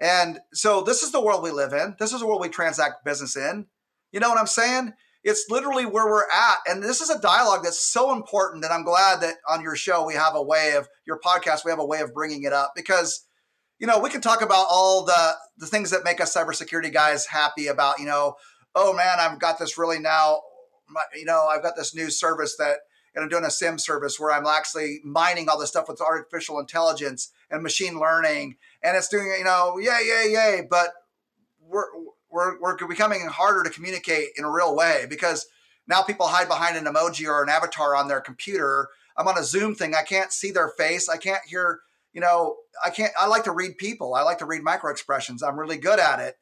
And 0.00 0.40
so 0.52 0.82
this 0.82 1.02
is 1.02 1.12
the 1.12 1.20
world 1.20 1.42
we 1.42 1.50
live 1.50 1.72
in. 1.72 1.96
This 1.98 2.12
is 2.12 2.20
the 2.20 2.26
world 2.26 2.40
we 2.40 2.48
transact 2.48 3.04
business 3.04 3.36
in. 3.36 3.66
You 4.10 4.20
know 4.20 4.28
what 4.28 4.38
I'm 4.38 4.46
saying? 4.46 4.94
It's 5.24 5.46
literally 5.48 5.86
where 5.86 6.06
we're 6.06 6.28
at. 6.30 6.56
And 6.66 6.82
this 6.82 7.00
is 7.00 7.10
a 7.10 7.20
dialogue 7.20 7.62
that's 7.62 7.84
so 7.84 8.12
important. 8.12 8.64
And 8.64 8.72
I'm 8.72 8.84
glad 8.84 9.20
that 9.20 9.36
on 9.48 9.62
your 9.62 9.76
show, 9.76 10.04
we 10.04 10.14
have 10.14 10.34
a 10.34 10.42
way 10.42 10.74
of 10.76 10.88
your 11.06 11.20
podcast, 11.20 11.64
we 11.64 11.70
have 11.70 11.78
a 11.78 11.86
way 11.86 12.00
of 12.00 12.12
bringing 12.12 12.42
it 12.42 12.52
up 12.52 12.72
because, 12.74 13.24
you 13.78 13.86
know, 13.86 14.00
we 14.00 14.10
can 14.10 14.20
talk 14.20 14.42
about 14.42 14.66
all 14.70 15.04
the, 15.04 15.34
the 15.58 15.66
things 15.66 15.90
that 15.90 16.04
make 16.04 16.20
us 16.20 16.34
cybersecurity 16.34 16.92
guys 16.92 17.26
happy 17.26 17.68
about, 17.68 17.98
you 17.98 18.06
know, 18.06 18.34
oh 18.74 18.92
man, 18.92 19.18
I've 19.20 19.38
got 19.38 19.58
this 19.58 19.78
really 19.78 19.98
now, 19.98 20.40
you 21.14 21.24
know, 21.24 21.46
I've 21.46 21.62
got 21.62 21.76
this 21.76 21.94
new 21.94 22.10
service 22.10 22.56
that, 22.58 22.78
and 23.14 23.22
I'm 23.22 23.28
doing 23.28 23.44
a 23.44 23.50
SIEM 23.50 23.78
service 23.78 24.18
where 24.18 24.32
I'm 24.32 24.46
actually 24.46 25.00
mining 25.04 25.48
all 25.48 25.58
this 25.58 25.68
stuff 25.68 25.88
with 25.88 26.00
artificial 26.00 26.58
intelligence 26.58 27.30
and 27.50 27.62
machine 27.62 28.00
learning. 28.00 28.56
And 28.82 28.96
it's 28.96 29.08
doing, 29.08 29.34
you 29.38 29.44
know, 29.44 29.76
yay, 29.78 30.00
yay, 30.06 30.32
yay. 30.32 30.62
But 30.68 30.88
we're, 31.60 31.88
we're, 32.32 32.58
we're 32.60 32.76
becoming 32.88 33.26
harder 33.26 33.62
to 33.62 33.70
communicate 33.70 34.28
in 34.36 34.44
a 34.44 34.50
real 34.50 34.74
way 34.74 35.06
because 35.08 35.46
now 35.86 36.02
people 36.02 36.26
hide 36.26 36.48
behind 36.48 36.76
an 36.76 36.92
emoji 36.92 37.26
or 37.26 37.42
an 37.42 37.48
avatar 37.48 37.94
on 37.94 38.08
their 38.08 38.20
computer. 38.20 38.88
I'm 39.16 39.28
on 39.28 39.38
a 39.38 39.44
Zoom 39.44 39.74
thing. 39.74 39.94
I 39.94 40.02
can't 40.02 40.32
see 40.32 40.50
their 40.50 40.70
face. 40.70 41.08
I 41.08 41.16
can't 41.16 41.42
hear, 41.46 41.80
you 42.12 42.20
know, 42.20 42.56
I 42.84 42.90
can't, 42.90 43.12
I 43.18 43.26
like 43.26 43.44
to 43.44 43.52
read 43.52 43.78
people. 43.78 44.14
I 44.14 44.22
like 44.22 44.38
to 44.38 44.46
read 44.46 44.62
micro 44.62 44.90
expressions. 44.90 45.42
I'm 45.42 45.58
really 45.58 45.76
good 45.76 45.98
at 45.98 46.20
it. 46.20 46.36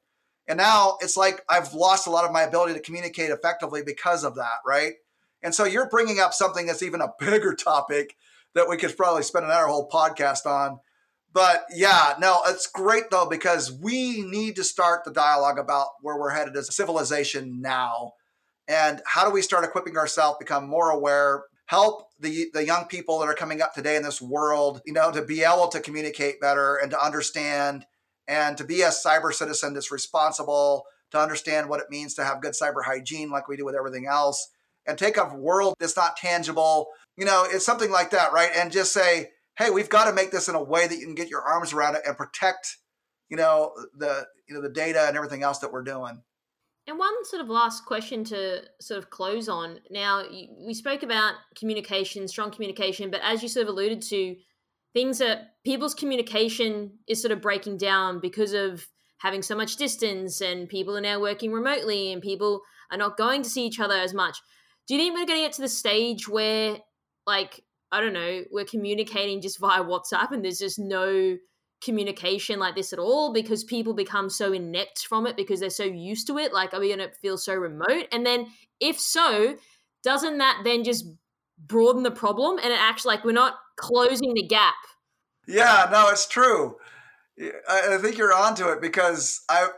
And 0.47 0.57
now 0.57 0.97
it's 1.01 1.16
like 1.16 1.43
I've 1.49 1.74
lost 1.74 2.07
a 2.07 2.11
lot 2.11 2.24
of 2.24 2.32
my 2.32 2.43
ability 2.43 2.74
to 2.74 2.80
communicate 2.80 3.30
effectively 3.30 3.82
because 3.84 4.24
of 4.24 4.36
that, 4.36 4.59
right? 4.66 4.95
And 5.43 5.55
so 5.55 5.64
you're 5.64 5.88
bringing 5.88 6.20
up 6.20 6.34
something 6.34 6.66
that's 6.66 6.82
even 6.82 7.01
a 7.01 7.12
bigger 7.18 7.55
topic 7.55 8.16
that 8.55 8.68
we 8.68 8.76
could 8.76 8.97
probably 8.97 9.22
spend 9.22 9.45
another 9.45 9.66
whole 9.66 9.88
podcast 9.88 10.47
on 10.47 10.80
but 11.33 11.64
yeah, 11.74 12.14
no, 12.18 12.41
it's 12.47 12.66
great 12.66 13.11
though 13.11 13.26
because 13.26 13.72
we 13.72 14.22
need 14.22 14.57
to 14.57 14.64
start 14.64 15.05
the 15.05 15.12
dialogue 15.12 15.59
about 15.59 15.89
where 16.01 16.18
we're 16.18 16.31
headed 16.31 16.57
as 16.57 16.68
a 16.68 16.72
civilization 16.72 17.61
now, 17.61 18.12
and 18.68 19.01
how 19.07 19.24
do 19.24 19.31
we 19.31 19.43
start 19.43 19.64
equipping 19.64 19.97
ourselves, 19.97 20.39
become 20.39 20.68
more 20.68 20.91
aware, 20.91 21.45
help 21.66 22.09
the 22.18 22.51
the 22.53 22.64
young 22.64 22.87
people 22.87 23.18
that 23.18 23.28
are 23.28 23.35
coming 23.35 23.62
up 23.62 23.74
today 23.74 23.97
in 23.97 24.03
this 24.03 24.20
world, 24.20 24.81
you 24.85 24.93
know, 24.93 25.12
to 25.12 25.22
be 25.22 25.43
able 25.43 25.68
to 25.68 25.81
communicate 25.81 26.41
better 26.41 26.76
and 26.76 26.91
to 26.91 27.05
understand, 27.05 27.85
and 28.26 28.57
to 28.59 28.64
be 28.64 28.83
a 28.83 28.89
cyber 28.89 29.33
citizen 29.33 29.74
that's 29.74 29.93
responsible, 29.93 30.85
to 31.12 31.18
understand 31.18 31.68
what 31.68 31.81
it 31.81 31.91
means 31.91 32.14
to 32.14 32.24
have 32.24 32.43
good 32.43 32.53
cyber 32.53 32.85
hygiene, 32.85 33.31
like 33.31 33.49
we 33.49 33.57
do 33.57 33.64
with 33.64 33.74
everything 33.74 34.07
else, 34.07 34.49
and 34.87 34.99
take 34.99 35.16
a 35.16 35.35
world 35.37 35.74
that's 35.78 35.97
not 35.97 36.16
tangible, 36.16 36.89
you 37.16 37.24
know, 37.24 37.47
it's 37.49 37.66
something 37.66 37.91
like 37.91 38.11
that, 38.11 38.33
right? 38.33 38.51
And 38.55 38.72
just 38.72 38.93
say 38.93 39.31
hey, 39.59 39.71
we've 39.71 39.89
got 39.89 40.07
to 40.07 40.13
make 40.13 40.31
this 40.31 40.49
in 40.49 40.55
a 40.55 40.63
way 40.63 40.87
that 40.87 40.97
you 40.97 41.07
can 41.07 41.15
get 41.15 41.29
your 41.29 41.43
arms 41.43 41.73
around 41.73 41.97
it 41.97 42.03
and 42.07 42.17
protect, 42.17 42.79
you 43.29 43.37
know, 43.37 43.73
the 43.97 44.27
you 44.49 44.55
know 44.55 44.63
the 44.63 44.69
data 44.69 45.07
and 45.07 45.17
everything 45.17 45.43
else 45.43 45.59
that 45.59 45.73
we're 45.73 45.85
doing. 45.85 46.23
And 46.87 46.99
one 46.99 47.25
sort 47.25 47.43
of 47.43 47.49
last 47.49 47.85
question 47.85 48.25
to 48.25 48.63
sort 48.81 48.99
of 48.99 49.11
close 49.11 49.49
on. 49.49 49.79
Now, 49.91 50.25
we 50.59 50.75
spoke 50.75 51.03
about 51.03 51.35
communication, 51.57 52.27
strong 52.27 52.51
communication, 52.51 53.11
but 53.11 53.21
as 53.23 53.43
you 53.43 53.49
sort 53.49 53.69
of 53.69 53.69
alluded 53.69 54.03
to, 54.03 54.35
things 54.93 55.19
that 55.19 55.55
people's 55.65 55.95
communication 55.95 56.99
is 57.07 57.21
sort 57.21 57.33
of 57.33 57.41
breaking 57.41 57.77
down 57.77 58.19
because 58.19 58.55
of 58.55 58.89
having 59.19 59.43
so 59.43 59.55
much 59.55 59.77
distance 59.77 60.41
and 60.41 60.69
people 60.69 60.97
are 60.97 61.03
now 61.03 61.21
working 61.21 61.53
remotely 61.53 62.13
and 62.13 62.23
people 62.23 62.63
are 62.91 62.99
not 62.99 63.17
going 63.17 63.43
to 63.43 63.51
see 63.51 63.67
each 63.67 63.79
other 63.79 63.95
as 63.95 64.15
much. 64.15 64.39
Do 64.89 64.95
you 64.95 65.01
think 65.01 65.15
we're 65.15 65.27
going 65.27 65.41
to 65.41 65.45
get 65.45 65.53
to 65.53 65.63
the 65.63 65.69
stage 65.69 66.27
where, 66.27 66.79
like, 67.27 67.63
I 67.93 68.01
don't 68.01 68.12
know, 68.12 68.43
we're 68.51 68.64
communicating 68.64 69.41
just 69.41 69.59
via 69.59 69.82
WhatsApp 69.82 70.30
and 70.30 70.45
there's 70.45 70.59
just 70.59 70.78
no 70.78 71.36
communication 71.82 72.59
like 72.59 72.74
this 72.74 72.93
at 72.93 72.99
all 72.99 73.32
because 73.32 73.64
people 73.64 73.95
become 73.95 74.28
so 74.28 74.53
inept 74.53 75.07
from 75.07 75.26
it 75.26 75.36
because 75.36 75.61
they're 75.61 75.70
so 75.70 75.84
used 75.84 76.26
to 76.26 76.38
it. 76.38 76.53
Like, 76.53 76.74
are 76.74 76.80
we 76.80 76.95
going 76.95 76.99
to 77.09 77.14
feel 77.16 77.38
so 77.38 77.55
remote? 77.55 78.07
And 78.12 78.24
then, 78.24 78.47
if 78.80 79.01
so, 79.01 79.57
doesn't 80.03 80.38
that 80.38 80.62
then 80.64 80.84
just 80.84 81.07
broaden 81.59 82.03
the 82.03 82.11
problem 82.11 82.59
and 82.59 82.72
it 82.72 82.78
actually 82.80 83.16
like 83.16 83.24
we're 83.24 83.32
not 83.32 83.55
closing 83.76 84.34
the 84.34 84.47
gap? 84.47 84.74
Yeah, 85.47 85.88
no, 85.91 86.09
it's 86.09 86.26
true. 86.26 86.76
I 87.68 87.97
think 87.99 88.18
you're 88.18 88.34
onto 88.34 88.68
it 88.68 88.82
because 88.82 89.43
I, 89.49 89.68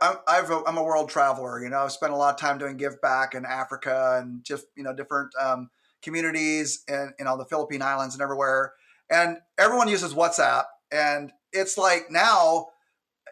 am 0.67 0.77
a 0.77 0.83
world 0.83 1.09
traveler. 1.09 1.63
You 1.63 1.69
know, 1.69 1.79
I've 1.79 1.93
spent 1.93 2.11
a 2.11 2.15
lot 2.15 2.33
of 2.33 2.39
time 2.39 2.57
doing 2.57 2.75
give 2.75 2.99
back 3.01 3.35
in 3.35 3.45
Africa 3.45 4.19
and 4.21 4.43
just 4.43 4.65
you 4.75 4.83
know 4.83 4.93
different 4.93 5.29
um, 5.41 5.69
communities 6.03 6.83
and 6.87 7.13
you 7.17 7.25
know 7.25 7.37
the 7.37 7.45
Philippine 7.45 7.81
Islands 7.81 8.15
and 8.15 8.21
everywhere, 8.21 8.73
and 9.09 9.37
everyone 9.57 9.87
uses 9.87 10.13
WhatsApp, 10.13 10.65
and 10.91 11.31
it's 11.51 11.77
like 11.77 12.11
now. 12.11 12.67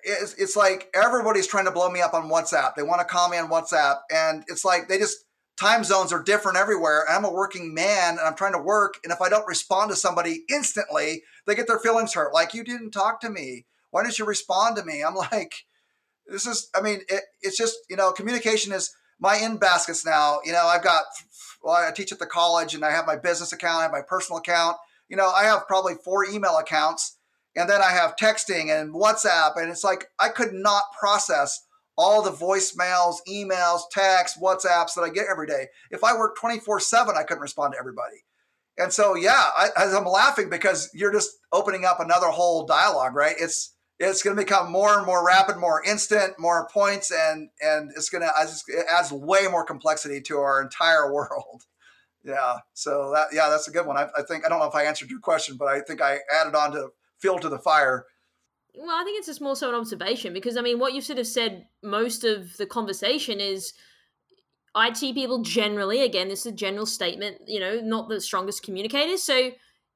It's, 0.03 0.33
it's 0.33 0.55
like 0.55 0.89
everybody's 0.95 1.45
trying 1.45 1.65
to 1.65 1.71
blow 1.71 1.87
me 1.87 2.01
up 2.01 2.15
on 2.15 2.27
WhatsApp. 2.27 2.73
They 2.73 2.81
want 2.81 3.01
to 3.01 3.05
call 3.05 3.29
me 3.29 3.37
on 3.37 3.51
WhatsApp, 3.51 3.97
and 4.11 4.43
it's 4.47 4.65
like 4.65 4.87
they 4.87 4.97
just 4.97 5.25
time 5.61 5.83
zones 5.83 6.11
are 6.11 6.23
different 6.23 6.57
everywhere. 6.57 7.05
I'm 7.07 7.23
a 7.23 7.31
working 7.31 7.73
man 7.73 8.11
and 8.11 8.21
I'm 8.21 8.35
trying 8.35 8.53
to 8.53 8.61
work. 8.61 8.95
And 9.03 9.13
if 9.13 9.21
I 9.21 9.29
don't 9.29 9.47
respond 9.47 9.91
to 9.91 9.95
somebody 9.95 10.43
instantly, 10.49 11.21
they 11.45 11.53
get 11.53 11.67
their 11.67 11.77
feelings 11.77 12.15
hurt. 12.15 12.33
Like, 12.33 12.55
you 12.55 12.63
didn't 12.63 12.91
talk 12.91 13.21
to 13.21 13.29
me. 13.29 13.65
Why 13.91 14.01
didn't 14.03 14.17
you 14.17 14.25
respond 14.25 14.75
to 14.77 14.83
me? 14.83 15.03
I'm 15.03 15.15
like, 15.15 15.53
this 16.25 16.47
is, 16.47 16.69
I 16.75 16.81
mean, 16.81 17.01
it, 17.09 17.23
it's 17.41 17.57
just, 17.57 17.77
you 17.89 17.95
know, 17.95 18.11
communication 18.11 18.73
is 18.73 18.95
my 19.21 19.37
in 19.37 19.57
baskets 19.57 20.05
now. 20.05 20.39
You 20.43 20.51
know, 20.51 20.65
I've 20.65 20.83
got 20.83 21.03
well, 21.63 21.75
I 21.75 21.91
teach 21.91 22.11
at 22.11 22.19
the 22.19 22.25
college 22.25 22.73
and 22.73 22.83
I 22.83 22.91
have 22.91 23.05
my 23.05 23.15
business 23.15 23.53
account, 23.53 23.79
I 23.79 23.83
have 23.83 23.91
my 23.91 24.01
personal 24.01 24.39
account. 24.39 24.77
You 25.07 25.15
know, 25.15 25.29
I 25.29 25.43
have 25.43 25.67
probably 25.67 25.93
four 26.03 26.25
email 26.25 26.57
accounts 26.57 27.17
and 27.55 27.69
then 27.69 27.81
I 27.81 27.91
have 27.91 28.15
texting 28.15 28.69
and 28.69 28.93
WhatsApp. 28.93 29.57
And 29.57 29.69
it's 29.69 29.83
like 29.83 30.07
I 30.19 30.29
could 30.29 30.53
not 30.53 30.83
process 30.99 31.65
all 31.97 32.21
the 32.21 32.31
voicemails, 32.31 33.17
emails, 33.29 33.81
texts, 33.91 34.39
WhatsApps 34.41 34.95
that 34.95 35.01
I 35.01 35.09
get 35.09 35.27
every 35.29 35.47
day. 35.47 35.67
If 35.91 36.03
I 36.03 36.17
worked 36.17 36.39
24 36.39 36.79
7, 36.79 37.15
I 37.15 37.23
couldn't 37.23 37.41
respond 37.41 37.73
to 37.73 37.79
everybody. 37.79 38.23
And 38.77 38.91
so, 38.91 39.15
yeah, 39.15 39.49
I, 39.55 39.69
I'm 39.77 40.05
laughing 40.05 40.49
because 40.49 40.89
you're 40.93 41.11
just 41.11 41.31
opening 41.51 41.85
up 41.85 41.99
another 41.99 42.27
whole 42.27 42.65
dialogue, 42.65 43.13
right? 43.13 43.35
It's 43.37 43.75
it's 44.09 44.23
going 44.23 44.35
to 44.35 44.41
become 44.41 44.71
more 44.71 44.97
and 44.97 45.05
more 45.05 45.25
rapid, 45.25 45.57
more 45.57 45.83
instant, 45.83 46.33
more 46.39 46.67
points, 46.73 47.11
and 47.11 47.49
and 47.61 47.91
it's 47.95 48.09
going 48.09 48.23
to 48.23 48.31
it 48.67 48.85
adds 48.89 49.11
way 49.11 49.47
more 49.49 49.63
complexity 49.63 50.21
to 50.21 50.37
our 50.37 50.61
entire 50.61 51.13
world. 51.13 51.63
Yeah, 52.23 52.57
so 52.73 53.11
that 53.13 53.27
yeah, 53.31 53.49
that's 53.49 53.67
a 53.67 53.71
good 53.71 53.85
one. 53.85 53.97
I, 53.97 54.07
I 54.17 54.23
think 54.23 54.45
I 54.45 54.49
don't 54.49 54.59
know 54.59 54.67
if 54.67 54.75
I 54.75 54.83
answered 54.83 55.09
your 55.09 55.19
question, 55.19 55.55
but 55.57 55.67
I 55.67 55.81
think 55.81 56.01
I 56.01 56.19
added 56.33 56.55
on 56.55 56.71
to 56.73 56.89
fuel 57.19 57.39
to 57.39 57.49
the 57.49 57.59
fire. 57.59 58.05
Well, 58.75 58.89
I 58.89 59.03
think 59.03 59.17
it's 59.17 59.27
just 59.27 59.41
more 59.41 59.55
so 59.55 59.69
an 59.69 59.75
observation 59.75 60.33
because 60.33 60.57
I 60.57 60.61
mean, 60.61 60.79
what 60.79 60.93
you've 60.93 61.03
sort 61.03 61.19
of 61.19 61.27
said 61.27 61.67
most 61.83 62.23
of 62.23 62.57
the 62.57 62.65
conversation 62.65 63.39
is 63.39 63.73
IT 64.75 65.13
people 65.13 65.41
generally, 65.41 66.03
again, 66.03 66.29
this 66.29 66.41
is 66.41 66.53
a 66.53 66.55
general 66.55 66.85
statement, 66.85 67.37
you 67.47 67.59
know, 67.59 67.81
not 67.81 68.07
the 68.07 68.21
strongest 68.21 68.63
communicators. 68.63 69.21
So 69.21 69.51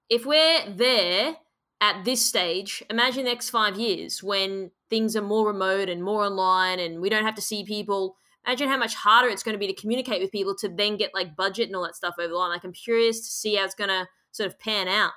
if 0.09 0.25
we're 0.25 0.69
there 0.69 1.37
at 1.81 2.05
this 2.05 2.25
stage, 2.25 2.83
imagine 2.89 3.25
the 3.25 3.31
next 3.31 3.49
five 3.49 3.77
years 3.77 4.23
when 4.23 4.71
things 4.89 5.15
are 5.15 5.21
more 5.21 5.47
remote 5.47 5.89
and 5.89 6.03
more 6.03 6.23
online 6.23 6.79
and 6.79 7.01
we 7.01 7.09
don't 7.09 7.25
have 7.25 7.35
to 7.35 7.41
see 7.41 7.63
people. 7.65 8.15
Imagine 8.45 8.69
how 8.69 8.77
much 8.77 8.95
harder 8.95 9.27
it's 9.27 9.43
going 9.43 9.53
to 9.53 9.59
be 9.59 9.67
to 9.67 9.79
communicate 9.79 10.21
with 10.21 10.31
people 10.31 10.55
to 10.55 10.69
then 10.69 10.97
get 10.97 11.13
like 11.13 11.35
budget 11.35 11.67
and 11.67 11.75
all 11.75 11.83
that 11.83 11.95
stuff 11.95 12.15
over 12.19 12.27
the 12.27 12.35
line. 12.35 12.51
Like 12.51 12.63
I'm 12.63 12.73
curious 12.73 13.19
to 13.19 13.25
see 13.27 13.55
how 13.55 13.65
it's 13.65 13.75
going 13.75 13.89
to 13.89 14.07
sort 14.31 14.47
of 14.47 14.59
pan 14.59 14.87
out. 14.87 15.11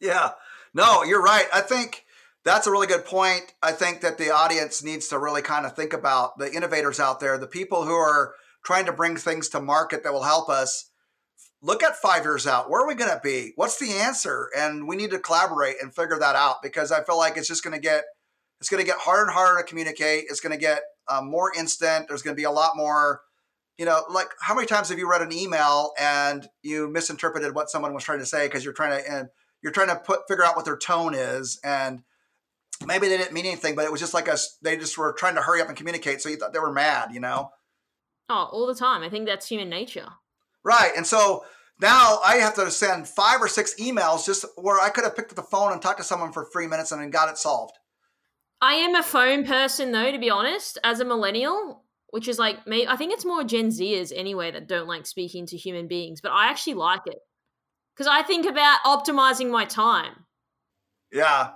Yeah, 0.00 0.32
no, 0.74 1.02
you're 1.02 1.22
right. 1.22 1.46
I 1.52 1.60
think 1.60 2.04
that's 2.44 2.66
a 2.66 2.70
really 2.70 2.86
good 2.86 3.04
point. 3.04 3.54
I 3.62 3.72
think 3.72 4.00
that 4.02 4.18
the 4.18 4.30
audience 4.30 4.82
needs 4.82 5.08
to 5.08 5.18
really 5.18 5.42
kind 5.42 5.64
of 5.64 5.74
think 5.74 5.92
about 5.92 6.38
the 6.38 6.52
innovators 6.52 7.00
out 7.00 7.20
there, 7.20 7.38
the 7.38 7.46
people 7.46 7.84
who 7.84 7.94
are 7.94 8.34
trying 8.64 8.86
to 8.86 8.92
bring 8.92 9.16
things 9.16 9.48
to 9.50 9.60
market 9.60 10.02
that 10.04 10.12
will 10.12 10.24
help 10.24 10.48
us. 10.48 10.87
Look 11.60 11.82
at 11.82 11.96
five 11.96 12.24
years 12.24 12.46
out. 12.46 12.70
Where 12.70 12.82
are 12.82 12.86
we 12.86 12.94
going 12.94 13.10
to 13.10 13.20
be? 13.22 13.52
What's 13.56 13.78
the 13.78 13.92
answer? 13.92 14.48
And 14.56 14.86
we 14.86 14.96
need 14.96 15.10
to 15.10 15.18
collaborate 15.18 15.76
and 15.82 15.94
figure 15.94 16.18
that 16.18 16.36
out 16.36 16.62
because 16.62 16.92
I 16.92 17.02
feel 17.02 17.18
like 17.18 17.36
it's 17.36 17.48
just 17.48 17.64
going 17.64 17.74
to 17.74 17.80
get 17.80 18.04
it's 18.60 18.68
going 18.68 18.82
to 18.82 18.86
get 18.86 18.98
harder 18.98 19.22
and 19.22 19.32
harder 19.32 19.60
to 19.60 19.64
communicate. 19.64 20.24
It's 20.28 20.40
going 20.40 20.52
to 20.52 20.58
get 20.58 20.82
um, 21.08 21.30
more 21.30 21.52
instant. 21.56 22.06
There's 22.08 22.22
going 22.22 22.34
to 22.34 22.40
be 22.40 22.44
a 22.44 22.50
lot 22.50 22.76
more 22.76 23.20
you 23.78 23.84
know, 23.84 24.02
like 24.10 24.28
how 24.40 24.54
many 24.54 24.66
times 24.66 24.88
have 24.88 24.98
you 24.98 25.08
read 25.08 25.22
an 25.22 25.32
email 25.32 25.92
and 25.98 26.48
you 26.62 26.88
misinterpreted 26.88 27.54
what 27.54 27.70
someone 27.70 27.94
was 27.94 28.02
trying 28.02 28.18
to 28.18 28.26
say 28.26 28.46
because 28.46 28.64
you're 28.64 28.74
trying 28.74 29.00
to 29.00 29.10
and 29.10 29.28
you're 29.62 29.72
trying 29.72 29.86
to 29.88 29.96
put 29.96 30.20
figure 30.28 30.44
out 30.44 30.56
what 30.56 30.64
their 30.64 30.76
tone 30.76 31.14
is 31.14 31.60
and 31.62 32.02
maybe 32.84 33.08
they 33.08 33.16
didn't 33.16 33.32
mean 33.32 33.46
anything, 33.46 33.76
but 33.76 33.84
it 33.84 33.92
was 33.92 34.00
just 34.00 34.14
like 34.14 34.28
us. 34.28 34.58
They 34.62 34.76
just 34.76 34.98
were 34.98 35.12
trying 35.12 35.36
to 35.36 35.42
hurry 35.42 35.60
up 35.60 35.68
and 35.68 35.76
communicate, 35.76 36.20
so 36.20 36.28
you 36.28 36.36
thought 36.36 36.52
they 36.52 36.58
were 36.58 36.72
mad, 36.72 37.12
you 37.12 37.20
know? 37.20 37.50
Oh, 38.28 38.48
all 38.52 38.66
the 38.66 38.74
time. 38.74 39.02
I 39.02 39.08
think 39.08 39.26
that's 39.26 39.48
human 39.48 39.68
nature. 39.68 40.08
Right, 40.64 40.92
and 40.96 41.06
so 41.06 41.44
now 41.80 42.18
I 42.24 42.36
have 42.36 42.54
to 42.54 42.70
send 42.70 43.08
five 43.08 43.40
or 43.40 43.48
six 43.48 43.74
emails 43.80 44.26
just 44.26 44.44
where 44.56 44.80
I 44.80 44.90
could 44.90 45.04
have 45.04 45.16
picked 45.16 45.30
up 45.30 45.36
the 45.36 45.42
phone 45.42 45.72
and 45.72 45.80
talked 45.80 45.98
to 45.98 46.04
someone 46.04 46.32
for 46.32 46.44
three 46.44 46.66
minutes 46.66 46.92
and 46.92 47.00
then 47.00 47.10
got 47.10 47.28
it 47.28 47.38
solved. 47.38 47.74
I 48.60 48.74
am 48.74 48.94
a 48.96 49.02
phone 49.02 49.44
person, 49.44 49.92
though, 49.92 50.10
to 50.10 50.18
be 50.18 50.30
honest. 50.30 50.78
As 50.82 50.98
a 50.98 51.04
millennial, 51.04 51.84
which 52.10 52.26
is 52.26 52.38
like 52.38 52.66
me, 52.66 52.86
I 52.86 52.96
think 52.96 53.12
it's 53.12 53.24
more 53.24 53.44
Gen 53.44 53.68
Zers 53.68 54.12
anyway 54.14 54.50
that 54.50 54.66
don't 54.66 54.88
like 54.88 55.06
speaking 55.06 55.46
to 55.46 55.56
human 55.56 55.86
beings, 55.86 56.20
but 56.20 56.32
I 56.32 56.48
actually 56.50 56.74
like 56.74 57.02
it 57.06 57.18
because 57.94 58.08
I 58.12 58.22
think 58.22 58.46
about 58.46 58.80
optimizing 58.84 59.50
my 59.50 59.64
time. 59.64 60.26
Yeah, 61.12 61.50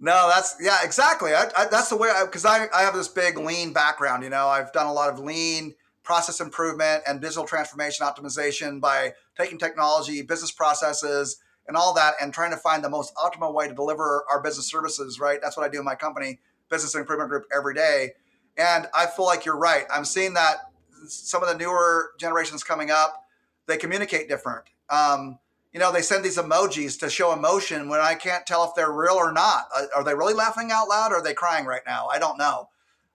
no, 0.00 0.30
that's 0.32 0.56
yeah, 0.60 0.78
exactly. 0.82 1.34
I, 1.34 1.50
I, 1.56 1.66
that's 1.66 1.88
the 1.88 1.96
way 1.96 2.10
because 2.24 2.44
I, 2.44 2.64
I, 2.64 2.68
I 2.74 2.82
have 2.82 2.94
this 2.94 3.08
big 3.08 3.38
lean 3.38 3.72
background. 3.72 4.22
You 4.22 4.30
know, 4.30 4.48
I've 4.48 4.72
done 4.72 4.86
a 4.86 4.92
lot 4.92 5.10
of 5.10 5.18
lean 5.18 5.74
process 6.10 6.40
improvement 6.40 7.04
and 7.06 7.20
digital 7.20 7.44
transformation 7.44 8.04
optimization 8.04 8.80
by 8.80 9.12
taking 9.38 9.56
technology, 9.56 10.22
business 10.22 10.50
processes, 10.50 11.36
and 11.68 11.76
all 11.76 11.94
that, 11.94 12.14
and 12.20 12.34
trying 12.34 12.50
to 12.50 12.56
find 12.56 12.82
the 12.82 12.90
most 12.90 13.14
optimal 13.14 13.54
way 13.54 13.68
to 13.68 13.74
deliver 13.74 14.24
our 14.28 14.42
business 14.42 14.68
services. 14.68 15.20
Right, 15.20 15.38
that's 15.40 15.56
what 15.56 15.64
I 15.64 15.68
do 15.68 15.78
in 15.78 15.84
my 15.84 15.94
company, 15.94 16.40
Business 16.68 16.96
Improvement 16.96 17.30
Group, 17.30 17.44
every 17.56 17.74
day. 17.74 18.14
And 18.58 18.88
I 18.92 19.06
feel 19.06 19.24
like 19.24 19.44
you're 19.44 19.56
right. 19.56 19.84
I'm 19.88 20.04
seeing 20.04 20.34
that 20.34 20.72
some 21.06 21.44
of 21.44 21.48
the 21.48 21.54
newer 21.54 22.10
generations 22.18 22.64
coming 22.64 22.90
up, 22.90 23.24
they 23.68 23.76
communicate 23.76 24.28
different. 24.28 24.64
Um, 24.88 25.38
you 25.72 25.78
know, 25.78 25.92
they 25.92 26.02
send 26.02 26.24
these 26.24 26.38
emojis 26.38 26.98
to 26.98 27.08
show 27.08 27.32
emotion 27.32 27.88
when 27.88 28.00
I 28.00 28.16
can't 28.16 28.44
tell 28.44 28.64
if 28.64 28.70
they're 28.74 28.90
real 28.90 29.14
or 29.14 29.30
not. 29.30 29.66
Uh, 29.76 29.84
are 29.94 30.02
they 30.02 30.16
really 30.16 30.34
laughing 30.34 30.70
out 30.72 30.88
loud 30.88 31.12
or 31.12 31.18
are 31.18 31.22
they 31.22 31.34
crying 31.34 31.66
right 31.66 31.82
now? 31.86 32.08
I 32.08 32.18
don't 32.18 32.36
know. 32.36 32.68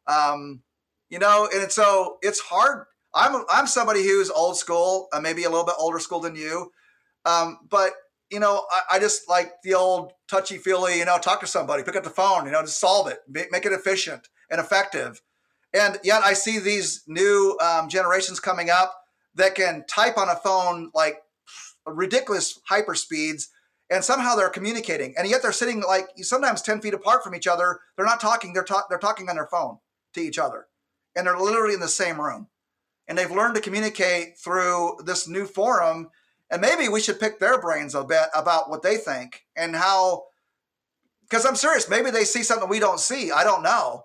Um, 0.08 0.62
you 1.10 1.20
know, 1.20 1.48
and 1.54 1.72
so 1.72 2.18
it's 2.22 2.40
hard. 2.40 2.86
I'm 3.14 3.46
I'm 3.50 3.68
somebody 3.68 4.04
who's 4.04 4.30
old 4.30 4.58
school, 4.58 5.08
uh, 5.14 5.20
maybe 5.20 5.44
a 5.44 5.50
little 5.50 5.66
bit 5.66 5.76
older 5.80 6.00
school 6.00 6.20
than 6.20 6.36
you, 6.36 6.72
um, 7.26 7.60
but 7.70 7.92
you 8.32 8.40
know, 8.40 8.66
I, 8.72 8.96
I, 8.96 9.00
just 9.00 9.30
like 9.30 9.52
the 9.64 9.76
old 9.76 10.12
touchy 10.28 10.58
feely. 10.58 10.98
You 10.98 11.06
know, 11.06 11.18
talk 11.18 11.40
to 11.42 11.48
somebody, 11.48 11.84
pick 11.84 11.96
up 11.96 12.04
the 12.04 12.10
phone. 12.10 12.46
You 12.46 12.52
know, 12.52 12.62
just 12.62 12.80
solve 12.80 13.08
it, 13.08 13.20
make 13.30 13.66
it 13.66 13.72
efficient 13.72 14.28
and 14.50 14.60
effective. 14.60 15.22
And 15.74 16.00
yet, 16.04 16.24
I 16.24 16.34
see 16.34 16.60
these 16.60 17.04
new 17.08 17.58
um, 17.62 17.88
generations 17.88 18.40
coming 18.40 18.70
up 18.70 18.96
that 19.36 19.56
can 19.56 19.86
type 19.88 20.18
on 20.18 20.30
a 20.30 20.36
phone 20.36 20.92
like 20.94 21.22
ridiculous 21.86 22.60
hyper 22.68 22.96
speeds 22.96 23.50
and 23.90 24.04
somehow 24.04 24.36
they're 24.36 24.50
communicating 24.50 25.14
and 25.18 25.30
yet 25.30 25.42
they're 25.42 25.52
sitting 25.52 25.82
like 25.82 26.08
sometimes 26.18 26.62
10 26.62 26.82
feet 26.82 26.94
apart 26.94 27.24
from 27.24 27.36
each 27.36 27.46
other 27.46 27.80
they're 27.96 28.06
not 28.06 28.20
talking 28.20 28.54
they're, 28.54 28.64
ta- 28.64 28.86
they're 28.90 28.98
talking 28.98 29.30
on 29.30 29.36
their 29.36 29.46
phone 29.46 29.78
to 30.14 30.20
each 30.20 30.40
other 30.40 30.68
and 31.16 31.28
they're 31.28 31.38
literally 31.38 31.74
in 31.74 31.80
the 31.80 31.88
same 31.88 32.20
room 32.20 32.48
and 33.08 33.18
they've 33.18 33.32
learned 33.32 33.56
to 33.56 33.62
communicate 33.62 34.38
through 34.38 34.98
this 35.06 35.28
new 35.28 35.46
forum 35.46 36.10
and 36.52 36.62
maybe 36.62 36.88
we 36.88 37.02
should 37.02 37.20
pick 37.20 37.40
their 37.40 37.60
brains 37.60 37.96
a 37.96 38.04
bit 38.04 38.28
about 38.36 38.70
what 38.70 38.84
they 38.84 38.98
think 38.98 39.46
and 39.56 39.76
how 39.76 40.24
because 41.22 41.46
i'm 41.46 41.56
serious 41.56 41.90
maybe 41.90 42.12
they 42.12 42.24
see 42.24 42.44
something 42.44 42.70
we 42.70 42.80
don't 42.80 43.00
see 43.00 43.32
i 43.32 43.44
don't 43.44 43.64
know 43.64 44.04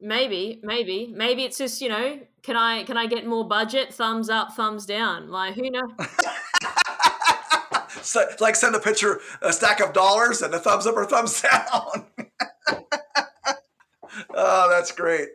maybe 0.00 0.60
maybe 0.62 1.12
maybe 1.14 1.44
it's 1.44 1.58
just 1.58 1.80
you 1.80 1.88
know 1.88 2.18
can 2.42 2.56
i 2.56 2.84
can 2.84 2.96
i 2.96 3.06
get 3.06 3.26
more 3.26 3.46
budget 3.46 3.92
thumbs 3.92 4.28
up 4.30 4.52
thumbs 4.52 4.86
down 4.86 5.30
like 5.30 5.54
who 5.54 5.70
knows 5.70 5.90
so, 8.08 8.26
like 8.40 8.56
send 8.56 8.74
a 8.74 8.80
picture, 8.80 9.20
a 9.42 9.52
stack 9.52 9.80
of 9.80 9.92
dollars, 9.92 10.42
and 10.42 10.54
a 10.54 10.58
thumbs 10.58 10.86
up 10.86 10.96
or 10.96 11.04
thumbs 11.04 11.42
down. 11.50 12.06
oh, 14.34 14.68
that's 14.70 14.92
great. 14.92 15.28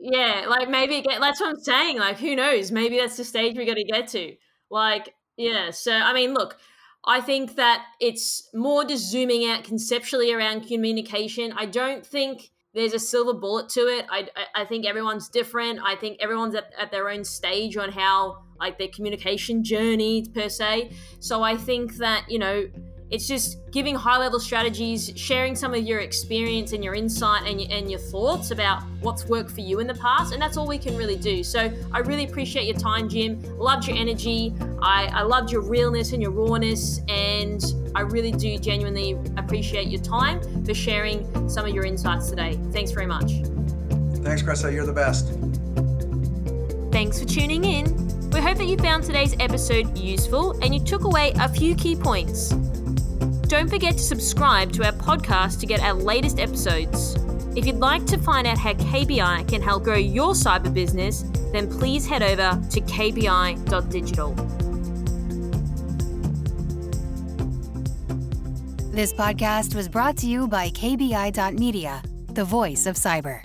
Yeah, 0.00 0.46
like 0.48 0.68
maybe 0.68 1.00
get. 1.02 1.20
That's 1.20 1.40
what 1.40 1.50
I'm 1.50 1.60
saying. 1.60 1.98
Like, 1.98 2.18
who 2.18 2.36
knows? 2.36 2.70
Maybe 2.70 2.98
that's 2.98 3.16
the 3.16 3.24
stage 3.24 3.56
we 3.56 3.66
got 3.66 3.74
to 3.74 3.84
get 3.84 4.08
to. 4.08 4.34
Like, 4.70 5.14
yeah. 5.36 5.70
So, 5.70 5.92
I 5.92 6.12
mean, 6.12 6.34
look, 6.34 6.56
I 7.04 7.20
think 7.20 7.56
that 7.56 7.84
it's 8.00 8.48
more 8.54 8.84
just 8.84 9.10
zooming 9.10 9.48
out 9.48 9.64
conceptually 9.64 10.32
around 10.32 10.66
communication. 10.68 11.52
I 11.56 11.66
don't 11.66 12.06
think 12.06 12.50
there's 12.74 12.92
a 12.92 12.98
silver 12.98 13.32
bullet 13.32 13.68
to 13.70 13.80
it. 13.80 14.06
I, 14.10 14.28
I 14.54 14.64
think 14.64 14.86
everyone's 14.86 15.28
different. 15.28 15.80
I 15.84 15.96
think 15.96 16.18
everyone's 16.20 16.54
at, 16.54 16.70
at 16.78 16.92
their 16.92 17.08
own 17.08 17.24
stage 17.24 17.76
on 17.76 17.90
how 17.90 18.44
like 18.60 18.78
their 18.78 18.88
communication 18.88 19.64
journey 19.64 20.26
per 20.32 20.48
se. 20.48 20.92
So 21.18 21.42
I 21.42 21.56
think 21.56 21.96
that, 21.96 22.30
you 22.30 22.38
know, 22.38 22.68
it's 23.10 23.26
just 23.26 23.58
giving 23.70 23.94
high 23.94 24.18
level 24.18 24.38
strategies, 24.38 25.10
sharing 25.16 25.56
some 25.56 25.72
of 25.72 25.82
your 25.82 26.00
experience 26.00 26.72
and 26.72 26.84
your 26.84 26.94
insight 26.94 27.46
and 27.46 27.60
your, 27.60 27.70
and 27.72 27.90
your 27.90 28.00
thoughts 28.00 28.50
about 28.50 28.82
what's 29.00 29.24
worked 29.26 29.50
for 29.50 29.60
you 29.60 29.80
in 29.80 29.86
the 29.86 29.94
past. 29.94 30.32
And 30.32 30.42
that's 30.42 30.56
all 30.56 30.66
we 30.66 30.78
can 30.78 30.96
really 30.96 31.16
do. 31.16 31.42
So 31.42 31.72
I 31.92 32.00
really 32.00 32.24
appreciate 32.24 32.66
your 32.66 32.76
time, 32.76 33.08
Jim. 33.08 33.40
Loved 33.58 33.88
your 33.88 33.96
energy. 33.96 34.54
I, 34.82 35.06
I 35.06 35.22
loved 35.22 35.50
your 35.50 35.62
realness 35.62 36.12
and 36.12 36.20
your 36.20 36.32
rawness. 36.32 37.00
And 37.08 37.64
I 37.94 38.02
really 38.02 38.32
do 38.32 38.58
genuinely 38.58 39.18
appreciate 39.38 39.88
your 39.88 40.02
time 40.02 40.40
for 40.64 40.74
sharing 40.74 41.48
some 41.48 41.66
of 41.66 41.74
your 41.74 41.86
insights 41.86 42.28
today. 42.28 42.58
Thanks 42.72 42.90
very 42.90 43.06
much. 43.06 43.32
Thanks, 44.22 44.42
Krista. 44.42 44.72
You're 44.72 44.84
the 44.84 44.92
best. 44.92 45.28
Thanks 46.92 47.20
for 47.20 47.26
tuning 47.26 47.64
in. 47.64 48.08
We 48.30 48.40
hope 48.40 48.58
that 48.58 48.66
you 48.66 48.76
found 48.76 49.04
today's 49.04 49.34
episode 49.40 49.96
useful 49.96 50.58
and 50.62 50.74
you 50.74 50.80
took 50.84 51.04
away 51.04 51.32
a 51.36 51.48
few 51.48 51.74
key 51.74 51.96
points. 51.96 52.52
Don't 53.48 53.70
forget 53.70 53.94
to 53.94 54.02
subscribe 54.02 54.72
to 54.74 54.84
our 54.84 54.92
podcast 54.92 55.58
to 55.60 55.66
get 55.66 55.80
our 55.80 55.94
latest 55.94 56.38
episodes. 56.38 57.16
If 57.56 57.64
you'd 57.64 57.76
like 57.76 58.04
to 58.06 58.18
find 58.18 58.46
out 58.46 58.58
how 58.58 58.74
KBI 58.74 59.48
can 59.48 59.62
help 59.62 59.84
grow 59.84 59.96
your 59.96 60.32
cyber 60.34 60.72
business, 60.72 61.24
then 61.50 61.66
please 61.66 62.06
head 62.06 62.22
over 62.22 62.60
to 62.68 62.80
kbi.digital. 62.82 64.34
This 68.92 69.14
podcast 69.14 69.74
was 69.74 69.88
brought 69.88 70.18
to 70.18 70.26
you 70.26 70.46
by 70.46 70.68
KBI.media, 70.68 72.02
the 72.34 72.44
voice 72.44 72.84
of 72.84 72.96
cyber. 72.96 73.42